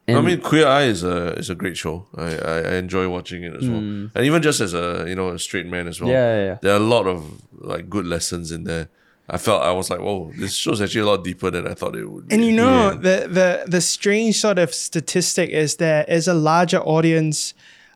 [0.07, 2.07] I mean, Queer Eye is a is a great show.
[2.15, 5.31] I, I, I enjoy watching it as well, and even just as a you know
[5.31, 6.11] a straight man as well.
[6.11, 6.59] Yeah, yeah, yeah.
[6.61, 8.89] There are a lot of like good lessons in there.
[9.31, 11.97] I felt I was like, whoa, this show's actually a lot deeper than I thought
[11.97, 12.29] it would.
[12.29, 12.35] Be.
[12.35, 16.81] And you know, the, the the strange sort of statistic is there is a larger
[16.81, 17.55] audience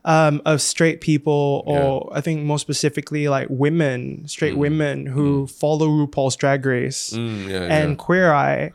[0.08, 5.86] um, of straight people, or I think more specifically like women, straight women who follow
[5.88, 7.94] RuPaul's Drag Race Mm, yeah, and yeah.
[7.96, 8.72] Queer Eye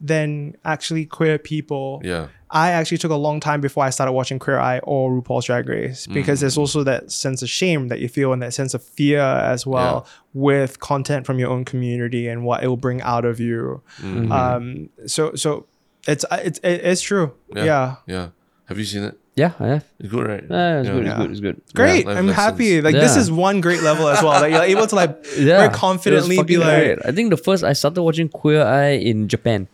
[0.00, 2.00] than actually queer people.
[2.04, 5.46] yeah, I actually took a long time before I started watching Queer Eye or RuPaul's
[5.46, 6.64] Drag Race because there's Mm.
[6.64, 10.04] also that sense of shame that you feel and that sense of fear as well
[10.34, 13.80] with content from your own community and what it will bring out of you.
[14.00, 14.32] Mm-hmm.
[14.32, 15.66] Um, so so
[16.08, 17.32] it's it's it's true.
[17.54, 17.96] yeah, Yeah.
[18.06, 18.28] yeah.
[18.66, 19.16] Have you seen it?
[19.34, 19.80] Yeah, yeah.
[19.98, 20.44] It's good, right?
[20.50, 20.94] Yeah, it's Yeah.
[20.94, 21.60] good, it's good, it's good.
[21.74, 22.06] Great.
[22.06, 22.80] life I'm happy.
[22.80, 22.84] lessons.
[22.84, 24.40] Like this is one great level as well.
[24.40, 26.98] That you're able to like Yeah, very confidently be like great.
[27.04, 29.68] I think the first I started watching Queer Eye in Japan.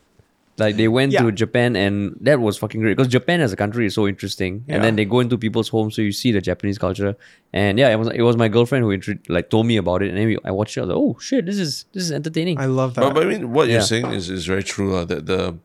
[0.59, 1.23] Like they went Yeah.
[1.23, 4.65] to Japan and that was fucking great because Japan as a country is so interesting.
[4.67, 4.75] Yeah.
[4.75, 7.15] And then they go into people's homes so you see the Japanese culture.
[7.53, 10.09] And yeah, it was it was my girlfriend who intro- like told me about it
[10.09, 10.81] and then we, I watched it.
[10.81, 12.59] I was like, oh shit, this is this is entertaining.
[12.59, 13.03] I love that.
[13.03, 13.75] But, but I mean, what Yeah.
[13.75, 14.97] you're saying is, is very true.
[14.97, 15.57] Uh, that the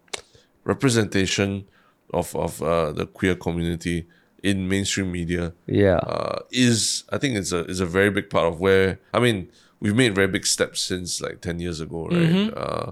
[0.63, 1.65] representation
[2.13, 4.07] of of uh, the queer community
[4.41, 8.45] in mainstream media yeah, uh, is I think it's a is a very big part
[8.45, 9.49] of where I mean
[9.79, 12.17] we've made very big steps since like ten years ago, right?
[12.17, 12.53] Mm-hmm.
[12.55, 12.91] Uh,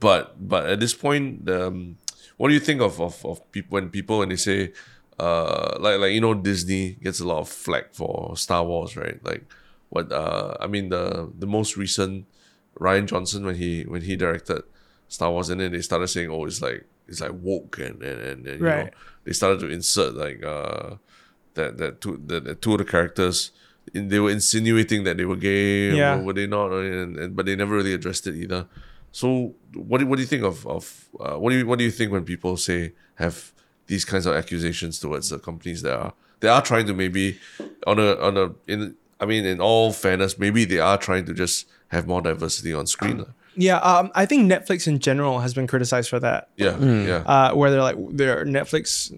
[0.00, 1.98] but but at this point, um,
[2.36, 4.72] what do you think of of, of people when people when they say
[5.18, 9.22] uh, like like you know Disney gets a lot of flack for Star Wars, right?
[9.24, 9.44] Like
[9.90, 12.26] what uh, I mean the the most recent
[12.78, 14.62] Rian Johnson when he when he directed
[15.08, 18.20] Star Wars and then they started saying oh it's like it's like woke and and,
[18.20, 18.90] and, and you know
[19.24, 20.96] they started to insert like uh
[21.54, 23.50] that that two that, that two of the characters
[23.94, 26.18] in, they were insinuating that they were gay Yeah.
[26.18, 28.66] or were they not and, and but they never really addressed it either
[29.12, 31.84] so what do, what do you think of of uh, what do you what do
[31.84, 33.52] you think when people say have
[33.86, 37.38] these kinds of accusations towards the companies that are they are trying to maybe
[37.86, 41.32] on a on a in I mean in all fairness maybe they are trying to
[41.32, 43.32] just have more diversity on screen lah.
[43.56, 46.48] Yeah, um, I think Netflix in general has been criticized for that.
[46.56, 47.06] yeah Mm.
[47.06, 49.12] yeah uh, where they're like their Netflix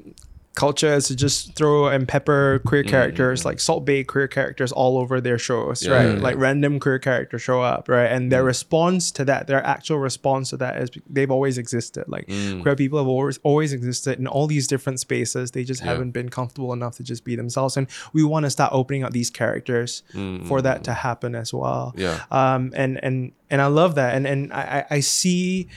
[0.58, 2.90] culture is to just throw and pepper queer mm-hmm.
[2.90, 6.04] characters like Salt Bae queer characters all over their shows, Yeah, right?
[6.04, 6.20] yeah, yeah.
[6.20, 6.40] Like mm.
[6.40, 8.10] random queer characters show up, right?
[8.10, 8.46] And their mm.
[8.46, 12.04] response to that, their actual response to that is they've always existed.
[12.08, 12.60] Like mm.
[12.62, 15.52] queer people have always always existed in all these different spaces.
[15.52, 17.76] They just haven't been comfortable enough to just be themselves.
[17.76, 20.02] And we want to start opening up these characters
[20.48, 21.00] for that to mm-hmm.
[21.00, 24.96] happen as well yeah um, and and and I love that, and and I I
[24.96, 25.68] I see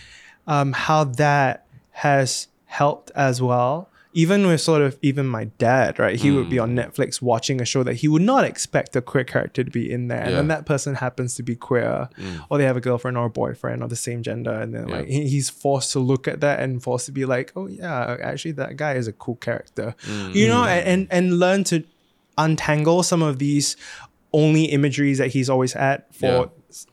[0.47, 3.89] um, how that has helped as well.
[4.13, 6.19] Even with sort of even my dad, right?
[6.19, 6.79] He would be on Mm.
[6.83, 10.09] Netflix watching a show that he would not expect a queer character to be in
[10.09, 10.49] there, and then Mm.
[10.49, 12.09] that person happens to be queer,
[12.49, 15.07] or they have a girlfriend or a boyfriend of the same gender, and then like
[15.07, 18.75] he's forced to look at that and forced to be like, oh yeah, actually that
[18.75, 20.35] guy is a cool character, Mm.
[20.35, 21.83] you know, and and, learn to
[22.37, 23.77] untangle some of these
[24.33, 26.45] only imageries that he's always had for Yeah.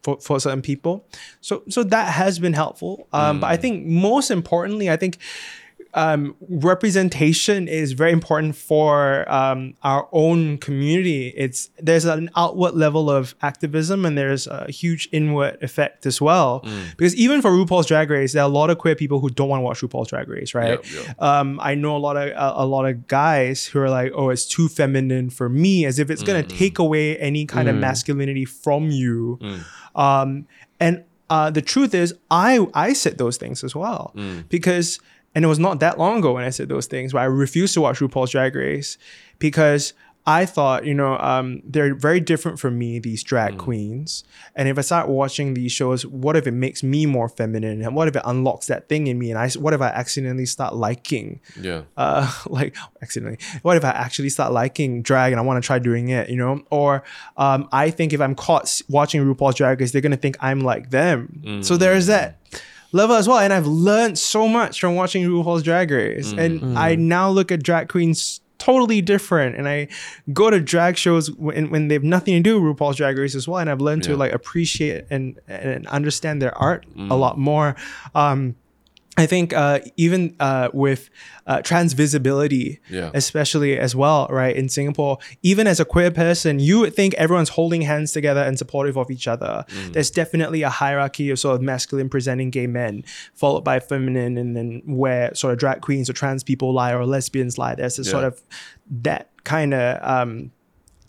[0.03, 1.05] for, for certain people.
[1.41, 3.07] So so that has been helpful.
[3.13, 5.19] Um, But I think most importantly, I think
[5.95, 11.29] um, representation is very important for um, our own community.
[11.37, 16.65] It's there's an outward level of activism and there's a huge inward effect as well.
[16.97, 19.49] Because even for RuPaul's Drag Race, there are a lot of queer people who don't
[19.49, 20.71] want to watch RuPaul's Drag Race, right?
[20.71, 21.23] Yep, yep.
[21.23, 24.31] Um, I know a lot of a, a lot of guys who are like, "Oh,
[24.31, 28.45] it's too feminine for me," as if it's gonna take away any kind of masculinity
[28.45, 29.39] from you.
[29.97, 30.47] Um,
[30.79, 34.13] and uh, the truth is, I I said those things as well
[34.49, 34.99] because,
[35.35, 37.13] and it was not that long ago when I said those things.
[37.15, 38.99] Where I refused to watch RuPaul's Drag Race
[39.39, 39.93] because
[40.27, 44.25] I thought, you know, um, they're very different from me, these drag queens.
[44.55, 47.81] And if I start watching these shows, what if it makes me more feminine?
[47.81, 49.31] And what if it unlocks that thing in me?
[49.31, 51.83] And I, what if I accidentally start liking, Yeah.
[51.97, 55.79] uh, like accidentally, what if I actually start liking drag and I want to try
[55.79, 56.63] doing it, you know?
[56.71, 57.05] Or
[57.39, 60.61] um, I think if I'm caught watching RuPaul's Drag Race, they're going to think I'm
[60.61, 61.63] like them.
[61.63, 62.39] So there's that
[62.93, 63.39] level as well.
[63.39, 66.33] And I've learned so much from watching RuPaul's Drag Race.
[66.33, 66.77] And mm, mm.
[66.77, 69.57] I now look at drag queens totally different.
[69.57, 69.89] And I
[70.33, 73.35] go to drag shows when, when they have nothing to do with RuPaul's Drag Race
[73.35, 73.59] as well.
[73.59, 77.19] And I've learned to like appreciate and, and understand their art a mm.
[77.19, 77.77] lot more.
[78.15, 78.57] Um,
[79.19, 81.11] I think uh, even uh, with
[81.47, 83.11] uh, trans visibility, Yeah.
[83.15, 84.55] especially as well, right?
[84.55, 88.57] In Singapore, even as a queer person, you would think everyone's holding hands together and
[88.57, 89.65] supportive of each other.
[89.93, 93.03] There's definitely a hierarchy of sort of masculine presenting gay men,
[93.35, 97.05] followed by feminine, and then where sort of drag queens or trans people lie or
[97.05, 97.75] lesbians lie.
[97.75, 98.41] There's a sort of
[99.03, 100.53] that kind of um,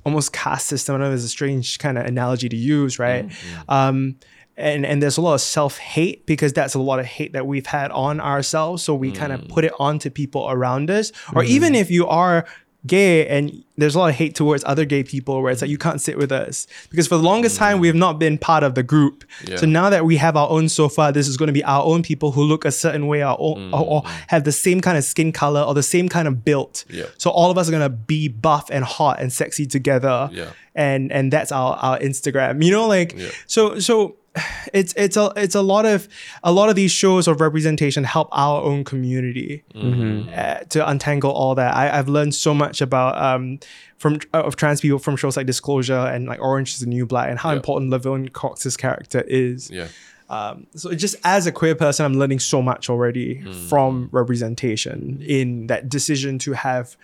[0.03, 0.95] almost caste system.
[0.95, 3.29] I know there's a strange kind of analogy to use, right?
[3.67, 4.15] Um,
[4.59, 7.47] and and there's a lot of self hate because that's a lot of hate that
[7.47, 8.83] we've had on ourselves.
[8.83, 9.49] So we kind of mm.
[9.49, 11.51] put it onto people around us, or mm-hmm.
[11.51, 12.45] even if you are
[12.87, 15.77] gay and there's a lot of hate towards other gay people where it's like you
[15.77, 16.65] can't sit with us.
[16.89, 17.81] Because for the longest time mm.
[17.81, 19.25] we have not been part of the group.
[19.45, 19.57] Yeah.
[19.57, 22.03] so now that we have our own sofa this is going to be our own
[22.03, 24.09] people who look a certain way our own, or, or mm.
[24.27, 26.85] have the same kind of skin color or the same kind of built.
[26.89, 27.05] Yeah.
[27.17, 30.29] so all of us are going to be buff and hot and sexy together.
[30.31, 30.51] Yeah.
[30.75, 34.18] and and that's our our instagram you know like so so
[34.73, 36.07] it's it's a it's a lot of
[36.43, 41.55] a lot of these shows of representation help our own community uh, to untangle all
[41.55, 41.75] that.
[41.75, 43.59] I, I've learned so much about um
[43.97, 47.29] from of trans people from shows like Disclosure and like Orange is the New Black
[47.29, 47.57] and how Yeah.
[47.57, 49.69] important Laverne Cox's character is.
[49.71, 49.87] Yeah.
[50.29, 55.67] Um, so just as a queer person, I'm learning so much already from representation in
[55.67, 56.95] that decision to have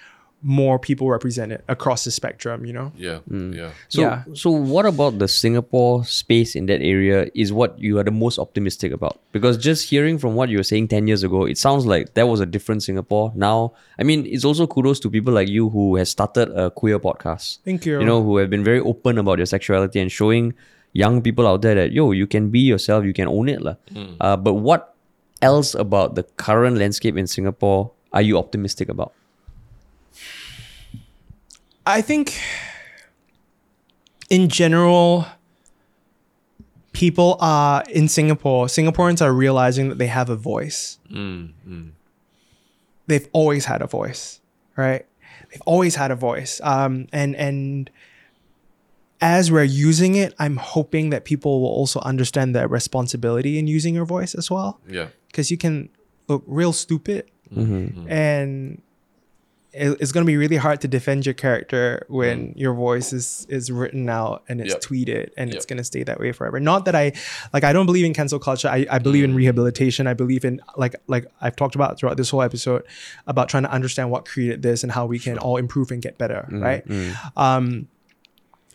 [0.41, 2.65] more people represented across the spectrum.
[2.65, 2.91] You know.
[2.97, 3.19] Yeah.
[3.29, 3.71] Yeah.
[3.89, 4.23] So, Yeah.
[4.33, 8.37] so what about the Singapore space in that area is what you are the most
[8.37, 9.19] optimistic about?
[9.31, 12.27] Because just hearing from what you were saying 10 years ago, it sounds like that
[12.27, 13.31] was a different Singapore.
[13.35, 16.99] Now, I mean, it's also kudos to people like you who has started a queer
[16.99, 17.59] podcast.
[17.65, 17.99] Thank you.
[17.99, 20.53] You know, who have been very open about your sexuality and showing
[20.93, 23.61] young people out there that, yo, you can be yourself, you can own it.
[23.61, 23.75] lah.
[24.21, 24.93] Uh, but what
[25.41, 29.11] else about the current landscape in Singapore are you optimistic about?
[31.85, 32.39] I think
[34.29, 35.25] in general,
[36.93, 40.97] people are in Singapore, Singaporeans are realizing that they have a voice.
[41.11, 41.91] Mm, mm.
[43.07, 44.39] They've always had a voice,
[44.75, 45.05] right?
[45.51, 46.59] They've always had a voice.
[46.63, 47.89] Um, and, and,
[49.21, 53.95] as we're using it, I'm hoping that people will also understand their responsibility in using
[53.95, 55.07] your voice as well Yeah.
[55.27, 55.89] because you can
[56.27, 57.75] look real stupid mm-hmm.
[57.75, 58.09] Mm-hmm.
[58.11, 58.83] and it-
[59.77, 63.69] it's going to be really hard to defend your character when your voice is is
[63.71, 64.81] written out and it's Yep.
[64.81, 66.59] tweeted and it's going to stay that way forever.
[66.59, 67.11] Not that i
[67.53, 68.69] like i don't believe in cancel culture.
[68.69, 70.07] I, I believe in rehabilitation.
[70.07, 72.83] I believe in like like i've talked about throughout this whole episode
[73.27, 76.17] about trying to understand what created this and how we can all improve and get
[76.17, 76.83] better right?
[77.35, 77.87] um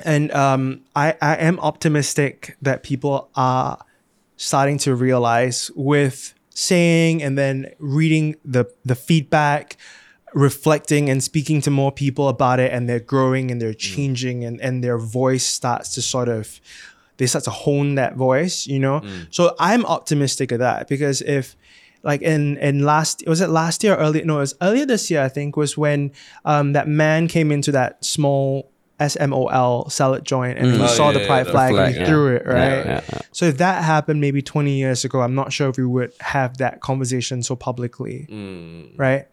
[0.05, 3.79] and um i i am optimistic that people are
[4.37, 9.77] starting to realize with saying and then reading the the feedback
[10.35, 13.79] reflecting and speaking to more people about it and they're growing and they're mm.
[13.79, 16.61] changing and and their voice starts to sort of
[17.17, 19.01] they start to hone that voice you know?
[19.01, 19.27] Mm.
[19.31, 21.57] So i'm optimistic of that because if
[22.03, 25.11] like in in last was it last year or early no it was earlier this
[25.11, 26.13] year i think was when
[26.45, 28.71] um that man came into that small
[29.01, 30.77] smol salad joint and mm.
[30.77, 32.07] he Oh, saw yeah, the pride the flag, flag, and he yeah.
[32.07, 32.57] threw it right?
[32.57, 33.21] Yeah, yeah, yeah.
[33.33, 36.59] so if that happened maybe 20 years ago, I'm not sure if we would have
[36.59, 38.27] that conversation so publicly,
[38.97, 39.27] right?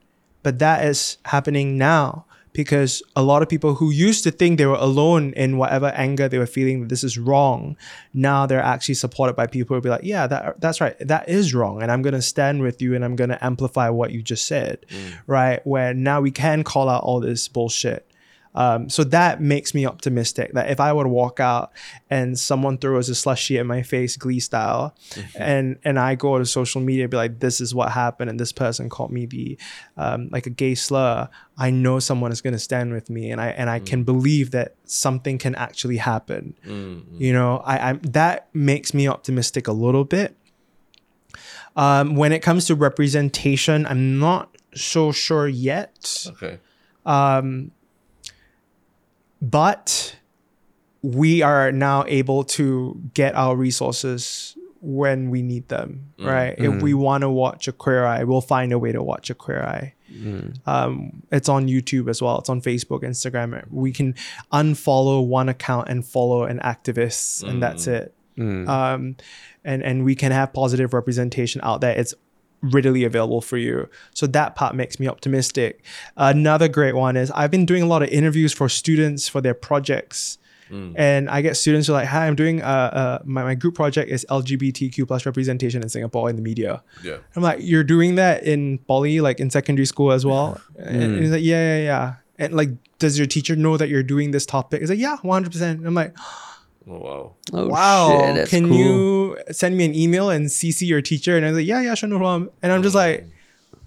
[0.48, 2.24] But that is happening now
[2.54, 6.30] because a lot of people who used to think they were alone in whatever anger
[6.30, 7.76] they were feeling that this is wrong,
[8.14, 11.54] now they're actually supported by people who be like, yeah, that that's right, that is
[11.54, 14.86] wrong, and I'm gonna stand with you and I'm gonna amplify what you just said,
[14.88, 15.20] mm.
[15.28, 15.60] right?
[15.68, 18.10] Where now we can call out all this bullshit.
[18.58, 21.72] Um, so that makes me optimistic that if I were to walk out
[22.10, 24.96] and someone throws a slushy at my face, Glee style,
[25.36, 28.40] and and I go to social media and be like, this is what happened, and
[28.40, 29.60] this person called me the
[29.96, 33.50] um, like a gay slur, I know someone is gonna stand with me, and I
[33.50, 36.56] and I can believe that something can actually happen.
[37.20, 40.36] You know, I I'm that makes me optimistic a little bit.
[41.76, 46.60] Um, when it comes to representation, I'm not so sure yet Okay.
[49.50, 50.16] But
[51.02, 56.26] we are now able to get our resources when we need them, mm.
[56.26, 56.56] right?
[56.58, 57.00] If we mm.
[57.00, 59.94] want to watch a Queer Eye, we'll find a way to watch a Queer Eye.
[60.12, 60.58] Mm.
[60.68, 62.40] Um, it's on YouTube as well.
[62.40, 63.70] It's on Facebook, Instagram.
[63.72, 64.16] We can
[64.52, 68.14] unfollow one account and follow an activist, and that's it.
[68.40, 69.16] Um,
[69.64, 71.98] and and we can have positive representation out there.
[71.98, 72.14] It's
[72.62, 73.90] readily available for you.
[74.14, 75.84] So that part makes me optimistic.
[76.16, 79.54] Another great one is I've been doing a lot of interviews for students for their
[79.54, 80.38] projects.
[80.98, 83.76] And I get students who are like, "Hi, I'm doing uh, uh my, my group
[83.76, 87.18] project is LGBTQ plus representation in Singapore in the media." Yeah.
[87.36, 91.32] I'm like, "You're doing that in poly, like in secondary school as well?" And he's
[91.32, 94.82] like, "Yeah, yeah, yeah." And like, does your teacher know that you're doing this topic?
[94.82, 96.57] He's like, "Yeah, 100." percent I'm like, Oh
[96.96, 97.36] wow.
[97.54, 98.78] Oh, wow, shit, that's can cool.
[98.78, 101.36] you send me an email and CC your teacher?
[101.38, 102.50] And I was like, yeah, yeah, sure, no problem.
[102.62, 103.26] And I'm just like,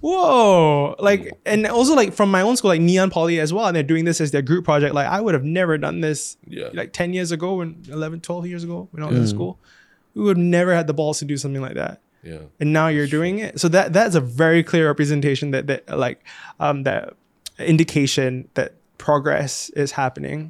[0.01, 3.67] whoa, like, and also like from my own school, like Ngee Ann Poly as well,
[3.67, 4.95] and they're doing this as their group project.
[4.95, 6.69] Like, I would have never done this Yeah.
[6.73, 9.59] like 10 years ago, when 11, 12 years ago, when I was in school.
[10.15, 12.39] We would have never had the balls to do something like that Yeah.
[12.59, 13.61] and now you're doing it.
[13.61, 16.25] So that that's a very clear representation that that like
[16.59, 17.15] um that
[17.59, 18.75] indication that
[19.11, 19.53] progress
[19.85, 20.41] is happening.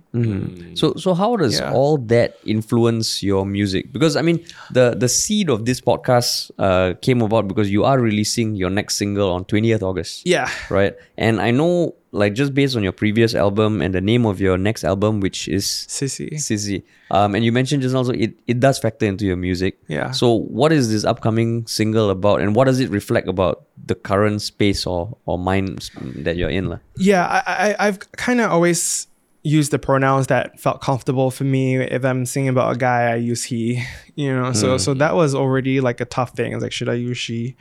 [0.81, 1.73] So so how does Yeah.
[1.79, 3.93] all that influence your music?
[3.97, 4.39] Because I mean
[4.79, 8.95] the the seed of this podcast uh, came about because you are releasing your next
[9.03, 10.27] single on 20th August.
[10.35, 10.49] Yeah.
[10.79, 10.95] Right.
[11.17, 14.59] And I know like just based on your previous album and the name of your
[14.59, 16.33] next album, which is Sissy.
[16.35, 16.83] Sissy.
[17.11, 19.79] Um, and you mentioned just also it, it does factor into your music.
[19.89, 20.11] Yeah.
[20.11, 24.43] So what is this upcoming single about and what does it reflect about the current
[24.43, 26.69] space or, or mind that you're in?
[26.69, 26.79] lah?
[26.97, 29.07] Yeah, I, I I've kind of always
[29.43, 31.77] used the pronouns that felt comfortable for me.
[31.77, 33.83] If I'm singing about a guy, I use he.
[34.15, 36.53] You know, so so that was already like a tough thing.
[36.53, 37.57] I was like, should I use she?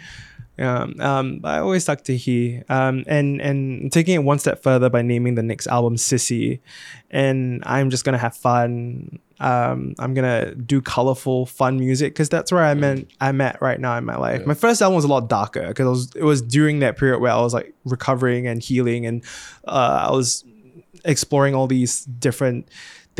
[0.60, 2.62] Um, um, I always stuck to he.
[2.70, 6.60] Um, and and taking it one step further by naming the next album Sissy,
[7.10, 9.20] and I'm just gonna have fun.
[9.40, 13.06] Um, I'm gonna do colorful, fun music because that's where I'm at.
[13.22, 14.46] I'm at right now in my life.
[14.46, 17.20] My first album was a lot darker because it was it was during that period
[17.20, 19.24] where I was like recovering and healing, and
[19.68, 20.44] uh, I was
[21.06, 22.68] exploring all these different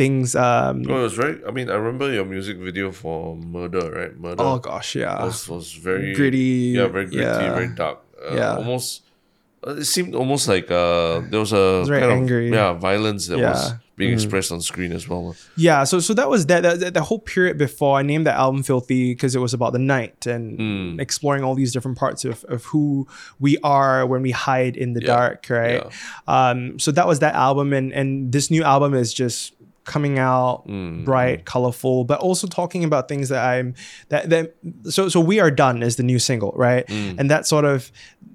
[0.00, 0.26] things.
[0.48, 1.36] Um, Oh, it was very.
[1.48, 4.14] I mean, I remember your music video for Murder, right?
[4.24, 4.42] Murder.
[4.42, 7.54] oh gosh, yeah, was was very Gritty, Yeah, very gritty, yeah.
[7.58, 7.98] very dark.
[8.16, 8.56] Uh, Yeah.
[8.60, 9.02] almost.
[9.66, 12.48] uh, It seemed almost like uh, there was a very kind angry.
[12.48, 13.76] of yeah violence that was Yeah.
[13.76, 14.00] Mm-hmm.
[14.00, 15.24] being expressed on screen as well.
[15.68, 18.32] Yeah, so so that was that that, that, that whole period before I named the
[18.44, 20.90] album Filthy because it was about the night and Mm.
[21.06, 23.04] exploring all these different parts of, of who
[23.46, 25.82] we are when we hide in the Yeah, dark, right?
[25.84, 25.90] Yeah.
[26.36, 29.52] Um, so that was that album, and and this new album is just
[29.90, 31.04] coming out Mm.
[31.04, 33.74] bright, colorful, but also talking about things that I'm
[34.08, 36.86] that that so so we are done is the new single, right?
[36.86, 37.18] Mm.
[37.18, 37.90] And that sort of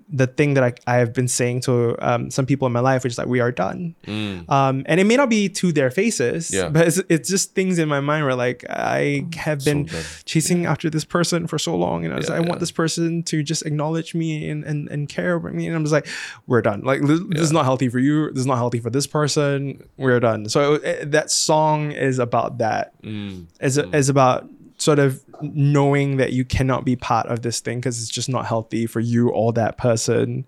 [0.07, 3.03] the thing that I, I have been saying to um, some people in my life,
[3.03, 3.95] which is like we are done.
[4.07, 6.69] Um, and it may not be to their faces, Yeah.
[6.69, 10.03] but it's, it's just things in my mind where like I have been done.
[10.25, 12.49] chasing after this person for so long, and I was Yeah, like, I yeah.
[12.49, 15.83] want this person to just acknowledge me and, and, and care about me, and I'm
[15.83, 16.07] just like,
[16.45, 16.81] we're done.
[16.81, 18.29] Like this, this is not healthy for you.
[18.29, 19.83] This is not healthy for this person.
[19.97, 20.49] We're done.
[20.49, 22.93] So uh, that song is about that.
[23.01, 23.47] Mm.
[23.59, 24.47] Is is about
[24.77, 28.45] sort of knowing that you cannot be part of this thing because it's just not
[28.45, 30.45] healthy for you or that person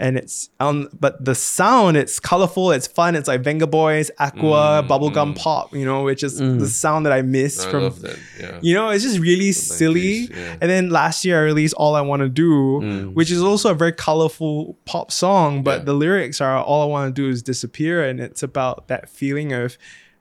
[0.00, 4.88] and it's um but the sound it's colorful it's fun it's like Vengaboys aqua mm,
[4.88, 5.36] bubblegum mm.
[5.36, 6.66] pop you know which is the mm.
[6.66, 8.18] sound that i miss I from love that.
[8.40, 8.58] Yeah.
[8.62, 10.56] you know it's just really silly 90s, yeah.
[10.60, 13.74] and then last year i released all i want to do which is also a
[13.74, 15.84] very colorful pop song but Yeah.
[15.84, 19.52] the lyrics are all i want to do is disappear and it's about that feeling
[19.52, 19.76] of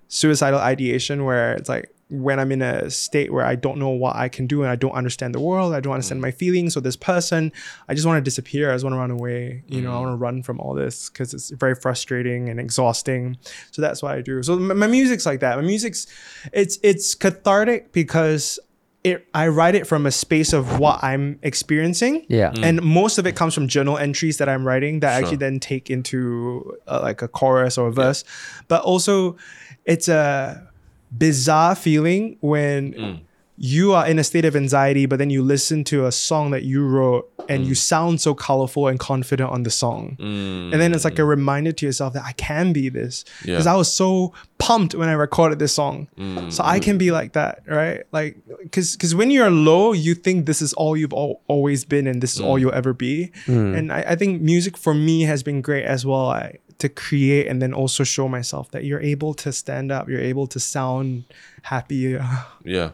[0.10, 4.16] suicidal ideation where it's like when I'm in a state where I don't know what
[4.16, 6.24] I can do and I don't understand the world, I don't understand mm.
[6.24, 7.51] my feelings or this person,
[7.88, 8.72] I just want to disappear.
[8.72, 9.64] I just want to run away.
[9.68, 10.01] You know, I mm.
[10.01, 13.38] want to run from all this because it's very frustrating and exhausting.
[13.72, 14.41] So that's what I do.
[14.41, 15.55] So my, my music's like that.
[15.55, 16.07] My music's
[16.51, 18.60] it's it's cathartic because
[19.03, 22.26] it I write it from a space of what I'm experiencing.
[22.28, 22.51] Yeah.
[22.51, 22.64] Mm.
[22.64, 25.60] And most of it comes from journal entries that I'm writing that I actually then
[25.60, 28.24] take into uh, like a chorus or a verse.
[28.68, 29.38] But also,
[29.86, 30.68] it's a
[31.18, 33.20] bizarre feeling when mm.
[33.57, 36.64] you are in a state of anxiety, but then you listen to a song that
[36.64, 37.78] you wrote and you mm.
[37.78, 40.16] sound so colorful and confident on the song.
[40.20, 41.30] And then it's like a mm.
[41.30, 43.26] reminder to yourself that I can be this.
[43.41, 43.74] Because Yeah.
[43.74, 46.07] I was so pumped when I recorded this song.
[46.51, 48.03] So I can be like that, right?
[48.12, 52.05] Like, because because when you're low, you think this is all you've al- always been
[52.05, 53.32] and this is all you'll ever be.
[53.47, 56.30] And I, I think music for me has been great as well.
[56.30, 60.21] I, to create and then also show myself that you're able to stand up, you're
[60.21, 61.25] able to sound
[61.63, 62.17] happy.
[62.63, 62.91] Yeah.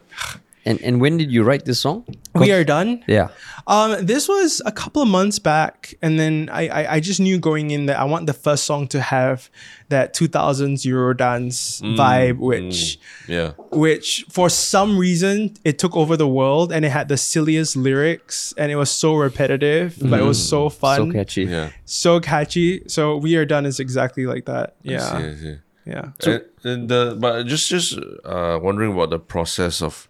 [0.67, 2.05] And and when did you write this song?
[2.33, 3.03] We are done.
[3.07, 3.27] Yeah.
[3.67, 7.37] Um, this was a couple of months back, and then I, I I just knew
[7.39, 9.49] going in that I want the first song to have
[9.89, 12.97] that 2000s Eurodance vibe, which
[13.27, 13.51] Yeah.
[13.71, 18.53] which for some reason it took over the world, and it had the silliest lyrics,
[18.57, 21.43] and it was so repetitive, but it was so fun, So catchy.
[21.45, 21.69] Yeah.
[21.85, 22.81] so catchy.
[22.87, 24.75] So we are done is exactly like that.
[24.83, 25.55] I see, Yeah, I see.
[25.85, 26.05] yeah.
[26.25, 30.07] and, and the but just just uh, wondering about the process of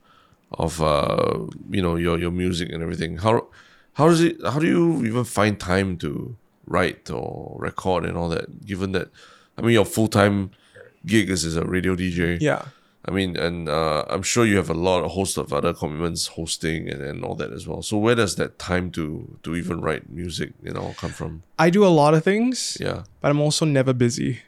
[0.58, 1.40] of uh,
[1.70, 3.18] you know your your music and everything.
[3.18, 3.48] How
[3.94, 4.38] how does it?
[4.44, 6.36] How do you even find time to
[6.68, 8.66] write or record and all that?
[8.66, 9.10] Given that,
[9.58, 10.52] I mean, your full time
[11.06, 12.40] gig is as a radio DJ.
[12.42, 12.64] Yeah.
[13.08, 16.26] I mean, and uh, I'm sure you have a lot, a host of other commitments,
[16.26, 17.84] hosting and, and all that as well.
[17.84, 21.44] So where does that time to to even write music, you know, come from?
[21.60, 24.40] I do a lot of things, Yeah, but I'm also never busy.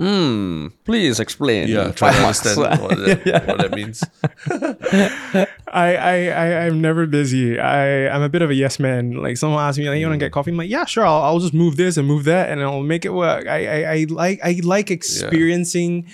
[0.00, 0.68] Hmm.
[0.86, 1.68] Please explain.
[1.68, 1.90] yeah.
[1.92, 4.02] Try to understand what that, what that means.
[5.68, 7.60] I, I, I, I'm never busy.
[7.60, 9.12] I, I'm a bit of a yes man.
[9.22, 10.52] Like someone asks me, like, you want to get coffee?
[10.52, 11.04] I'm like, yeah, sure.
[11.04, 13.46] I'll, I'll just move this and move that, and I'll make it work.
[13.46, 16.06] I, I, I like, I like experiencing.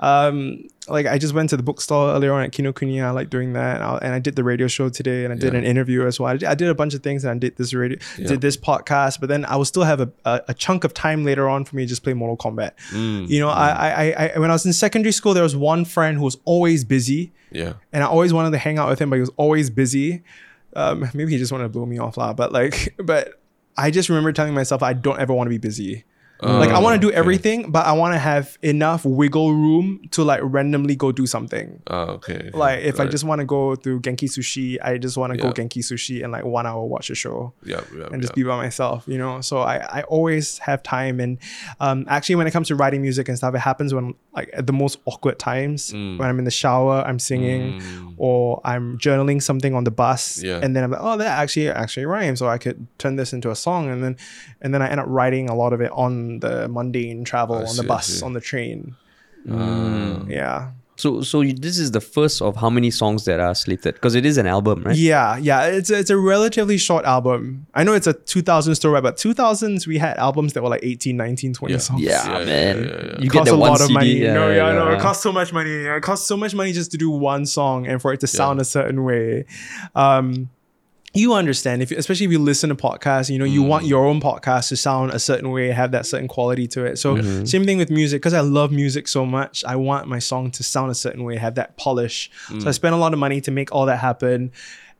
[0.00, 3.04] Um, like I just went to the bookstore earlier on at Kinokuniya.
[3.04, 5.52] I like doing that, I- and I did the radio show today, and I did
[5.52, 5.58] Yeah.
[5.60, 6.30] an interview as well.
[6.32, 8.56] I did, I did a bunch of things, and I did this radio, did this
[8.56, 9.20] podcast.
[9.20, 11.76] But then I will still have a, a, a chunk of time later on for
[11.76, 12.72] me to just play Mortal Kombat.
[12.92, 15.56] Mm, You know, I, I, I, I, when I was in secondary school, there was
[15.56, 17.74] one friend who was always busy Yeah.
[17.92, 20.22] and I always wanted to hang out with him, but he was always busy.
[20.76, 22.32] Um, maybe he just wanted to blow me off, lah.
[22.32, 23.40] But like, but
[23.76, 26.04] I just remember telling myself I don't ever want to be busy.
[26.42, 27.18] Like I want to do Oh, okay.
[27.18, 31.82] everything, but I want to have enough wiggle room to like randomly go do something.
[31.88, 32.34] Ah, okay.
[32.34, 32.50] okay.
[32.54, 35.52] Like if I just want to go to Genki Sushi, I just want to go
[35.52, 38.42] Genki Sushi and like one hour watch a show yeah, yeah, and just yeah.
[38.42, 39.40] be by myself, you know.
[39.40, 41.38] So I, I always have time, and
[41.80, 44.66] um, actually, when it comes to writing music and stuff, it happens when like at
[44.66, 46.18] the most awkward times Mm.
[46.18, 47.82] when I'm in the shower, I'm singing,
[48.16, 50.60] or I'm journaling something on the bus, Yeah.
[50.62, 53.50] and then I'm like, oh, that actually actually rhymes, so I could turn this into
[53.50, 54.16] a song, and then
[54.62, 57.60] and then I end up writing a lot of it on the mundane travel I
[57.62, 58.94] on see, the bus, on the train.
[59.50, 60.24] Ah.
[60.28, 60.70] Yeah.
[60.96, 64.14] So so you, this is the first of how many songs that are slated because
[64.14, 64.94] it is an album, right?
[64.94, 67.66] Yeah, yeah, it's a, it's a relatively short album.
[67.72, 71.16] I know it's a 2000 story, but 2000s we had albums that were like 18,
[71.16, 71.78] 19, 20 Yeah.
[71.78, 72.02] songs.
[72.02, 72.76] Yeah, Yeah, yeah, man.
[72.76, 73.02] yeah, yeah.
[73.18, 73.94] You It get costs a one lot of CD.
[73.94, 74.12] money.
[74.12, 74.88] Yeah, no, yeah, I know.
[74.90, 75.70] It costs so much money.
[75.70, 78.60] It costs so much money just to do one song and for it to sound
[78.60, 79.46] a certain way.
[79.94, 80.50] Um,
[81.12, 83.88] you understand if especially if you listen to podcasts you know you want mm.
[83.88, 86.98] your own podcast to sound a certain way have that certain quality to it.
[86.98, 87.44] So mm-hmm.
[87.44, 90.62] same thing with music because i love music so much i want my song to
[90.62, 92.30] sound a certain way have that polish.
[92.48, 92.74] So i mm.
[92.74, 94.52] spend a lot of money to make all that happen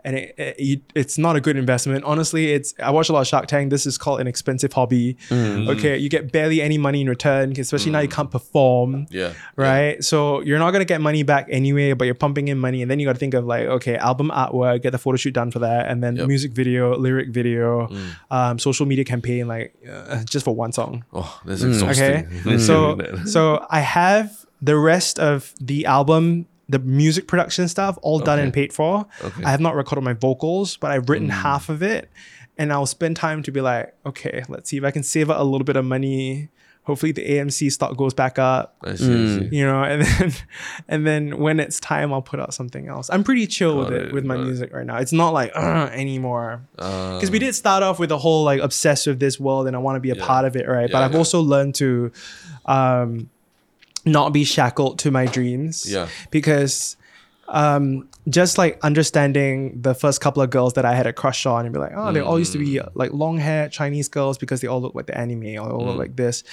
[0.05, 3.27] and it, it, it's not a good investment honestly it's i watch a lot of
[3.27, 7.09] shark tank this is called an expensive hobby okay you get barely any money in
[7.09, 9.33] return especially now you can't perform Yeah.
[9.57, 10.03] right?
[10.03, 12.99] So you're not gonna get money back anyway, but you're pumping in money, and then
[13.01, 15.59] you got to think of like, okay, album artwork, get the photo shoot done for
[15.61, 16.27] that, and then Yep.
[16.29, 17.89] music video, lyric video,
[18.31, 21.05] um, social media campaign, like uh, just for one song.
[21.13, 22.05] Oh, that's exhausting.
[22.05, 26.47] Okay, Listening so so I have the rest of the album.
[26.71, 29.07] The music production stuff all done and paid for.
[29.25, 29.43] Okay.
[29.45, 32.09] I have not recorded my vocals, but I've written half of it,
[32.59, 35.41] and I'll spend time to be like, okay, let's see if I can save up
[35.41, 36.49] a little bit of money.
[36.85, 39.49] Hopefully, the AMC stock goes back up I see, I see.
[39.57, 40.33] you know and then
[40.89, 44.07] and then when it's time i'll put out something else i'm pretty chill with it,
[44.09, 44.39] it, with my it.
[44.39, 48.11] music right now it's not like uh, anymore Uh, because we did start off with
[48.11, 50.27] a whole like obsessed with this world and i want to be a Yeah.
[50.27, 51.19] part of it right but i've yeah.
[51.19, 52.11] also learned to
[52.67, 53.29] um
[54.11, 56.09] not be shackled to my dreams Yeah.
[56.31, 56.97] because
[57.49, 61.65] um just like understanding the first couple of girls that I had a crush on
[61.65, 62.91] and be like, oh, they all used to be Mm.
[62.95, 65.87] like long hair Chinese girls because they all look like the anime or all Mm.
[65.89, 66.45] look like this.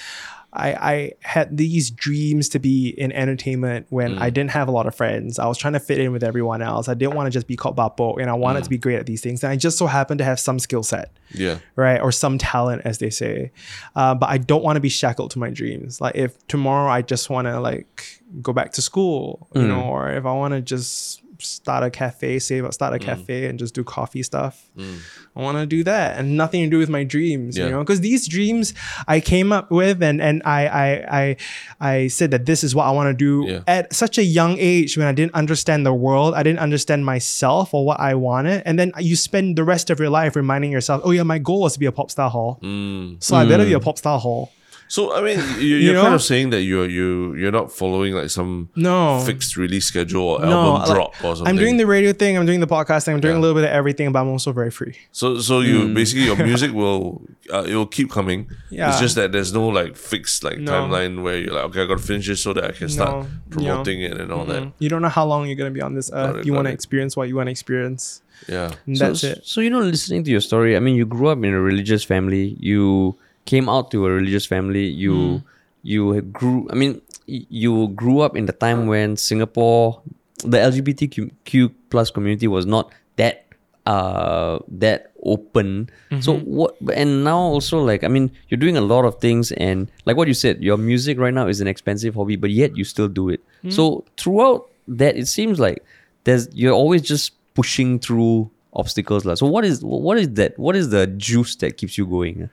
[0.53, 4.21] I, I had these dreams to be in entertainment when Mm.
[4.21, 5.37] I didn't have a lot of friends.
[5.39, 6.87] I was trying to fit in with everyone else.
[6.87, 8.63] I didn't want to just be called Bapo and I wanted Mm.
[8.63, 9.43] to be great at these things.
[9.43, 11.59] And I just so happened to have some skill set yeah.
[11.75, 11.99] right?
[12.01, 13.51] Or some talent, as they say.
[13.95, 15.99] Uh, but I don't want to be shackled to my dreams.
[15.99, 20.09] Like if tomorrow I just want to like go back to school, you know, or
[20.11, 23.01] if I want to just start a cafe, save up, start a mm.
[23.01, 24.69] cafe, and just do coffee stuff.
[24.77, 24.99] Mm.
[25.35, 27.65] I want to do that, and nothing to do with my dreams, Yeah.
[27.65, 28.73] you know, because these dreams
[29.07, 30.88] I came up with, and and I I
[31.21, 31.35] I
[31.79, 33.61] I said that this is what I want to do Yeah.
[33.67, 37.73] at such a young age when I didn't understand the world, I didn't understand myself
[37.73, 41.01] or what I wanted, and then you spend the rest of your life reminding yourself,
[41.03, 43.23] oh yeah, my goal was to be a pop star hall, Mm.
[43.23, 43.83] so I better be a mm.
[43.83, 44.51] pop star hall.
[44.89, 48.13] So I mean, you, you're You kind of saying that you're you you're not following
[48.13, 49.19] like some No.
[49.25, 51.47] fixed release schedule or No, album like, drop or something.
[51.47, 52.38] I'm doing the radio thing.
[52.38, 53.13] I'm doing the podcasting.
[53.13, 53.39] I'm doing Yeah.
[53.39, 54.95] a little bit of everything, but I'm also very free.
[55.11, 57.21] so so you basically your music will
[57.53, 58.49] uh, it will keep coming.
[58.69, 58.89] Yeah.
[58.89, 60.71] It's just that there's no like fixed like No.
[60.71, 63.11] timeline where you're like okay I got to finish this so that I can start
[63.25, 64.71] No, promoting it and all that.
[64.79, 66.38] You don't know how long you're gonna be on this earth.
[66.38, 68.21] it, you want to experience what you want to experience.
[68.47, 68.71] Yeah.
[68.85, 69.41] And So, that's it.
[69.43, 72.03] so you know, listening to your story, I mean, you grew up in a religious
[72.03, 72.55] family.
[72.59, 73.15] You
[73.47, 74.85] came out to a religious family.
[74.85, 75.55] You Hmm.
[75.87, 76.67] you grew.
[76.69, 80.03] I mean, you grew up in the time when Singapore,
[80.43, 83.47] the LGBTQ plus community was not that
[83.87, 85.87] uh that open.
[86.19, 86.43] So Mm-hmm.
[86.59, 86.75] what?
[86.93, 90.27] And now also like I mean, you're doing a lot of things, and like what
[90.27, 93.29] you said, your music right now is an expensive hobby, but yet you still do
[93.31, 93.39] it.
[93.63, 93.71] Hmm.
[93.71, 95.83] So throughout that, it seems like
[96.27, 99.35] there's you're always just pushing through obstacles lah.
[99.39, 100.59] So what is what is that?
[100.59, 102.49] What is the juice that keeps you going?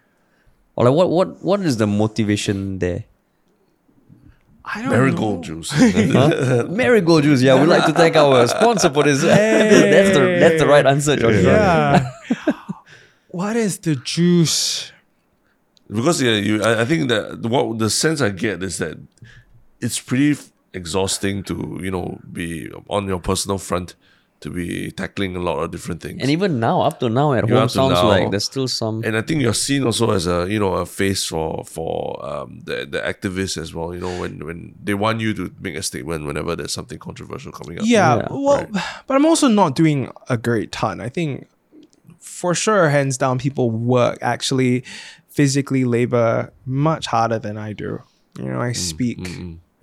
[0.77, 3.05] Or like what what what is the motivation there?
[4.65, 5.71] I don't Marigold juice.
[5.75, 6.67] Huh?
[6.71, 7.43] Marigold juice.
[7.43, 9.23] Yeah, we'd like to thank our sponsor for this.
[9.23, 11.43] that's the that's the right answer, Joshua.
[11.43, 12.11] Yeah.
[13.29, 14.91] what is the juice?
[15.93, 18.97] because yeah, you I, I think that what the sense I get is that
[19.81, 23.95] it's pretty f- exhausting to you know be on your personal front
[24.45, 26.21] to be tackling a lot of different things.
[26.23, 28.09] And even now, up to now at Yeah, home, sounds now.
[28.09, 29.03] like there's still some.
[29.05, 32.61] and I think you're seen also as a you know a face for for um,
[32.69, 33.93] the the activists as well.
[33.95, 37.53] You know when when they want you to make a statement whenever there's something controversial
[37.53, 37.85] coming up.
[37.87, 38.67] Yeah, Yeah, well,
[39.07, 41.01] but I'm also not doing a great ton.
[41.01, 41.49] I think
[42.21, 44.85] for sure, hands down, people work actually
[45.29, 47.99] physically labor much harder than I do.
[48.39, 49.19] You know, I Mm, speak,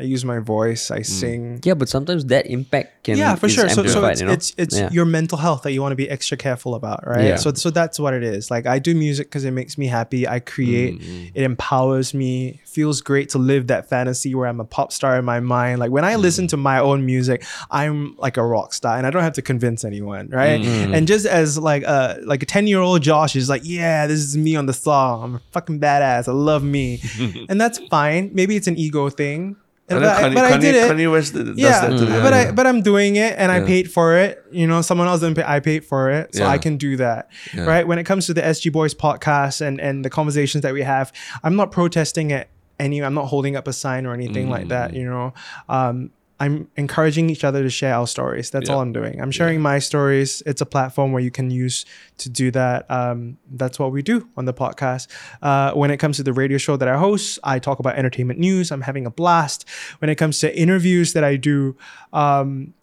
[0.01, 1.59] I use my voice, I sing.
[1.63, 3.69] yeah, but sometimes that impact can yeah, for is sure.
[3.69, 4.33] So, so amplified, it's, you know?
[4.33, 4.89] it's it's Yeah.
[4.91, 7.25] your mental health that you want to be extra careful about, right?
[7.25, 7.35] Yeah.
[7.37, 8.49] So so that's what it is.
[8.51, 10.27] Like I do music because it makes me happy.
[10.27, 10.99] I create.
[10.99, 12.59] Mm, It empowers me.
[12.65, 15.79] Feels great to live that fantasy where I'm a pop star in my mind.
[15.79, 16.21] Like when I Mm.
[16.21, 19.41] listen to my own music, I'm like a rock star, and I don't have to
[19.41, 20.61] convince anyone, right?
[20.61, 20.95] Mm.
[20.95, 24.19] And just as like a like a ten year old Josh is like, yeah, this
[24.19, 25.23] is me on the song.
[25.23, 26.27] I'm a fucking badass.
[26.27, 27.01] I love me,
[27.49, 28.31] and that's fine.
[28.33, 29.55] Maybe it's an ego thing.
[29.99, 32.81] But, I, Kanye, I did it Kanye West does yeah, that but I but I'm
[32.81, 33.65] doing it and I Yeah.
[33.65, 34.43] paid for it.
[34.51, 35.43] You know, someone else didn't pay.
[35.45, 36.49] I paid for it, so Yeah.
[36.49, 37.29] I can do that.
[37.53, 37.65] Yeah.
[37.65, 37.87] Right.
[37.87, 41.11] When it comes to the SG Boys podcast and and the conversations that we have,
[41.43, 42.49] I'm not protesting it
[42.79, 43.01] any.
[43.03, 44.69] I'm not holding up a sign or anything like Mm.
[44.69, 44.93] that.
[44.93, 45.33] You know,
[45.69, 46.09] um,
[46.41, 48.49] I'm encouraging each other to share our stories.
[48.49, 48.75] That's Yeah.
[48.75, 49.21] all I'm doing.
[49.21, 50.41] I'm sharing my stories.
[50.49, 51.85] It's a platform where you can use
[52.17, 52.89] to do that.
[52.89, 55.05] Um, that's what we do on the podcast.
[55.41, 58.39] Uh, when it comes to the radio show that I host, I talk about entertainment
[58.39, 58.71] news.
[58.71, 59.65] I'm having a blast.
[59.99, 61.75] When it comes to interviews that I do,
[62.11, 62.73] um,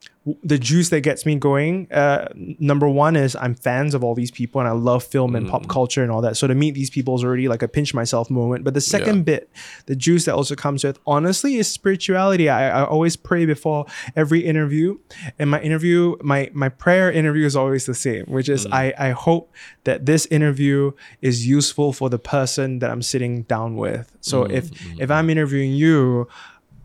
[0.42, 2.28] the juice that gets me going, uh,
[2.58, 5.64] number one is I'm fans of all these people and I love film and pop
[5.64, 5.68] mm.
[5.68, 6.36] culture and all that.
[6.36, 8.64] So to meet these people is already like a pinch myself moment.
[8.64, 9.22] But the second Yeah.
[9.22, 9.50] bit,
[9.86, 12.48] the juice that also comes with, honestly, is spirituality.
[12.48, 13.86] I, I always pray before
[14.16, 14.98] every interview.
[15.38, 18.72] And my interview, my my prayer interview is always the same, which is mm.
[18.72, 19.52] I, I hope
[19.84, 20.92] that this interview
[21.22, 24.12] is useful for the person that I'm sitting down with.
[24.20, 26.28] So mm, if if I'm interviewing you,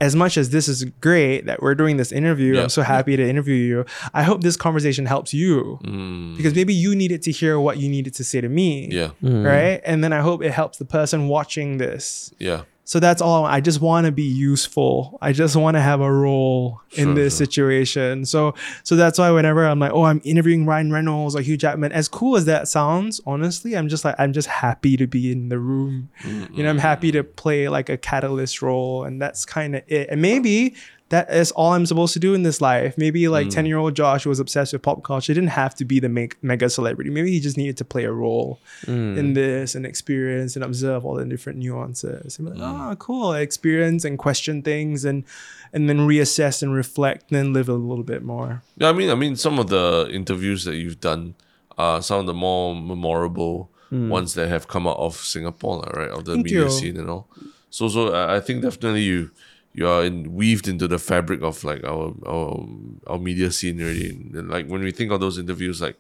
[0.02, 2.64] as much as this is great that we're doing this interview, Yeah.
[2.64, 3.86] I'm so happy to interview you.
[4.14, 7.88] I hope this conversation helps you Mm, because maybe you needed to hear what you
[7.90, 8.90] needed to say to me.
[8.92, 9.80] yeah, Right.
[9.86, 12.34] And then I hope it helps the person watching this.
[12.40, 12.62] yeah.
[12.86, 13.46] So that's all.
[13.46, 15.18] I just want to be useful.
[15.22, 17.46] I just want to have a role in this sure.
[17.46, 18.26] situation.
[18.26, 21.94] So, so that's why whenever I'm like, oh, I'm interviewing Ryan Reynolds or Hugh Jackman,
[21.94, 25.48] as cool as that sounds, honestly, I'm just like, I'm just happy to be in
[25.48, 26.10] the room.
[26.26, 26.80] You know, I'm mm-hmm.
[26.80, 30.10] happy to play like a catalyst role, and that's kind of it.
[30.10, 30.76] And maybe
[31.10, 32.98] that is all I'm supposed to do in this life.
[32.98, 33.52] Maybe like mm.
[33.52, 36.10] 10 year old Josh was obsessed with pop culture He didn't have to be the
[36.10, 37.10] meg- mega celebrity.
[37.10, 39.36] Maybe he just needed to play a role in mm.
[39.36, 42.40] this and experience and observe all the different nuances.
[42.40, 43.32] And like, oh, cool.
[43.32, 45.24] I experience and question things and
[45.72, 48.62] and then reassess and reflect and then live a little bit more.
[48.78, 51.36] Yeah, I mean, I mean, some of the interviews that you've done
[51.78, 56.10] are some of the more memorable ones that have come out of Singapore, right?
[56.10, 56.70] Of the Thank media you.
[56.70, 57.28] scene and all.
[57.70, 59.32] So, so I think definitely you
[59.74, 62.66] you are in, weaved into the fabric of like our our
[63.08, 64.10] our media scene already.
[64.12, 65.98] And like when we think of those interviews, like.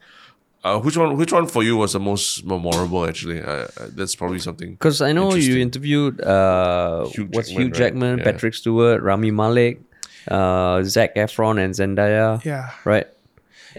[0.65, 1.17] Uh, which one?
[1.17, 3.05] Which one for you was the most memorable?
[3.05, 4.71] Actually, I, I, that's probably something.
[4.71, 7.73] Because I know you interviewed uh, Hugh what's Jackman, Hugh right?
[7.75, 8.23] Jackman, Yeah.
[8.23, 9.81] Patrick Stewart, Rami Malek,
[10.29, 12.41] uh, Zac Efron, and Zendaya.
[12.45, 12.71] Yeah.
[12.85, 13.07] Right.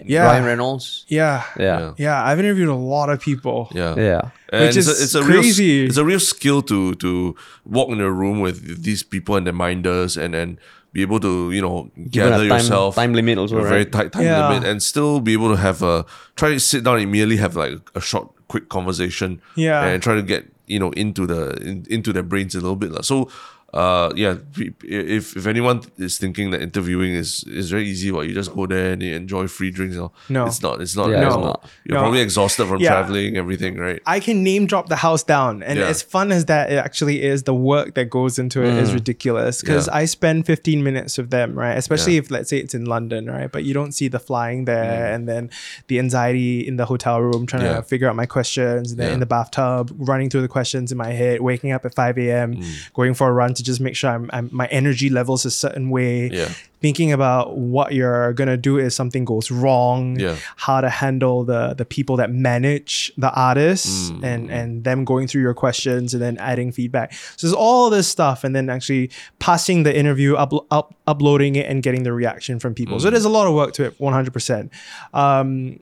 [0.03, 0.23] Yeah.
[0.25, 1.05] Ryan Reynolds.
[1.07, 1.43] Yeah.
[1.59, 1.93] Yeah.
[1.97, 2.23] Yeah.
[2.23, 3.69] I've interviewed a lot of people.
[3.73, 4.21] Yeah, Yeah.
[4.51, 5.79] And Which it's, is a, it's a crazy.
[5.81, 7.35] real it's a real skill to to
[7.65, 10.57] walk in a room with these people and their minders and and
[10.93, 13.85] be able to you know Given a gather time, yourself time limit also, a very
[13.85, 14.47] tight time Yeah.
[14.47, 16.05] limit and still be able to have a
[16.39, 19.83] try to sit down and immediately have like a short quick conversation Yeah.
[19.83, 22.91] and try to get you know into the in, into their brains a little bit
[22.95, 23.01] lah.
[23.01, 23.27] so
[23.75, 28.33] uh yeah if if anyone is thinking that interviewing is is very easy well you
[28.33, 30.45] just go there and you enjoy free drinks you know, No.
[30.45, 31.43] it's not it's not Yeah, it's it's not.
[31.45, 31.69] not.
[31.83, 32.01] you're No.
[32.03, 32.89] probably exhausted from Yeah.
[32.89, 35.87] traveling everything right I can name drop the house down, and Yeah.
[35.87, 39.61] as fun as that it actually is, the work that goes into it is ridiculous.
[39.61, 39.91] Because Mm.
[39.93, 40.01] Yeah.
[40.01, 41.77] I spend 15 minutes with them, right?
[41.77, 42.19] Especially Yeah.
[42.23, 43.51] if let's say it's in London, right?
[43.51, 45.15] But you don't see the flying there, Mm.
[45.15, 45.49] and then
[45.87, 47.75] the anxiety in the hotel room trying Yeah.
[47.77, 49.13] to figure out my questions, and then Yeah.
[49.15, 52.55] in the bathtub running through the questions in my head, waking up at 5 a.m.,
[52.55, 52.63] Mm.
[52.93, 55.89] going for a run to just make sure I'm, I'm my energy levels a certain
[55.89, 56.29] way.
[56.31, 56.53] Yeah.
[56.85, 60.35] Thinking about what you're gonna do if something goes wrong, Yeah.
[60.67, 64.23] how to handle the the people that manage the artists Mm.
[64.31, 67.07] and and them going through your questions and then adding feedback.
[67.37, 69.09] So there's all this stuff and then actually
[69.39, 72.97] passing the interview, up, up, uploading it and getting the reaction from people.
[72.97, 73.01] Mm.
[73.01, 74.69] So there's a lot of work to it, 100%.
[75.13, 75.79] Um,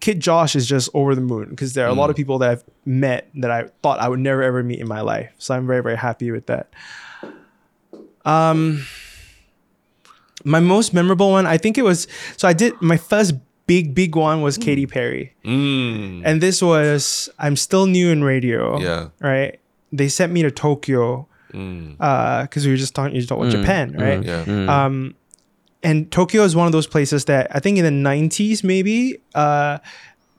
[0.00, 2.22] Kid Josh is just over the moon because there are a lot of Mm.
[2.22, 5.28] people that I've met that I thought I would never ever meet in my life.
[5.38, 6.66] So I'm very very happy with that.
[8.24, 8.84] Um,
[10.44, 12.06] my most memorable one, I think it was.
[12.36, 13.34] So I did my first
[13.66, 16.22] big big one was Katy Perry, mm.
[16.24, 18.78] and this was I'm still new in radio.
[18.78, 19.08] Yeah.
[19.20, 19.60] Right.
[19.92, 21.98] They sent me to Tokyo Mm.
[22.42, 23.14] because we were just talking.
[23.14, 24.22] You talked about Japan, right?
[24.24, 25.14] yeah Um,
[25.82, 29.78] and Tokyo is one of those places that I think in the 90s, maybe, uh,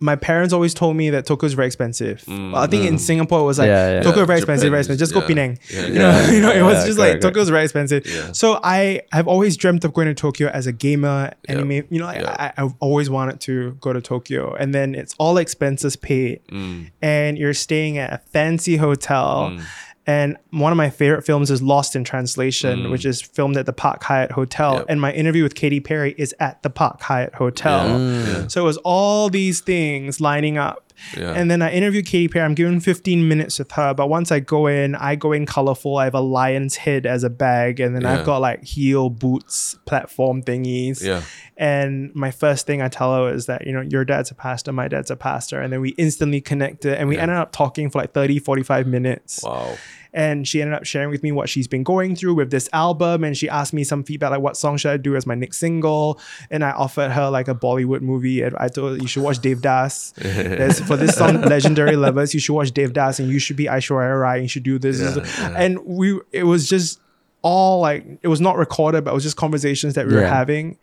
[0.03, 2.21] my parents always told me that Tokyo is very expensive.
[2.27, 2.99] Mm, well, I think in mm.
[2.99, 4.01] Singapore it was like Yeah, yeah.
[4.01, 5.01] Tokyo Yeah, very expensive, very expensive.
[5.01, 5.27] is- Just go yeah.
[5.27, 5.59] Penang.
[5.71, 6.31] Yeah, You know, yeah.
[6.35, 8.05] you know, it was Yeah, just correct, like is very expensive.
[8.05, 8.31] Yeah.
[8.33, 11.55] So I have always dreamt of going to Tokyo as a gamer, Yeah.
[11.55, 11.71] anime.
[11.89, 12.35] You know, I, Yeah.
[12.57, 16.91] I, I've always wanted to go to Tokyo, and then it's all expenses paid, Mm.
[17.01, 19.51] and you're staying at a fancy hotel.
[19.51, 19.61] Mm.
[20.05, 22.91] And one of my favorite films is Lost in Translation, Mm.
[22.91, 24.75] which is filmed at the Park Hyatt Hotel.
[24.75, 24.85] Yep.
[24.89, 27.87] And my interview with Katy Perry is at the Park Hyatt Hotel.
[27.99, 28.25] Yeah.
[28.27, 28.47] Yeah.
[28.47, 30.82] So it was all these things lining up.
[31.17, 31.33] Yeah.
[31.33, 32.45] And then I interview Katy Perry.
[32.45, 33.93] I'm given 15 minutes with her.
[33.93, 35.97] But once I go in, I go in colorful.
[35.97, 37.79] I have a lion's head as a bag.
[37.79, 38.19] And then Yeah.
[38.19, 41.03] I've got like heel boots, platform thingies.
[41.03, 41.21] Yeah.
[41.57, 44.71] And my first thing I tell her is that, you know, your dad's a pastor,
[44.71, 45.61] my dad's a pastor.
[45.61, 47.23] And then we instantly connected and we Yeah.
[47.23, 49.75] ended up talking for like 30, 45 minutes Wow.
[50.13, 53.23] And she ended up sharing with me what she's been going through with this album.
[53.23, 55.57] And she asked me some feedback like what song should i do as my next
[55.57, 56.19] single?
[56.51, 58.41] And i offered her like a bollywood movie.
[58.41, 62.39] And i told her you should watch Devdas There's, for this song legendary lovers you
[62.39, 64.35] should watch Devdas and you should be aishwarya rai.
[64.35, 64.99] And you should do this.
[64.99, 65.55] Yeah, yeah.
[65.57, 66.99] and we it was just
[67.41, 70.77] all like it was not recorded but it was just conversations that we were having.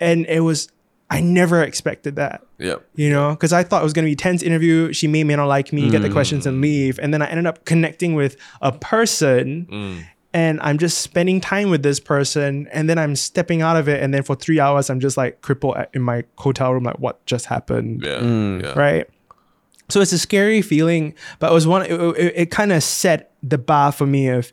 [0.00, 0.68] And it was
[1.10, 2.76] i never expected that Yeah.
[2.94, 4.92] you know, because I thought it was going to be tense interview.
[4.92, 5.90] She may, may not like me, Mm.
[5.92, 6.98] get the questions and leave.
[6.98, 10.04] And then I ended up connecting with a person Mm.
[10.34, 12.68] and I'm just spending time with this person.
[12.72, 14.02] And then I'm stepping out of it.
[14.02, 17.24] And then for three hours, I'm just like crippled in my hotel room, like what
[17.26, 18.02] just happened.
[18.04, 18.18] Yeah.
[18.20, 18.62] Mm.
[18.62, 18.78] Yeah.
[18.78, 19.06] Right.
[19.88, 23.32] So it's a scary feeling, but it was one, it, it, it kind of set
[23.42, 24.52] the bar for me of,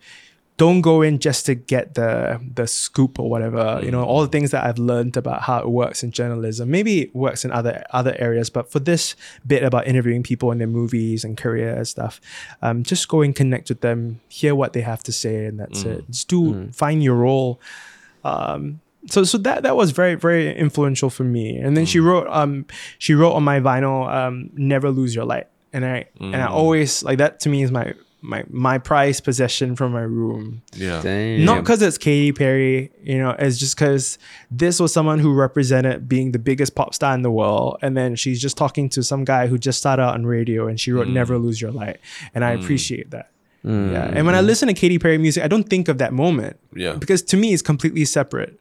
[0.57, 3.79] don't go in just to get the the scoop or whatever.
[3.83, 6.71] You know, all the things that I've learned about how it works in journalism.
[6.71, 9.15] Maybe it works in other other areas, but for this
[9.45, 12.21] bit about interviewing people in their movies and career and stuff,
[12.61, 15.83] um, just go and connect with them, hear what they have to say, and that's
[15.97, 16.05] it.
[16.09, 17.59] Just do find your role.
[18.23, 21.57] Um, so so that that was very very influential for me.
[21.57, 22.65] And then she wrote um
[22.97, 25.47] she wrote on my vinyl um never lose your light.
[25.73, 27.93] And I and I always like that to me is my
[28.25, 30.61] my my prized possession from my room.
[30.75, 31.01] Yeah.
[31.01, 31.45] Damn.
[31.45, 34.17] Not because it's Katy Perry, you know, it's just because
[34.49, 37.77] this was someone who represented being the biggest pop star in the world.
[37.81, 40.79] And then she's just talking to some guy who just started out on radio and
[40.79, 41.13] she wrote mm.
[41.13, 41.99] Never Lose Your Light.
[42.33, 42.63] And I mm.
[42.63, 43.31] appreciate that.
[43.63, 43.91] Mm.
[43.91, 44.11] Yeah.
[44.13, 46.59] And when I listen to Katy Perry music, I don't think of that moment.
[46.75, 46.93] Yeah.
[46.93, 48.59] Because to me it's completely separate.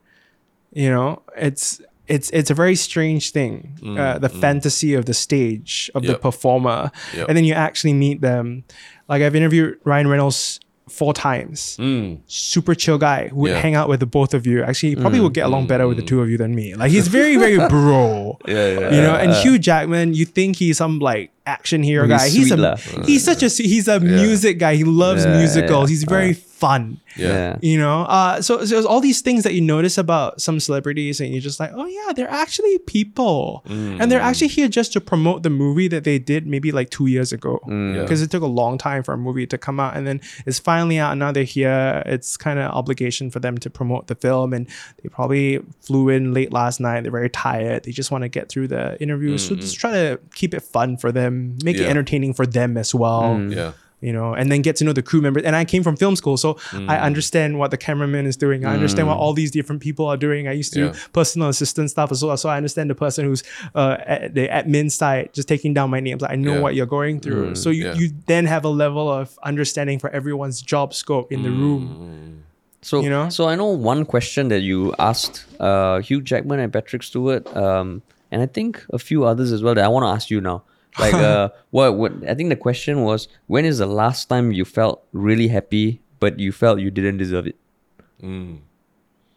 [0.73, 3.79] You know, it's it's it's a very strange thing.
[3.99, 7.29] uh, the fantasy of the stage of the performer, Yep.
[7.29, 8.65] and then you actually meet them.
[9.09, 11.77] Like I've interviewed Ryan Reynolds four times.
[11.79, 12.19] Mm.
[12.27, 13.61] Super chill guy who would Yeah.
[13.61, 14.63] hang out with the both of you.
[14.63, 15.25] Actually, he probably mm.
[15.25, 16.09] would get along better with the mm.
[16.09, 16.75] two of you than me.
[16.75, 18.39] Like he's very very bro.
[18.47, 18.55] Yeah.
[18.55, 18.95] Yeah.
[18.95, 22.29] You know, and Hugh Jackman, you think he's some like action hero He's guy.
[22.29, 24.77] He's a he's such a he's a music guy.
[24.77, 25.89] He loves musicals.
[25.89, 26.41] He's very uh-huh.
[26.65, 27.01] Fun.
[27.17, 27.59] Yeah.
[27.63, 28.03] you know?
[28.03, 31.47] Uh so, so it's all these things that you notice about some celebrities and you're
[31.51, 33.63] just like oh yeah they're actually people.
[33.67, 34.01] Mm.
[34.01, 37.07] And they're actually here just to promote the movie that they did maybe like two
[37.07, 37.61] years ago.
[37.67, 38.03] Yeah.
[38.03, 39.97] because it took a long time for a movie to come out.
[39.97, 41.13] And then it's finally out.
[41.13, 42.03] And now they're here.
[42.07, 44.53] It's kind of obligation for them to promote the film.
[44.53, 44.67] And
[45.03, 47.03] they probably flew in late last night.
[47.03, 47.85] They're very tired.
[47.85, 49.61] They just want to get through the interview so mm-hmm.
[49.61, 51.59] just try to keep it fun for them.
[51.63, 53.41] Make it entertaining for them as well.
[53.41, 53.73] Yeah.
[54.05, 55.43] You know, and then get to know the crew members.
[55.45, 58.65] And I came from film school, so I understand what the cameraman is doing.
[58.65, 60.47] I understand what all these different people are doing.
[60.49, 60.93] I used to Yeah.
[60.93, 63.43] do personal assistant stuff as well, so I understand the person who's
[63.75, 66.23] uh, at the admin side just taking down my names.
[66.23, 66.61] I know Yeah.
[66.65, 67.95] what you're going through, so you yeah.
[67.95, 72.43] you then have a level of understanding for everyone's job scope in the room.
[72.83, 73.29] So You know?
[73.31, 78.03] so I know one question that you asked uh, Hugh Jackman and Patrick Stewart, um,
[78.31, 80.63] and I think a few others as well that I want to ask you now.
[80.99, 82.13] Like, uh, what, what?
[82.29, 86.39] I think the question was, when is the last time you felt really happy, but
[86.39, 87.57] you felt you didn't deserve it?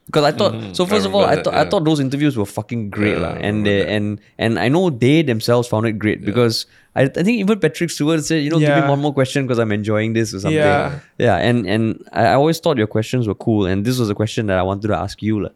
[0.06, 0.86] Because I thought so.
[0.86, 3.38] First of all, I thought that, I thought those interviews were fucking great, Yeah.
[3.42, 3.90] And they that.
[3.90, 6.66] and and I know they themselves found it great because
[6.96, 9.60] I, I think even Patrick Stewart said, you know, give me one more question because
[9.60, 10.58] I'm enjoying this or something.
[10.58, 11.00] Yeah.
[11.18, 14.16] Yeah, and and I I always thought your questions were cool, and this was a
[14.16, 15.50] question that I wanted to ask you, lah.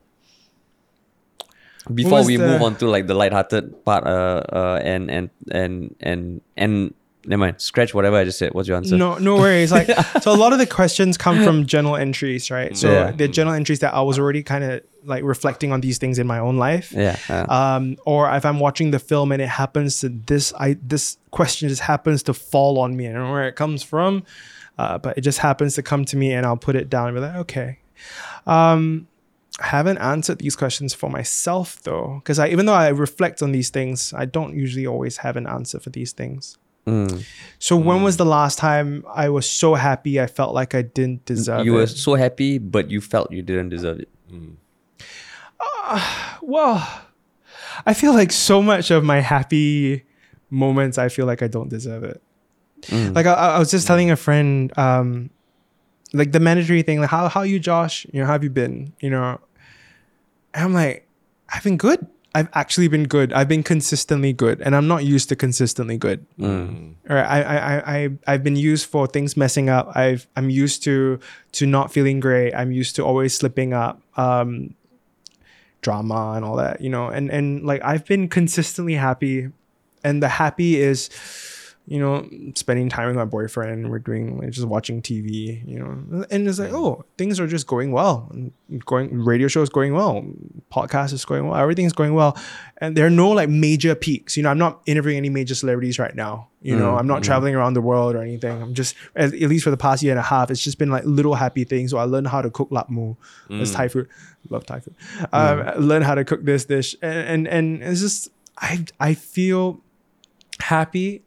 [1.93, 5.95] Before we the- move on to like the lighthearted part, uh, uh, and and and
[5.99, 6.93] and and
[7.25, 8.53] never mind, scratch whatever I just said.
[8.53, 8.97] What's your answer?
[8.97, 9.71] No, no worries.
[9.71, 9.87] Like,
[10.21, 12.75] so a lot of the questions come from journal entries, right?
[12.75, 13.11] So Yeah.
[13.11, 16.25] the journal entries that I was already kind of like reflecting on these things in
[16.27, 16.91] my own life.
[16.91, 17.15] Yeah.
[17.29, 21.69] Um, or if I'm watching the film and it happens to this, I this question
[21.69, 23.07] just happens to fall on me.
[23.07, 24.23] I don't know where it comes from,
[24.79, 27.15] uh, but it just happens to come to me, and I'll put it down and
[27.15, 27.79] be like, okay.
[28.47, 29.07] Um,
[29.61, 33.69] haven't answered these questions for myself though, because I even though I reflect on these
[33.69, 36.57] things, I don't usually always have an answer for these things.
[36.87, 37.23] mm.
[37.59, 41.25] So when was the last time I was so happy I felt like I didn't
[41.25, 44.09] deserve you were so happy, but you felt you didn't deserve it.
[46.41, 46.87] Well,
[47.85, 50.03] I feel like so much of my happy
[50.49, 52.21] moments, I feel like I don't deserve it.
[52.91, 55.29] Like I, I was just telling a friend, um,
[56.13, 58.05] like the mandatory thing, like how how you, Josh?
[58.11, 58.93] You know, how have you been?
[58.99, 59.39] You know,
[60.53, 61.07] and I'm like,
[61.53, 62.07] I've been good.
[62.33, 63.33] I've actually been good.
[63.33, 66.25] I've been consistently good, and I'm not used to consistently good.
[66.39, 66.93] Mm.
[67.09, 69.91] All right, I, I, I, I, I've been used for things messing up.
[69.95, 71.19] I've, I'm used to,
[71.53, 72.53] to not feeling great.
[72.53, 74.75] I'm used to always slipping up, um,
[75.81, 77.07] drama and all that, you know.
[77.07, 79.49] And, and like I've been consistently happy,
[80.01, 81.09] and the happy is,
[81.87, 83.89] you know, spending time with my boyfriend.
[83.89, 87.67] We're doing like just watching TV, you know, and it's like, oh, things are just
[87.67, 88.31] going well.
[88.85, 90.23] Going radio show is going well,
[90.71, 92.37] podcast is going well, everything's going well,
[92.77, 94.37] and there are no like major peaks.
[94.37, 96.49] You know, I'm not interviewing any major celebrities right now.
[96.61, 97.25] You know, mm, I'm not mm.
[97.25, 98.61] traveling around the world or anything.
[98.61, 100.91] I'm just at, at least for the past year and a half, it's just been
[100.91, 101.91] like little happy things.
[101.91, 103.15] So I learned how to cook lap mu,
[103.49, 103.75] that's mm.
[103.75, 104.07] Thai food,
[104.49, 104.95] love Thai food.
[105.33, 109.81] Um, learn how to cook this dish, and and and it's just I I feel
[110.59, 111.23] happy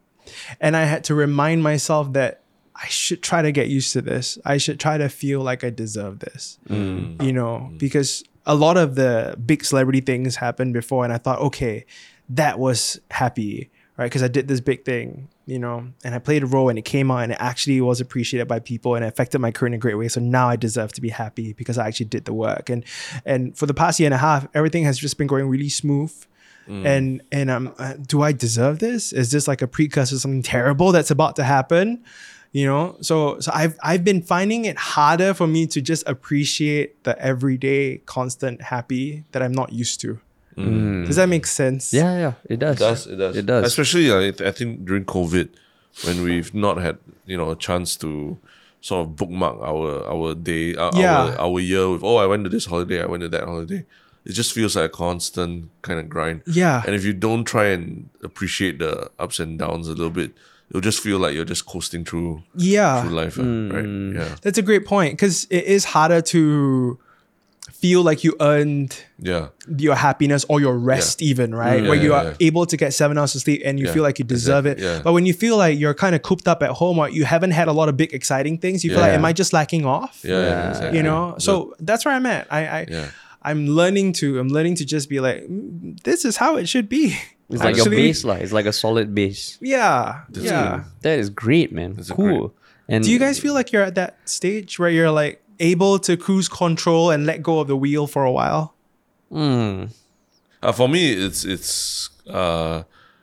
[0.59, 2.41] and I had to remind myself that
[2.75, 4.37] I should try to get used to this.
[4.43, 6.59] I should try to feel like I deserve this.
[6.67, 7.23] Mm.
[7.23, 7.77] You know, mm.
[7.77, 11.85] because a lot of the big celebrity things happened before, and I thought, okay,
[12.29, 14.05] that was happy, right?
[14.05, 16.85] Because I did this big thing, you know, and I played a role, and it
[16.85, 19.73] came out, and it actually was appreciated by people, and it affected my career in
[19.73, 20.09] a great way.
[20.09, 22.83] So now I deserve to be happy because I actually did the work, and
[23.25, 26.13] and for the past year and a half, everything has just been going really smooth
[26.67, 30.41] and and um uh, do i deserve this is this like a precursor to something
[30.41, 32.03] terrible that's about to happen
[32.53, 37.03] you know so so i've i've been finding it harder for me to just appreciate
[37.03, 40.19] the everyday constant happy that i'm not used to
[41.05, 42.77] does that make sense Yeah, yeah, it does.
[42.77, 43.07] It does.
[43.07, 43.37] It does.
[43.37, 43.65] It does.
[43.67, 45.49] Especially, uh, I think during COVID,
[46.05, 48.37] when we've not had you know a chance to
[48.79, 51.35] sort of bookmark our our day, our, Yeah.
[51.35, 53.83] our, our year with oh I went to this holiday, I went to that holiday.
[54.25, 56.41] It just feels like a constant kind of grind.
[56.47, 56.81] Yeah.
[56.85, 60.31] And if you don't try and appreciate the ups and downs a little bit,
[60.69, 63.85] it'll just feel like you're just coasting through yeah through life, uh, right?
[64.19, 64.35] Yeah.
[64.41, 66.97] that's a great point because it is harder to
[67.71, 69.47] feel like you earned Yeah.
[69.77, 72.47] your happiness or your rest even right Mm, where you yeah, are yeah.
[72.49, 74.85] able to get seven hours of sleep and you Yeah, feel like you deserve exactly,
[74.85, 75.01] it yeah.
[75.03, 77.51] but when you feel like you're kind of cooped up at home or you haven't
[77.51, 80.21] had a lot of big exciting things you feel like am i just lacking off
[80.23, 80.31] Yeah.
[80.33, 80.69] yeah, Yeah.
[80.69, 80.97] exactly.
[80.97, 83.07] you know so that's where i'm at i i Yeah.
[83.45, 86.89] I'm learning to i'm learning to just be like "Mm, this is how it should
[86.89, 87.13] be
[87.49, 88.41] It's like your Actually, base, lah.
[88.41, 89.61] It's like a solid base.
[89.61, 91.93] yeah yeah That is great, man.
[91.93, 92.57] That's a cool.
[92.89, 96.17] And do you guys feel like you're at that stage where you're like able to
[96.17, 98.73] cruise control and let go of the wheel for a while
[99.29, 99.93] Mm,
[100.65, 102.81] Uh, for me, it's it's uh,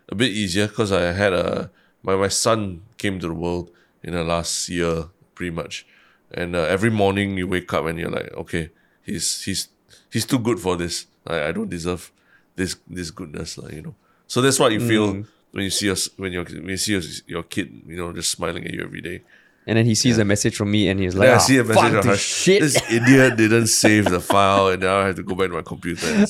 [0.08, 1.70] a bit easier because I had a
[2.06, 3.70] my my son came to the world
[4.06, 5.82] in the last year, pretty much,
[6.30, 8.70] and uh, every morning you wake up and you're like, okay,
[9.02, 9.66] he's he's
[10.12, 11.06] he's too good for this.
[11.26, 12.10] I, I don't deserve
[12.56, 13.94] this this goodness, like, you know.
[14.26, 17.02] So that's what you feel when you see us when you when you see your,
[17.26, 19.22] your kid, you know, just smiling at you every day.
[19.66, 21.58] and then he sees a message from me, and he's like, Then I "Ah, see
[21.58, 25.16] a message fuck this shit." This idiot didn't save the file, and now I have
[25.16, 26.06] to go back to my computer.
[26.10, 26.26] yeah,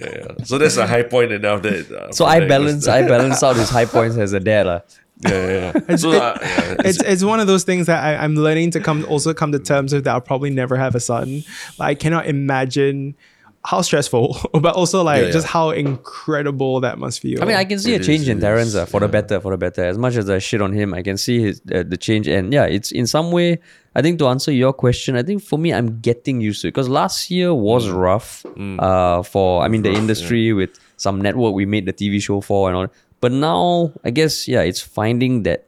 [0.00, 0.44] yeah.
[0.48, 2.88] So that's a high point, and after that, uh, so I there it goes balance,
[2.88, 4.80] I balance out his high points as a dad, lah.
[5.20, 5.96] Yeah, yeah, yeah.
[5.96, 9.04] so uh, yeah, it's it's one of those things that I, I'm learning to come
[9.08, 11.42] also come to terms with that I'll probably never have a son.
[11.78, 13.16] Like I cannot imagine
[13.64, 17.42] how stressful, but also like Yeah, just how incredible that must feel.
[17.42, 19.08] I mean, I can see It a change is, in it Terrence uh, for the
[19.08, 19.84] better, for the better.
[19.84, 22.52] As much as I shit on him, I can see his uh, the change, and
[22.52, 23.58] yeah, it's in some way.
[23.94, 26.72] I think to answer your question, I think for me, I'm getting used to it
[26.72, 28.44] because last year was rough.
[28.78, 32.68] Uh, for I mean, the industry with some network we made the TV show for
[32.68, 32.86] and all.
[33.26, 35.66] But now, I guess yeah, it's finding that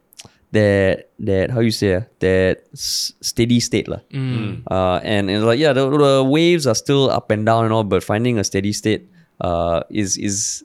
[0.54, 3.98] that that how you say uh, that s- steady state lah.
[4.70, 7.82] Uh, and it's like yeah, the, the waves are still up and down and all,
[7.82, 9.10] but finding a steady state
[9.42, 10.62] uh is is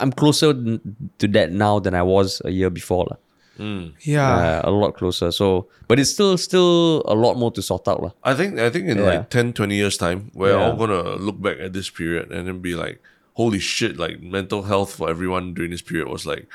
[0.00, 3.18] I'm closer to that now than I was a year before lah.
[4.04, 4.60] yeah.
[4.60, 5.32] Uh, a lot closer.
[5.32, 8.12] So, but it's still still a lot more to sort out lah.
[8.20, 9.24] I think I think in Yeah.
[9.24, 10.60] like 10, 20 years time, we're Yeah.
[10.70, 13.00] all gonna look back at this period and then be like,
[13.36, 16.48] holy shit, like mental health for everyone during this period was like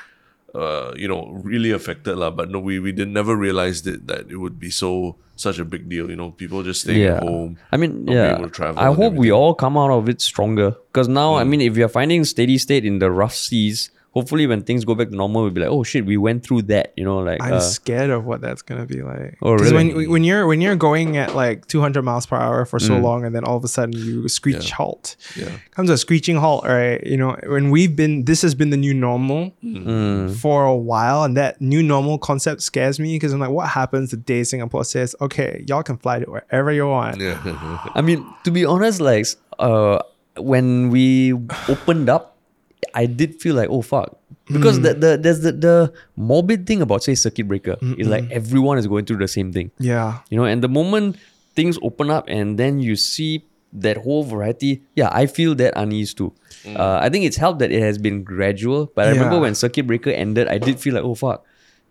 [0.54, 2.30] uh, you know, really affected lah.
[2.30, 5.64] But no, we we did never realized it that it would be so such a
[5.64, 6.10] big deal.
[6.10, 7.16] You know, people just staying yeah.
[7.16, 7.58] at home.
[7.72, 8.36] I mean, yeah.
[8.36, 10.76] able to travel I hope we all come out of it stronger.
[10.92, 14.46] Because now, I mean, if we are finding steady state in the rough seas, hopefully
[14.46, 16.92] when things go back to normal, we'll be like, oh shit, we went through that.
[16.96, 19.38] You know, like I'm uh, scared of what that's gonna be like.
[19.42, 19.94] Oh, 'Cause really?
[19.94, 22.86] When when you're when you're going at like 200 miles per hour for Mm.
[22.86, 25.48] so long, and then all of a sudden you screech halt, Yeah.
[25.72, 27.04] comes a screeching halt, right?
[27.06, 30.34] You know, when we've been, this has been the new normal Mm.
[30.36, 34.10] for a while, and that new normal concept scares me because I'm like, what happens
[34.10, 37.20] the day Singapore says, okay, y'all can fly to wherever you want?
[37.20, 37.38] Yeah.
[37.94, 39.26] I mean, to be honest, like
[39.58, 39.98] uh,
[40.36, 41.32] when we
[41.68, 42.31] opened up,
[42.94, 44.82] I did feel like, oh fuck, because mm.
[44.82, 48.86] the, the there's the the morbid thing about say circuit breaker is like everyone is
[48.86, 50.44] going through the same thing, Yeah, you know.
[50.44, 51.16] And the moment
[51.54, 56.12] things open up, and then you see that whole variety, yeah, I feel that unease
[56.12, 56.34] too.
[56.64, 56.78] Mm.
[56.78, 59.86] Uh, I think it's helped that it has been gradual, but I remember when circuit
[59.86, 61.44] breaker ended, I did feel like, oh fuck.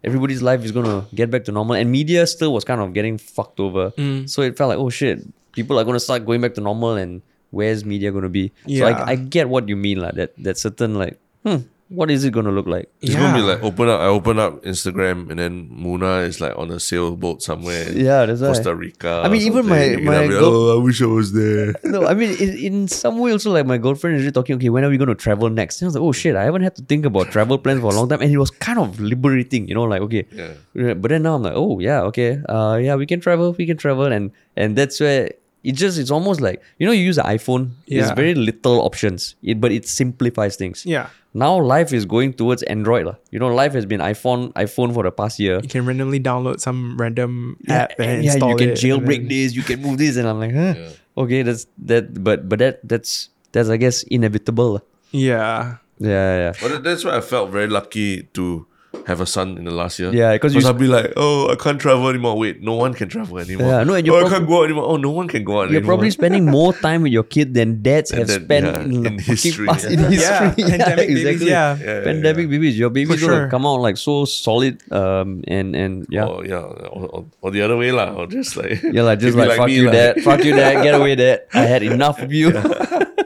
[0.04, 3.20] Everybody's life is gonna get back to normal, and media still was kind of getting
[3.20, 3.92] fucked over.
[3.92, 4.28] Mm.
[4.28, 7.22] So it felt like, oh shit, people are gonna start going back to normal, and
[7.52, 8.52] where's media gonna be?
[8.68, 10.34] So I, I get what you mean, like that.
[10.44, 11.58] That certain like, hmm,
[11.92, 12.88] what is it gonna look like?
[13.02, 14.00] It's gonna be like open up.
[14.00, 17.90] I open up Instagram and then Muna is like on a sailboat somewhere.
[17.92, 18.48] in Yeah, that's why.
[18.48, 19.22] Costa Rica.
[19.26, 21.76] I mean, even my- my I'll be like, girl- oh, I wish I was there.
[21.84, 24.56] No, I mean, in, in some way also like my girlfriend is really talking.
[24.56, 25.82] Okay, when are we going to travel next?
[25.82, 27.92] And I was like, oh shit, I haven't had to think about travel plans for
[27.92, 29.68] a long time, and it was kind of liberating.
[29.68, 30.54] You know, like okay, Yeah.
[30.74, 33.66] Yeah, But then now I'm like, oh yeah, okay, uh, yeah, we can travel, we
[33.66, 35.32] can travel, and and that's where
[35.64, 37.72] it just it's almost like you know you use an iPhone.
[37.88, 38.16] It's Yeah.
[38.16, 40.86] very little options, it, but it simplifies things.
[40.86, 41.08] yeah.
[41.34, 43.16] Now life is going towards Android, lah.
[43.32, 45.62] You know, life has been iPhone iPhone for the past year.
[45.64, 48.82] You can randomly download some random Yeah, app and and yeah, install you can it,
[48.84, 50.76] jailbreak then- this, you can move this, and I'm like, huh,
[51.24, 54.74] okay, that's that, but but that that's that's I guess inevitable.
[54.76, 54.84] lah.
[55.16, 55.78] Yeah.
[56.04, 56.54] Yeah, yeah.
[56.60, 58.66] But that's why I felt very lucky to
[59.08, 60.12] have a son in the last year.
[60.14, 62.38] Yeah, 'cause you I'd be like, oh, I can't travel anymore.
[62.38, 63.68] Wait, no one can travel anymore.
[63.68, 64.86] Yeah, no, and oh, you're I prob- can't go out anymore.
[64.86, 65.72] Oh, no one can go out anymore.
[65.72, 65.96] You're anymore.
[65.96, 69.20] probably spending more time with your kid than dads have then, spent yeah, in, in
[69.20, 69.92] history, past yeah.
[69.92, 70.18] in history.
[70.28, 71.78] Yeah, pandemic babies, yeah.
[71.78, 72.78] Yeah, yeah, pandemic babies.
[72.78, 73.50] Your baby's For gonna sure.
[73.50, 74.82] come out like so solid.
[74.92, 78.12] Um, and and yeah, Or, yeah, or, or, or the other way, lah.
[78.14, 79.92] Or just like, yeah, like just be like, fuck me, you, lah.
[79.94, 81.48] dad, fuck you, dad, get away, dad.
[81.54, 82.52] I had enough of you.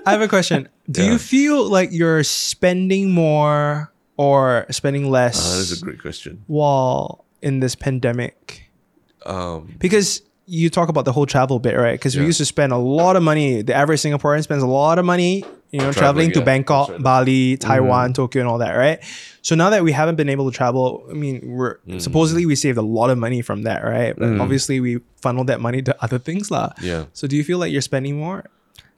[0.06, 0.70] I have a question.
[0.90, 1.14] Do Yeah.
[1.14, 6.44] you feel like you're spending more or spending less Ah, that's a great question.
[6.48, 8.70] while in this pandemic?
[9.26, 11.94] Um, Because you talk about the whole travel bit, right?
[11.94, 13.62] Because we used to spend a lot of money.
[13.64, 16.46] The average Singaporean spends a lot of money, you know, traveling, Traveling, to yeah.
[16.46, 17.02] Bangkok, right.
[17.02, 19.00] Bali, Taiwan, Tokyo, and all that, right?
[19.42, 22.00] So now that we haven't been able to travel, I mean, we're Mm.
[22.00, 24.14] supposedly we saved a lot of money from that, right?
[24.16, 26.70] But obviously we funneled that money to other things, lah.
[26.82, 27.06] yeah.
[27.14, 28.46] So do you feel like you're spending more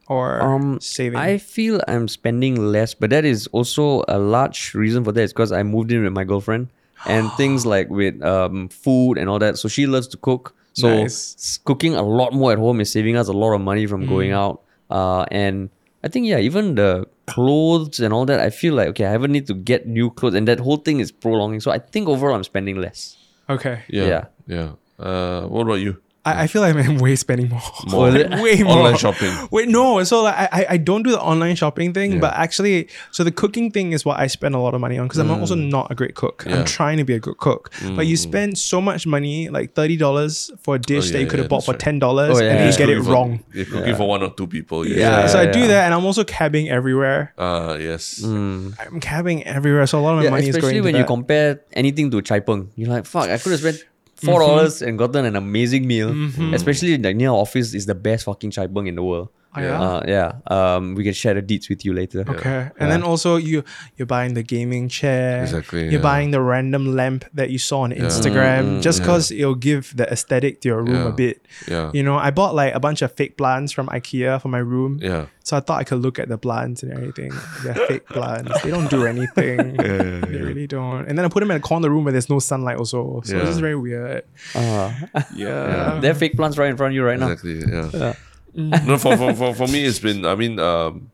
[0.08, 1.20] or Um, saving?
[1.20, 5.34] I feel I'm spending less, but that is also a large reason for that is
[5.34, 6.70] because I moved in with my girlfriend
[7.06, 9.58] and things like with um food and all that.
[9.58, 10.56] So she loves to cook.
[10.74, 11.60] So Nice.
[11.66, 14.32] cooking a lot more at home is saving us a lot of money from going
[14.32, 14.36] Mm.
[14.44, 14.62] out.
[14.90, 15.70] Uh, and
[16.04, 19.32] I think yeah, even the clothes and all that, I feel like okay, I haven't
[19.32, 21.60] need to get new clothes, and that whole thing is prolonging.
[21.60, 23.18] So I think overall I'm spending less.
[23.50, 23.82] okay.
[23.90, 24.06] Yeah.
[24.08, 24.24] Yeah.
[24.48, 24.70] Yeah.
[25.00, 25.98] Uh, what about you?
[26.28, 27.62] I, I feel like I'm way spending more.
[27.90, 28.12] More.
[28.12, 28.74] Like, way more.
[28.78, 29.34] Online shopping.
[29.52, 30.04] Wait, no.
[30.04, 32.20] So like I, I- I don't do the online shopping thing, Yeah.
[32.20, 35.06] but actually, so the cooking thing is what I spend a lot of money on
[35.08, 36.44] because I'm also not a great cook.
[36.44, 36.50] Mm.
[36.50, 36.56] Yeah.
[36.56, 39.74] Mm, I'm trying to be a good cook, but you spend so much money, like
[39.74, 42.38] thirty dollars for a dish Oh, that you could have yeah, bought for ten dollars,
[42.38, 42.64] Oh, yeah, and yeah.
[42.66, 43.44] you Just get it cooking for- wrong.
[43.54, 44.86] You're cooking for one or two people.
[44.88, 44.98] Yeah.
[44.98, 45.68] Yeah, so I do yeah.
[45.68, 47.34] that, and I'm also cabbing everywhere.
[47.38, 48.24] Uh, yes.
[48.24, 50.96] I'm cabbing everywhere, so a lot of my Yeah, money is going especially to when
[50.96, 52.72] you compare anything to Chai Peng.
[52.76, 53.84] You're like, fuck, I could have spent
[54.18, 56.12] four dollars and gotten an amazing meal.
[56.12, 56.54] Mm-hmm.
[56.54, 59.30] Especially like near office is the best fucking Chai Peng in the world.
[59.58, 59.82] Oh, yeah.
[59.82, 60.32] Uh, yeah.
[60.76, 62.24] Um, we can share the deets with you later.
[62.28, 62.70] Okay.
[62.80, 63.64] And then also you
[63.98, 65.44] you're buying the gaming chair.
[65.44, 66.12] Exactly, You're yeah.
[66.12, 69.06] buying the random lamp that you saw on Instagram just yeah.
[69.06, 71.08] because it'll give the aesthetic to your room Yeah.
[71.10, 71.46] a bit.
[71.68, 71.92] Yeah.
[71.94, 75.00] You know, I bought like a bunch of fake plants from IKEA for my room.
[75.02, 75.28] Yeah.
[75.44, 77.32] So I thought I could look at the plants and everything.
[77.64, 78.62] They're fake plants.
[78.64, 79.76] They don't do anything.
[79.80, 81.08] yeah, They really don't.
[81.08, 83.22] And then I put them in a corner room where there's no sunlight also.
[83.24, 83.40] So Yeah.
[83.46, 84.24] this is very weird.
[84.56, 84.92] Uh,
[85.34, 86.00] Yeah.
[86.02, 87.30] They're fake plants right in front of you right now.
[87.32, 87.60] Exactly.
[87.72, 88.14] Yeah.
[88.58, 90.26] No, for, for, for, for me, it's been.
[90.26, 91.12] I mean, um,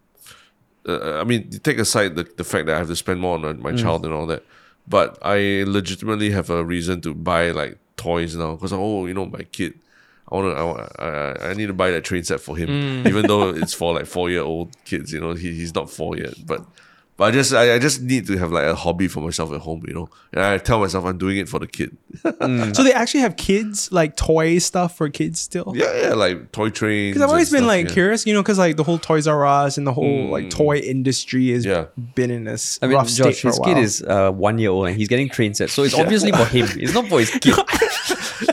[0.88, 3.46] uh, I mean, take aside the, the fact that I have to spend more on
[3.46, 4.44] uh, my child and all that,
[4.88, 9.26] but I legitimately have a reason to buy like toys now because oh, you know,
[9.26, 9.74] my kid.
[10.32, 10.60] I want to.
[10.60, 13.74] I, wa- I, I need to buy that train set for him, even though it's
[13.74, 15.12] for like four year old kids.
[15.12, 16.66] You know, he, he's not four yet, but
[17.18, 19.62] but I just I, I just need to have like a hobby for myself at
[19.62, 19.84] home.
[19.88, 21.96] You know, and I tell myself I'm doing it for the kid.
[22.22, 25.74] So they actually have kids like toy stuff for kids still.
[25.76, 27.14] yeah, yeah, like toy trains.
[27.14, 27.94] Because I've always been stuff, like yeah.
[27.94, 30.78] curious, you know, because like the whole Toys R Us and the whole like toy
[30.78, 31.86] industry has Yeah.
[32.16, 34.60] been in this I mean, rough state Josh, for a his kid is uh, one
[34.60, 35.74] year old and he's getting train sets.
[35.74, 36.68] So it's obviously for him.
[36.76, 37.56] It's not for his kid.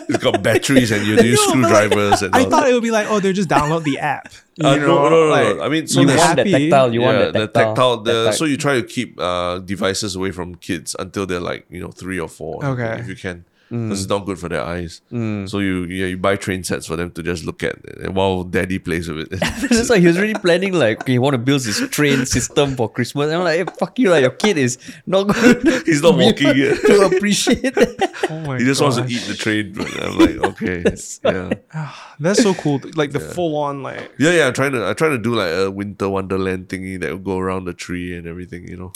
[0.09, 2.82] It's got batteries and you use No, but, like, screwdrivers and I thought it would
[2.82, 4.32] be like, oh, they'll just download the app.
[4.57, 5.62] You Uh, know, no, no, no, no.
[5.62, 6.93] I mean, so you there's- want the tactile.
[6.93, 7.97] You yeah, want the tactile.
[7.99, 8.32] the, tactile.
[8.32, 11.91] So you try to keep uh, devices away from kids until they're like you know
[11.91, 12.65] three or four.
[12.65, 12.99] Okay.
[13.01, 15.01] if you can, because it's not good for their eyes.
[15.13, 15.49] Mm.
[15.49, 17.77] So you yeah you buy train sets for them to just look at
[18.13, 19.41] while daddy plays with it.
[19.71, 22.89] That's like he was already planning like he want to build his train system for
[22.91, 23.27] Christmas.
[23.27, 26.17] And I'm like, hey, fuck you, like your kid is not going to He's not
[26.19, 26.81] walking yet.
[26.81, 28.27] to appreciate that.
[28.29, 29.73] oh my he just wants to eat the train.
[29.73, 30.83] But I'm like, okay,
[31.25, 32.81] yeah, ah, That's so cool.
[32.97, 34.47] Like the full on like yeah, yeah.
[34.49, 37.39] I'm trying to I'm trying to do like a winter wonderland thingy that will go
[37.39, 38.67] around the tree and everything.
[38.67, 38.93] You know.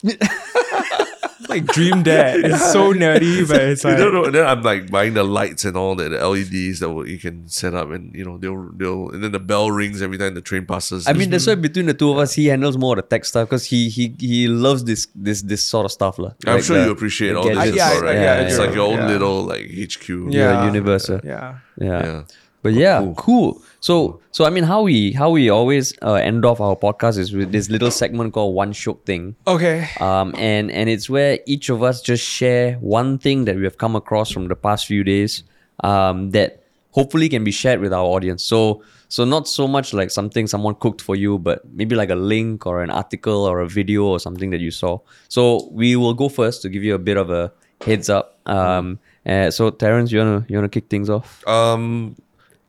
[1.49, 2.41] like Dream Dad.
[2.45, 4.25] It's so nerdy, but it's like no, no.
[4.25, 7.19] And then I'm like buying the lights and all that, the LEDs that will, you
[7.19, 10.35] can set up, and you know they'll they'll, and then the bell rings every time
[10.35, 11.07] the train passes.
[11.07, 13.25] I mean, that's why between the two of us, he handles more of the tech
[13.25, 16.33] stuff because he he he loves this this this sort of stuff, lah.
[16.47, 17.77] I'm Like sure the- you appreciate the all this, gadgets.
[17.77, 18.15] Yeah, as right?
[18.17, 18.65] yeah, I it's do.
[18.65, 19.07] like your own Yeah.
[19.09, 20.09] little like HQ.
[20.31, 21.21] Yeah, universal.
[21.25, 21.59] yeah.
[21.81, 22.03] Yeah.
[22.05, 22.23] Yeah.
[22.63, 23.15] But yeah, Cool.
[23.15, 23.63] cool.
[23.85, 27.35] So so I mean, how we how we always uh, end off our podcast is
[27.35, 29.37] with this little segment called One Shiok Thing.
[29.47, 29.87] Okay.
[30.01, 33.77] Um, and and it's where each of us just share one thing that we have
[33.77, 35.43] come across from the past few days,
[35.81, 36.63] um, that
[36.93, 38.43] hopefully can be shared with our audience.
[38.43, 42.21] So so not so much like something someone cooked for you, but maybe like a
[42.33, 44.99] link or an article or a video or something that you saw.
[45.29, 47.53] So we will go first to give you a bit of a
[47.83, 48.41] heads up.
[48.47, 51.47] Um, uh, so Terrence, you wanna you wanna kick things off?
[51.47, 52.17] Um,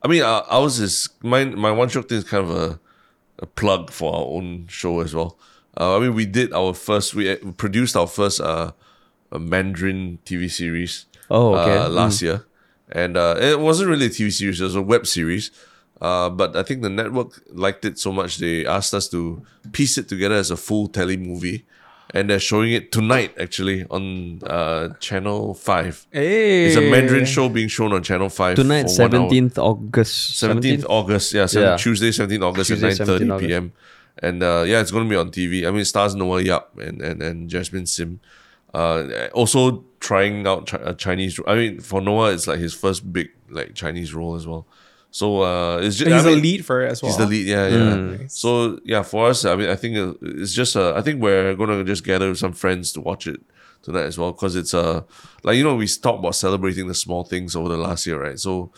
[0.06, 1.58] I mean, uh, ours is mine.
[1.58, 2.80] My one shot thing is kind of a,
[3.40, 5.36] a plug for our own show as well.
[5.76, 7.16] Uh, I mean, we did our first.
[7.16, 8.74] We uh, produced our first uh,
[9.32, 11.08] a Mandarin TV series.
[11.32, 11.78] Oh, okay.
[11.78, 12.46] Uh, last year,
[12.92, 15.50] and uh, it wasn't really a TV series; it was a web series.
[16.00, 19.98] Uh, but I think the network liked it so much they asked us to piece
[19.98, 21.66] it together as a full tele movie,
[22.16, 26.08] and they're showing it tonight actually on uh, Channel Five.
[26.12, 26.66] Hey.
[26.68, 29.20] It's a Mandarin show being shown on Channel Five Tonight, for one hour.
[29.30, 30.38] seventeenth August.
[30.40, 31.78] Seventeenth August, yeah, seven, Yeah.
[31.78, 33.74] Tuesday, seventeenth August Tuesday, at nine thirty p.m.
[34.24, 35.68] And uh, yeah, it's going to be on TV.
[35.68, 38.22] I mean, it stars Noah Yap and and, and Jasmine Sim.
[38.74, 41.40] Uh, also trying out chi- a Chinese.
[41.48, 44.66] I mean, for Noah, it's like his first big like Chinese role as well.
[45.16, 47.10] So uh, it's just And he's I a mean, lead for it as well.
[47.10, 47.96] He's the lead, yeah, yeah.
[47.96, 48.38] Nice.
[48.38, 51.56] So yeah, for us, I mean, I think uh, it's just uh, I think we're
[51.56, 53.40] gonna just gather with some friends to watch it
[53.82, 55.04] tonight as well because it's uh
[55.44, 58.40] like you know we talked about celebrating the small things over the last year, right?
[58.40, 58.74] So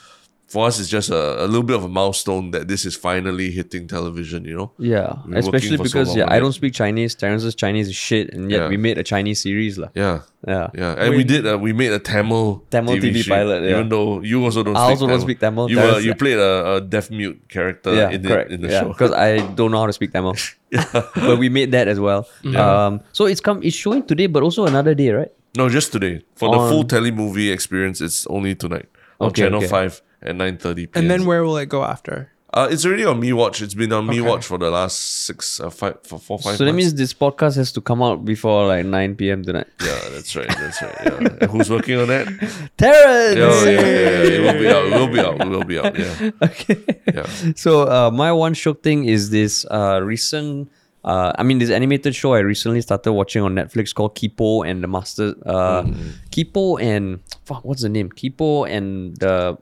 [0.48, 3.52] for us, it's just a, a little bit of a milestone that this is finally
[3.52, 4.45] hitting television.
[4.45, 7.15] You know, Yeah, We've been especially working for so because yeah, I don't speak Chinese.
[7.15, 8.69] Terence's Chinese is shit, and yet Yeah.
[8.69, 9.90] we made a Chinese series, lah.
[9.94, 10.22] yeah.
[10.48, 10.69] Yeah.
[10.74, 11.45] Yeah, and we did.
[11.45, 13.72] Uh, we made a Tamil Tamil TV series, pilot, yeah.
[13.72, 14.78] Even though you also don't.
[14.78, 15.69] I speak also don't speak Tamil.
[15.69, 18.52] You were, Terrence- you played a, a deaf mute character yeah, in, correct.
[18.52, 18.90] it, in the yeah, show.
[18.90, 20.36] because I don't know how to speak Tamil.
[21.28, 22.28] but we made that as well.
[22.56, 23.60] Um, so it's come.
[23.64, 25.32] It's showing today, but also another day, right?
[25.57, 26.22] No, just today.
[26.36, 28.88] For the full tele movie experience, it's only tonight
[29.19, 29.68] on Okay, Channel okay.
[29.68, 30.89] 5 at 9.30 p.m.
[30.95, 32.31] and then where will it go after?
[32.53, 33.61] Uh, it's already on meWATCH.
[33.61, 36.72] It's been on meWATCH for the last six, uh, five, for four, five so that
[36.72, 36.77] months.
[36.77, 39.44] means this podcast has to come out before like 9 p.m.
[39.44, 39.68] tonight.
[39.84, 40.48] Yeah, that's right.
[40.48, 40.95] That's right.
[41.41, 41.48] Yeah.
[41.48, 42.26] Who's working on that?
[42.77, 43.38] Terrence!
[43.38, 44.35] Yeah, yeah, yeah, yeah.
[44.38, 44.85] It will be out.
[44.85, 45.41] It will be out.
[45.41, 45.99] It will be out.
[45.99, 46.31] Yeah.
[46.41, 46.84] okay.
[47.14, 47.26] Yeah.
[47.56, 50.72] So uh, my one Shiok thing is this uh, recent.
[51.03, 54.81] Uh, I mean, this animated show I recently started watching on Netflix called Kipo and
[54.84, 55.35] the Master.
[55.45, 56.11] Uh, Mm.
[56.31, 58.10] Kipo and fuck, what's the name?
[58.10, 59.57] Kipo and the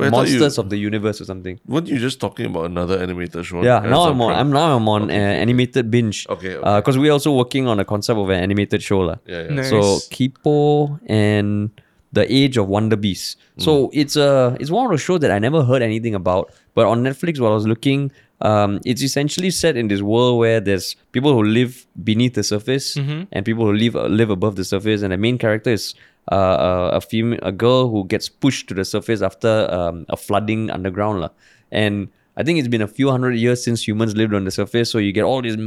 [0.00, 1.60] Wait, I thought you- Monsters of the Universe or something.
[1.66, 3.62] Weren't you just talking about another animator show?
[3.62, 4.32] Yeah, on now Amazon I'm on.
[4.40, 6.26] I'm now I'm on uh, animated binge.
[6.28, 6.76] Okay, okay.
[6.80, 9.16] Because we're also working on a concept of an animated show, lah.
[9.26, 9.54] Yeah, yeah.
[9.54, 9.70] Nice.
[9.70, 9.80] So
[10.14, 11.70] Kipo and
[12.12, 13.36] the Age of Wonderbeasts.
[13.56, 13.60] Hmm.
[13.62, 16.52] So it's a it's one of the shows that I never heard anything about.
[16.74, 18.10] But on Netflix, while I was looking,
[18.42, 22.96] Um, it's essentially set in this world where there's people who live beneath the surface
[23.32, 25.94] and people who live uh, live above the surface, and the main character is
[26.32, 30.16] uh, a, a female, a girl who gets pushed to the surface after um, a
[30.16, 31.28] flooding underground, lah.
[31.70, 34.90] And I think it's been a few hundred years since humans lived on the surface,
[34.90, 35.58] so you get all these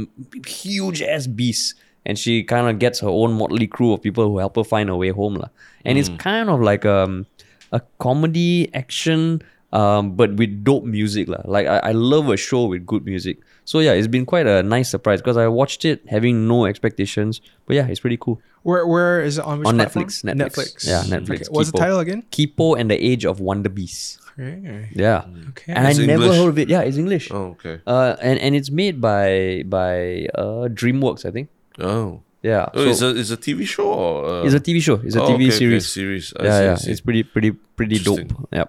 [0.46, 1.74] huge ass beasts,
[2.04, 4.88] and she kind of gets her own motley crew of people who help her find
[4.88, 5.48] her way home, lah.
[5.84, 7.26] And it's kind of like um,
[7.70, 9.42] a comedy action,
[9.74, 11.42] um, but with dope music, lah.
[11.44, 13.38] Like I, I love a show with good music.
[13.66, 17.40] So yeah, it's been quite a nice surprise because I watched it having no expectations,
[17.66, 18.40] but yeah, it's pretty cool.
[18.62, 19.58] Where where is it on?
[19.60, 20.06] Which On platform?
[20.06, 20.86] Netflix, Netflix.
[20.86, 21.48] Yeah, Netflix.
[21.48, 21.50] Okay.
[21.50, 22.22] What's the title again?
[22.30, 24.20] Kipo and the Age of Wonderbeasts.
[24.38, 24.88] Okay.
[24.92, 25.24] Yeah,
[25.54, 25.72] Okay.
[25.72, 26.38] and It's I never English?
[26.38, 26.68] heard of it.
[26.68, 27.30] Yeah, it's English.
[27.30, 27.78] Oh, okay.
[27.86, 31.48] Uh, and and it's made by by uh DreamWorks, I think.
[31.78, 32.20] Oh.
[32.44, 35.00] Yeah, Oh, so it's a it's a TV show or uh, it's a TV show.
[35.00, 35.88] It's a oh, TV okay, okay, series.
[35.88, 36.24] series.
[36.36, 36.90] I yeah, see, I yeah, see.
[36.92, 38.20] it's pretty pretty pretty dope.
[38.20, 38.46] Interesting.
[38.52, 38.68] Yep.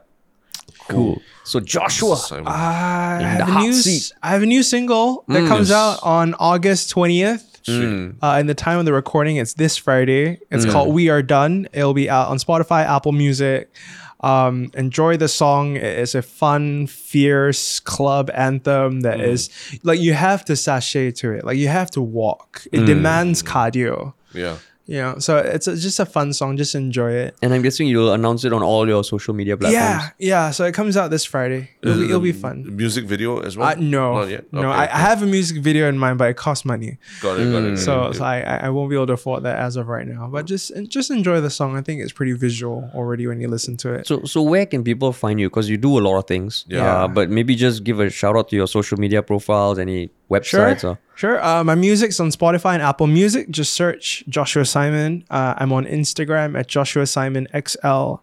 [0.89, 1.21] Cool.
[1.43, 2.47] So Joshua, Simon.
[2.47, 4.13] I have the a new seat.
[4.23, 5.77] I have a new single that comes Yes.
[5.77, 7.51] out on August twentieth.
[7.67, 8.17] Mm.
[8.21, 10.39] Uh, in the time of the recording, it's this Friday.
[10.51, 13.73] It's called "We Are Done." It'll be out on Spotify, Apple Music.
[14.21, 15.75] Um, enjoy the song.
[15.75, 19.49] It's a fun, fierce club anthem that is
[19.83, 21.43] like you have to sashay to it.
[21.43, 22.65] Like you have to walk.
[22.71, 24.13] It demands cardio.
[24.33, 24.57] yeah.
[24.87, 26.57] You know, so it's a, just a fun song.
[26.57, 27.35] Just enjoy it.
[27.41, 29.73] and I'm guessing you'll announce it on all your social media platforms.
[29.73, 30.51] Yeah, yeah.
[30.51, 31.71] So it comes out this Friday.
[31.81, 32.75] It'll, be, it'll be fun.
[32.75, 33.69] Music video as well.
[33.69, 34.53] Uh, no, Not yet.
[34.53, 34.59] no.
[34.59, 34.93] Okay, I, okay.
[34.93, 37.51] I have a music video in mind, but it costs money, got it.
[37.51, 37.77] Got it.
[37.77, 40.05] so, got so I, I I won't be able to afford that as of right
[40.07, 40.27] now.
[40.27, 41.75] But just just enjoy the song.
[41.75, 44.05] I think it's pretty visual already when you listen to it.
[44.05, 45.49] So so where can people find you?
[45.49, 46.63] Because you do a lot of things.
[46.67, 46.85] Yeah.
[47.03, 50.83] Uh, but maybe just give a shout out to your social media profiles, any websites
[50.83, 51.43] or Sure.
[51.43, 53.49] Uh, my music's on Spotify and Apple Music.
[53.49, 55.23] Just search Joshua Simon.
[55.29, 58.15] Uh, I'm on Instagram at Joshua Simon XL.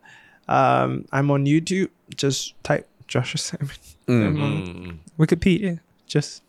[0.48, 1.88] Um, I'm on YouTube.
[2.14, 3.68] Just type Joshua Simon.
[4.08, 4.26] Mm.
[4.26, 5.80] I'm on Wikipedia.
[6.06, 6.42] Just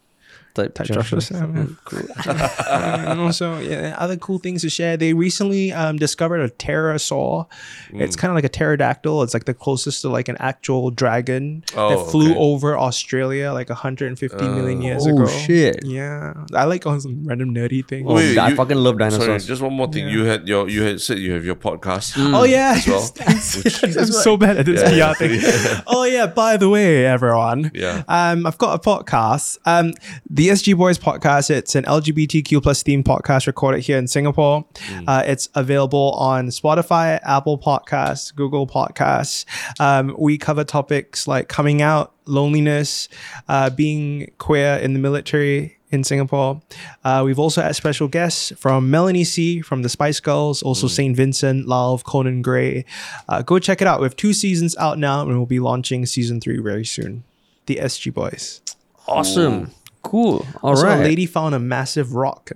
[0.53, 1.77] type, type Joshua Simon.
[2.27, 4.97] and also, yeah, other cool things to share.
[4.97, 7.47] They recently um, discovered a pterosaur.
[7.93, 9.23] It's kind of like a pterodactyl.
[9.23, 12.39] It's like the closest to like an actual dragon Oh, that flew okay.
[12.39, 15.17] over Australia like 150 million years ago.
[15.19, 15.31] Oh, ago.
[15.31, 15.83] shit.
[15.85, 18.05] Yeah, I like on some random nerdy things.
[18.09, 19.45] Oh, Wait, I you- fucking love Sorry, dinosaurs.
[19.45, 20.05] just one more thing.
[20.07, 20.13] Yeah.
[20.13, 22.13] You had your you had said you have your podcast.
[22.33, 25.39] Oh yeah, as well, I'm so bad at this PR thing.
[25.87, 27.69] Oh yeah, by the way, everyone.
[27.73, 28.03] Yeah.
[28.07, 29.57] Um, I've got a podcast.
[29.65, 29.93] Um,
[30.29, 31.49] the SG Boys podcast.
[31.49, 34.65] It's an LGBTQ plus themed podcast recorded here in Singapore.
[35.07, 39.45] Uh, it's available on Spotify, Apple Podcasts, Google Podcasts.
[39.79, 43.09] Um, we cover topics like coming out, loneliness,
[43.47, 46.61] uh, being queer in the military in Singapore.
[47.03, 51.15] Uh, we've also had special guests from Melanie C from the Spice Girls, also St.
[51.15, 52.85] Vincent, Lauv, Conan Gray.
[53.29, 53.99] Uh, go check it out.
[53.99, 57.23] We have two seasons out now, and we'll be launching season three very soon.
[57.67, 58.61] The SG Boys.
[59.07, 59.71] Awesome.
[60.03, 60.45] Cool.
[60.61, 60.99] All Also, right.
[60.99, 62.51] a lady found a massive rock.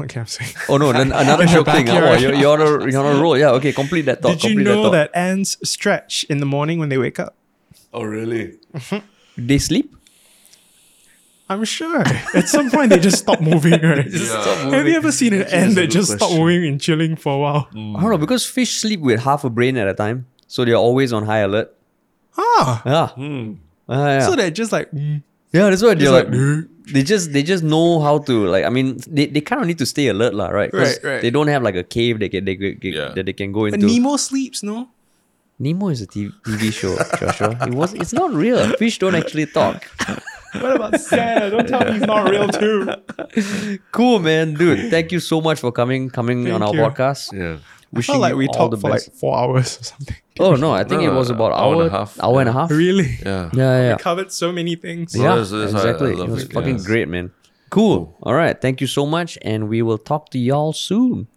[0.00, 0.52] Okay, I'm saying.
[0.68, 1.88] Oh no, then another joke thing.
[1.88, 2.20] Oh, backyard.
[2.20, 3.36] you're, you're, on a, you're on a roll.
[3.36, 4.32] Yeah, okay, complete that thought.
[4.38, 4.90] Did you complete know thought.
[4.92, 7.34] that ants stretch in the morning when they wake up?
[7.92, 8.58] Oh really?
[9.36, 9.94] they sleep?
[11.48, 12.02] I'm sure.
[12.34, 14.06] At some point, they just stop moving, right?
[14.10, 14.70] Yeah.
[14.70, 17.16] Have you ever seen an ant that's a that good just stop moving and chilling
[17.16, 17.68] for a while?
[17.72, 20.74] I don't know because fish sleep with half a brain at a time, so they're
[20.74, 21.74] always on high alert.
[22.38, 23.52] Ah, Yeah.
[23.86, 24.20] Ah, yeah.
[24.26, 25.22] so they're just like, mm,
[25.52, 25.68] yeah.
[25.68, 26.34] That's why they're just like, like,
[26.92, 28.64] they just they just know how to like.
[28.64, 30.70] I mean, they, they kind of need to stay alert, lah, right?
[30.70, 31.22] 'Cause Right, right.
[31.22, 33.12] They don't have like a cave they can they, can- Yeah.
[33.16, 33.86] that they can go but into.
[33.86, 34.88] Nemo sleeps, no?
[35.58, 37.56] Nemo is a TV, TV show, Joshua.
[37.66, 37.94] It was.
[37.94, 38.58] It's not real.
[38.76, 39.86] Fish don't actually talk.
[40.54, 41.50] What about Santa?
[41.50, 42.86] Don't tell me he's not real too.
[43.90, 44.86] Cool, man, dude.
[44.88, 46.78] Thank you so much for coming coming on our you.
[46.78, 47.32] podcast.
[47.34, 47.58] Yeah.
[47.94, 49.08] I Wishing felt like we talked for best.
[49.08, 50.16] like four hours or something.
[50.40, 52.18] Oh no, I think No, it was no, about hour hour, and a half.
[52.20, 52.70] hour and a half.
[52.70, 53.18] Really?
[53.24, 53.50] Yeah.
[53.54, 53.92] Yeah, yeah.
[53.96, 55.14] We covered so many things.
[55.14, 56.10] No, Yeah, that's- that's why I- I exactly.
[56.24, 56.86] it was it, fucking yes.
[56.86, 57.30] great, man.
[57.70, 58.16] Cool.
[58.22, 58.60] All right.
[58.60, 61.28] Thank you so much, and we will talk to y'all soon.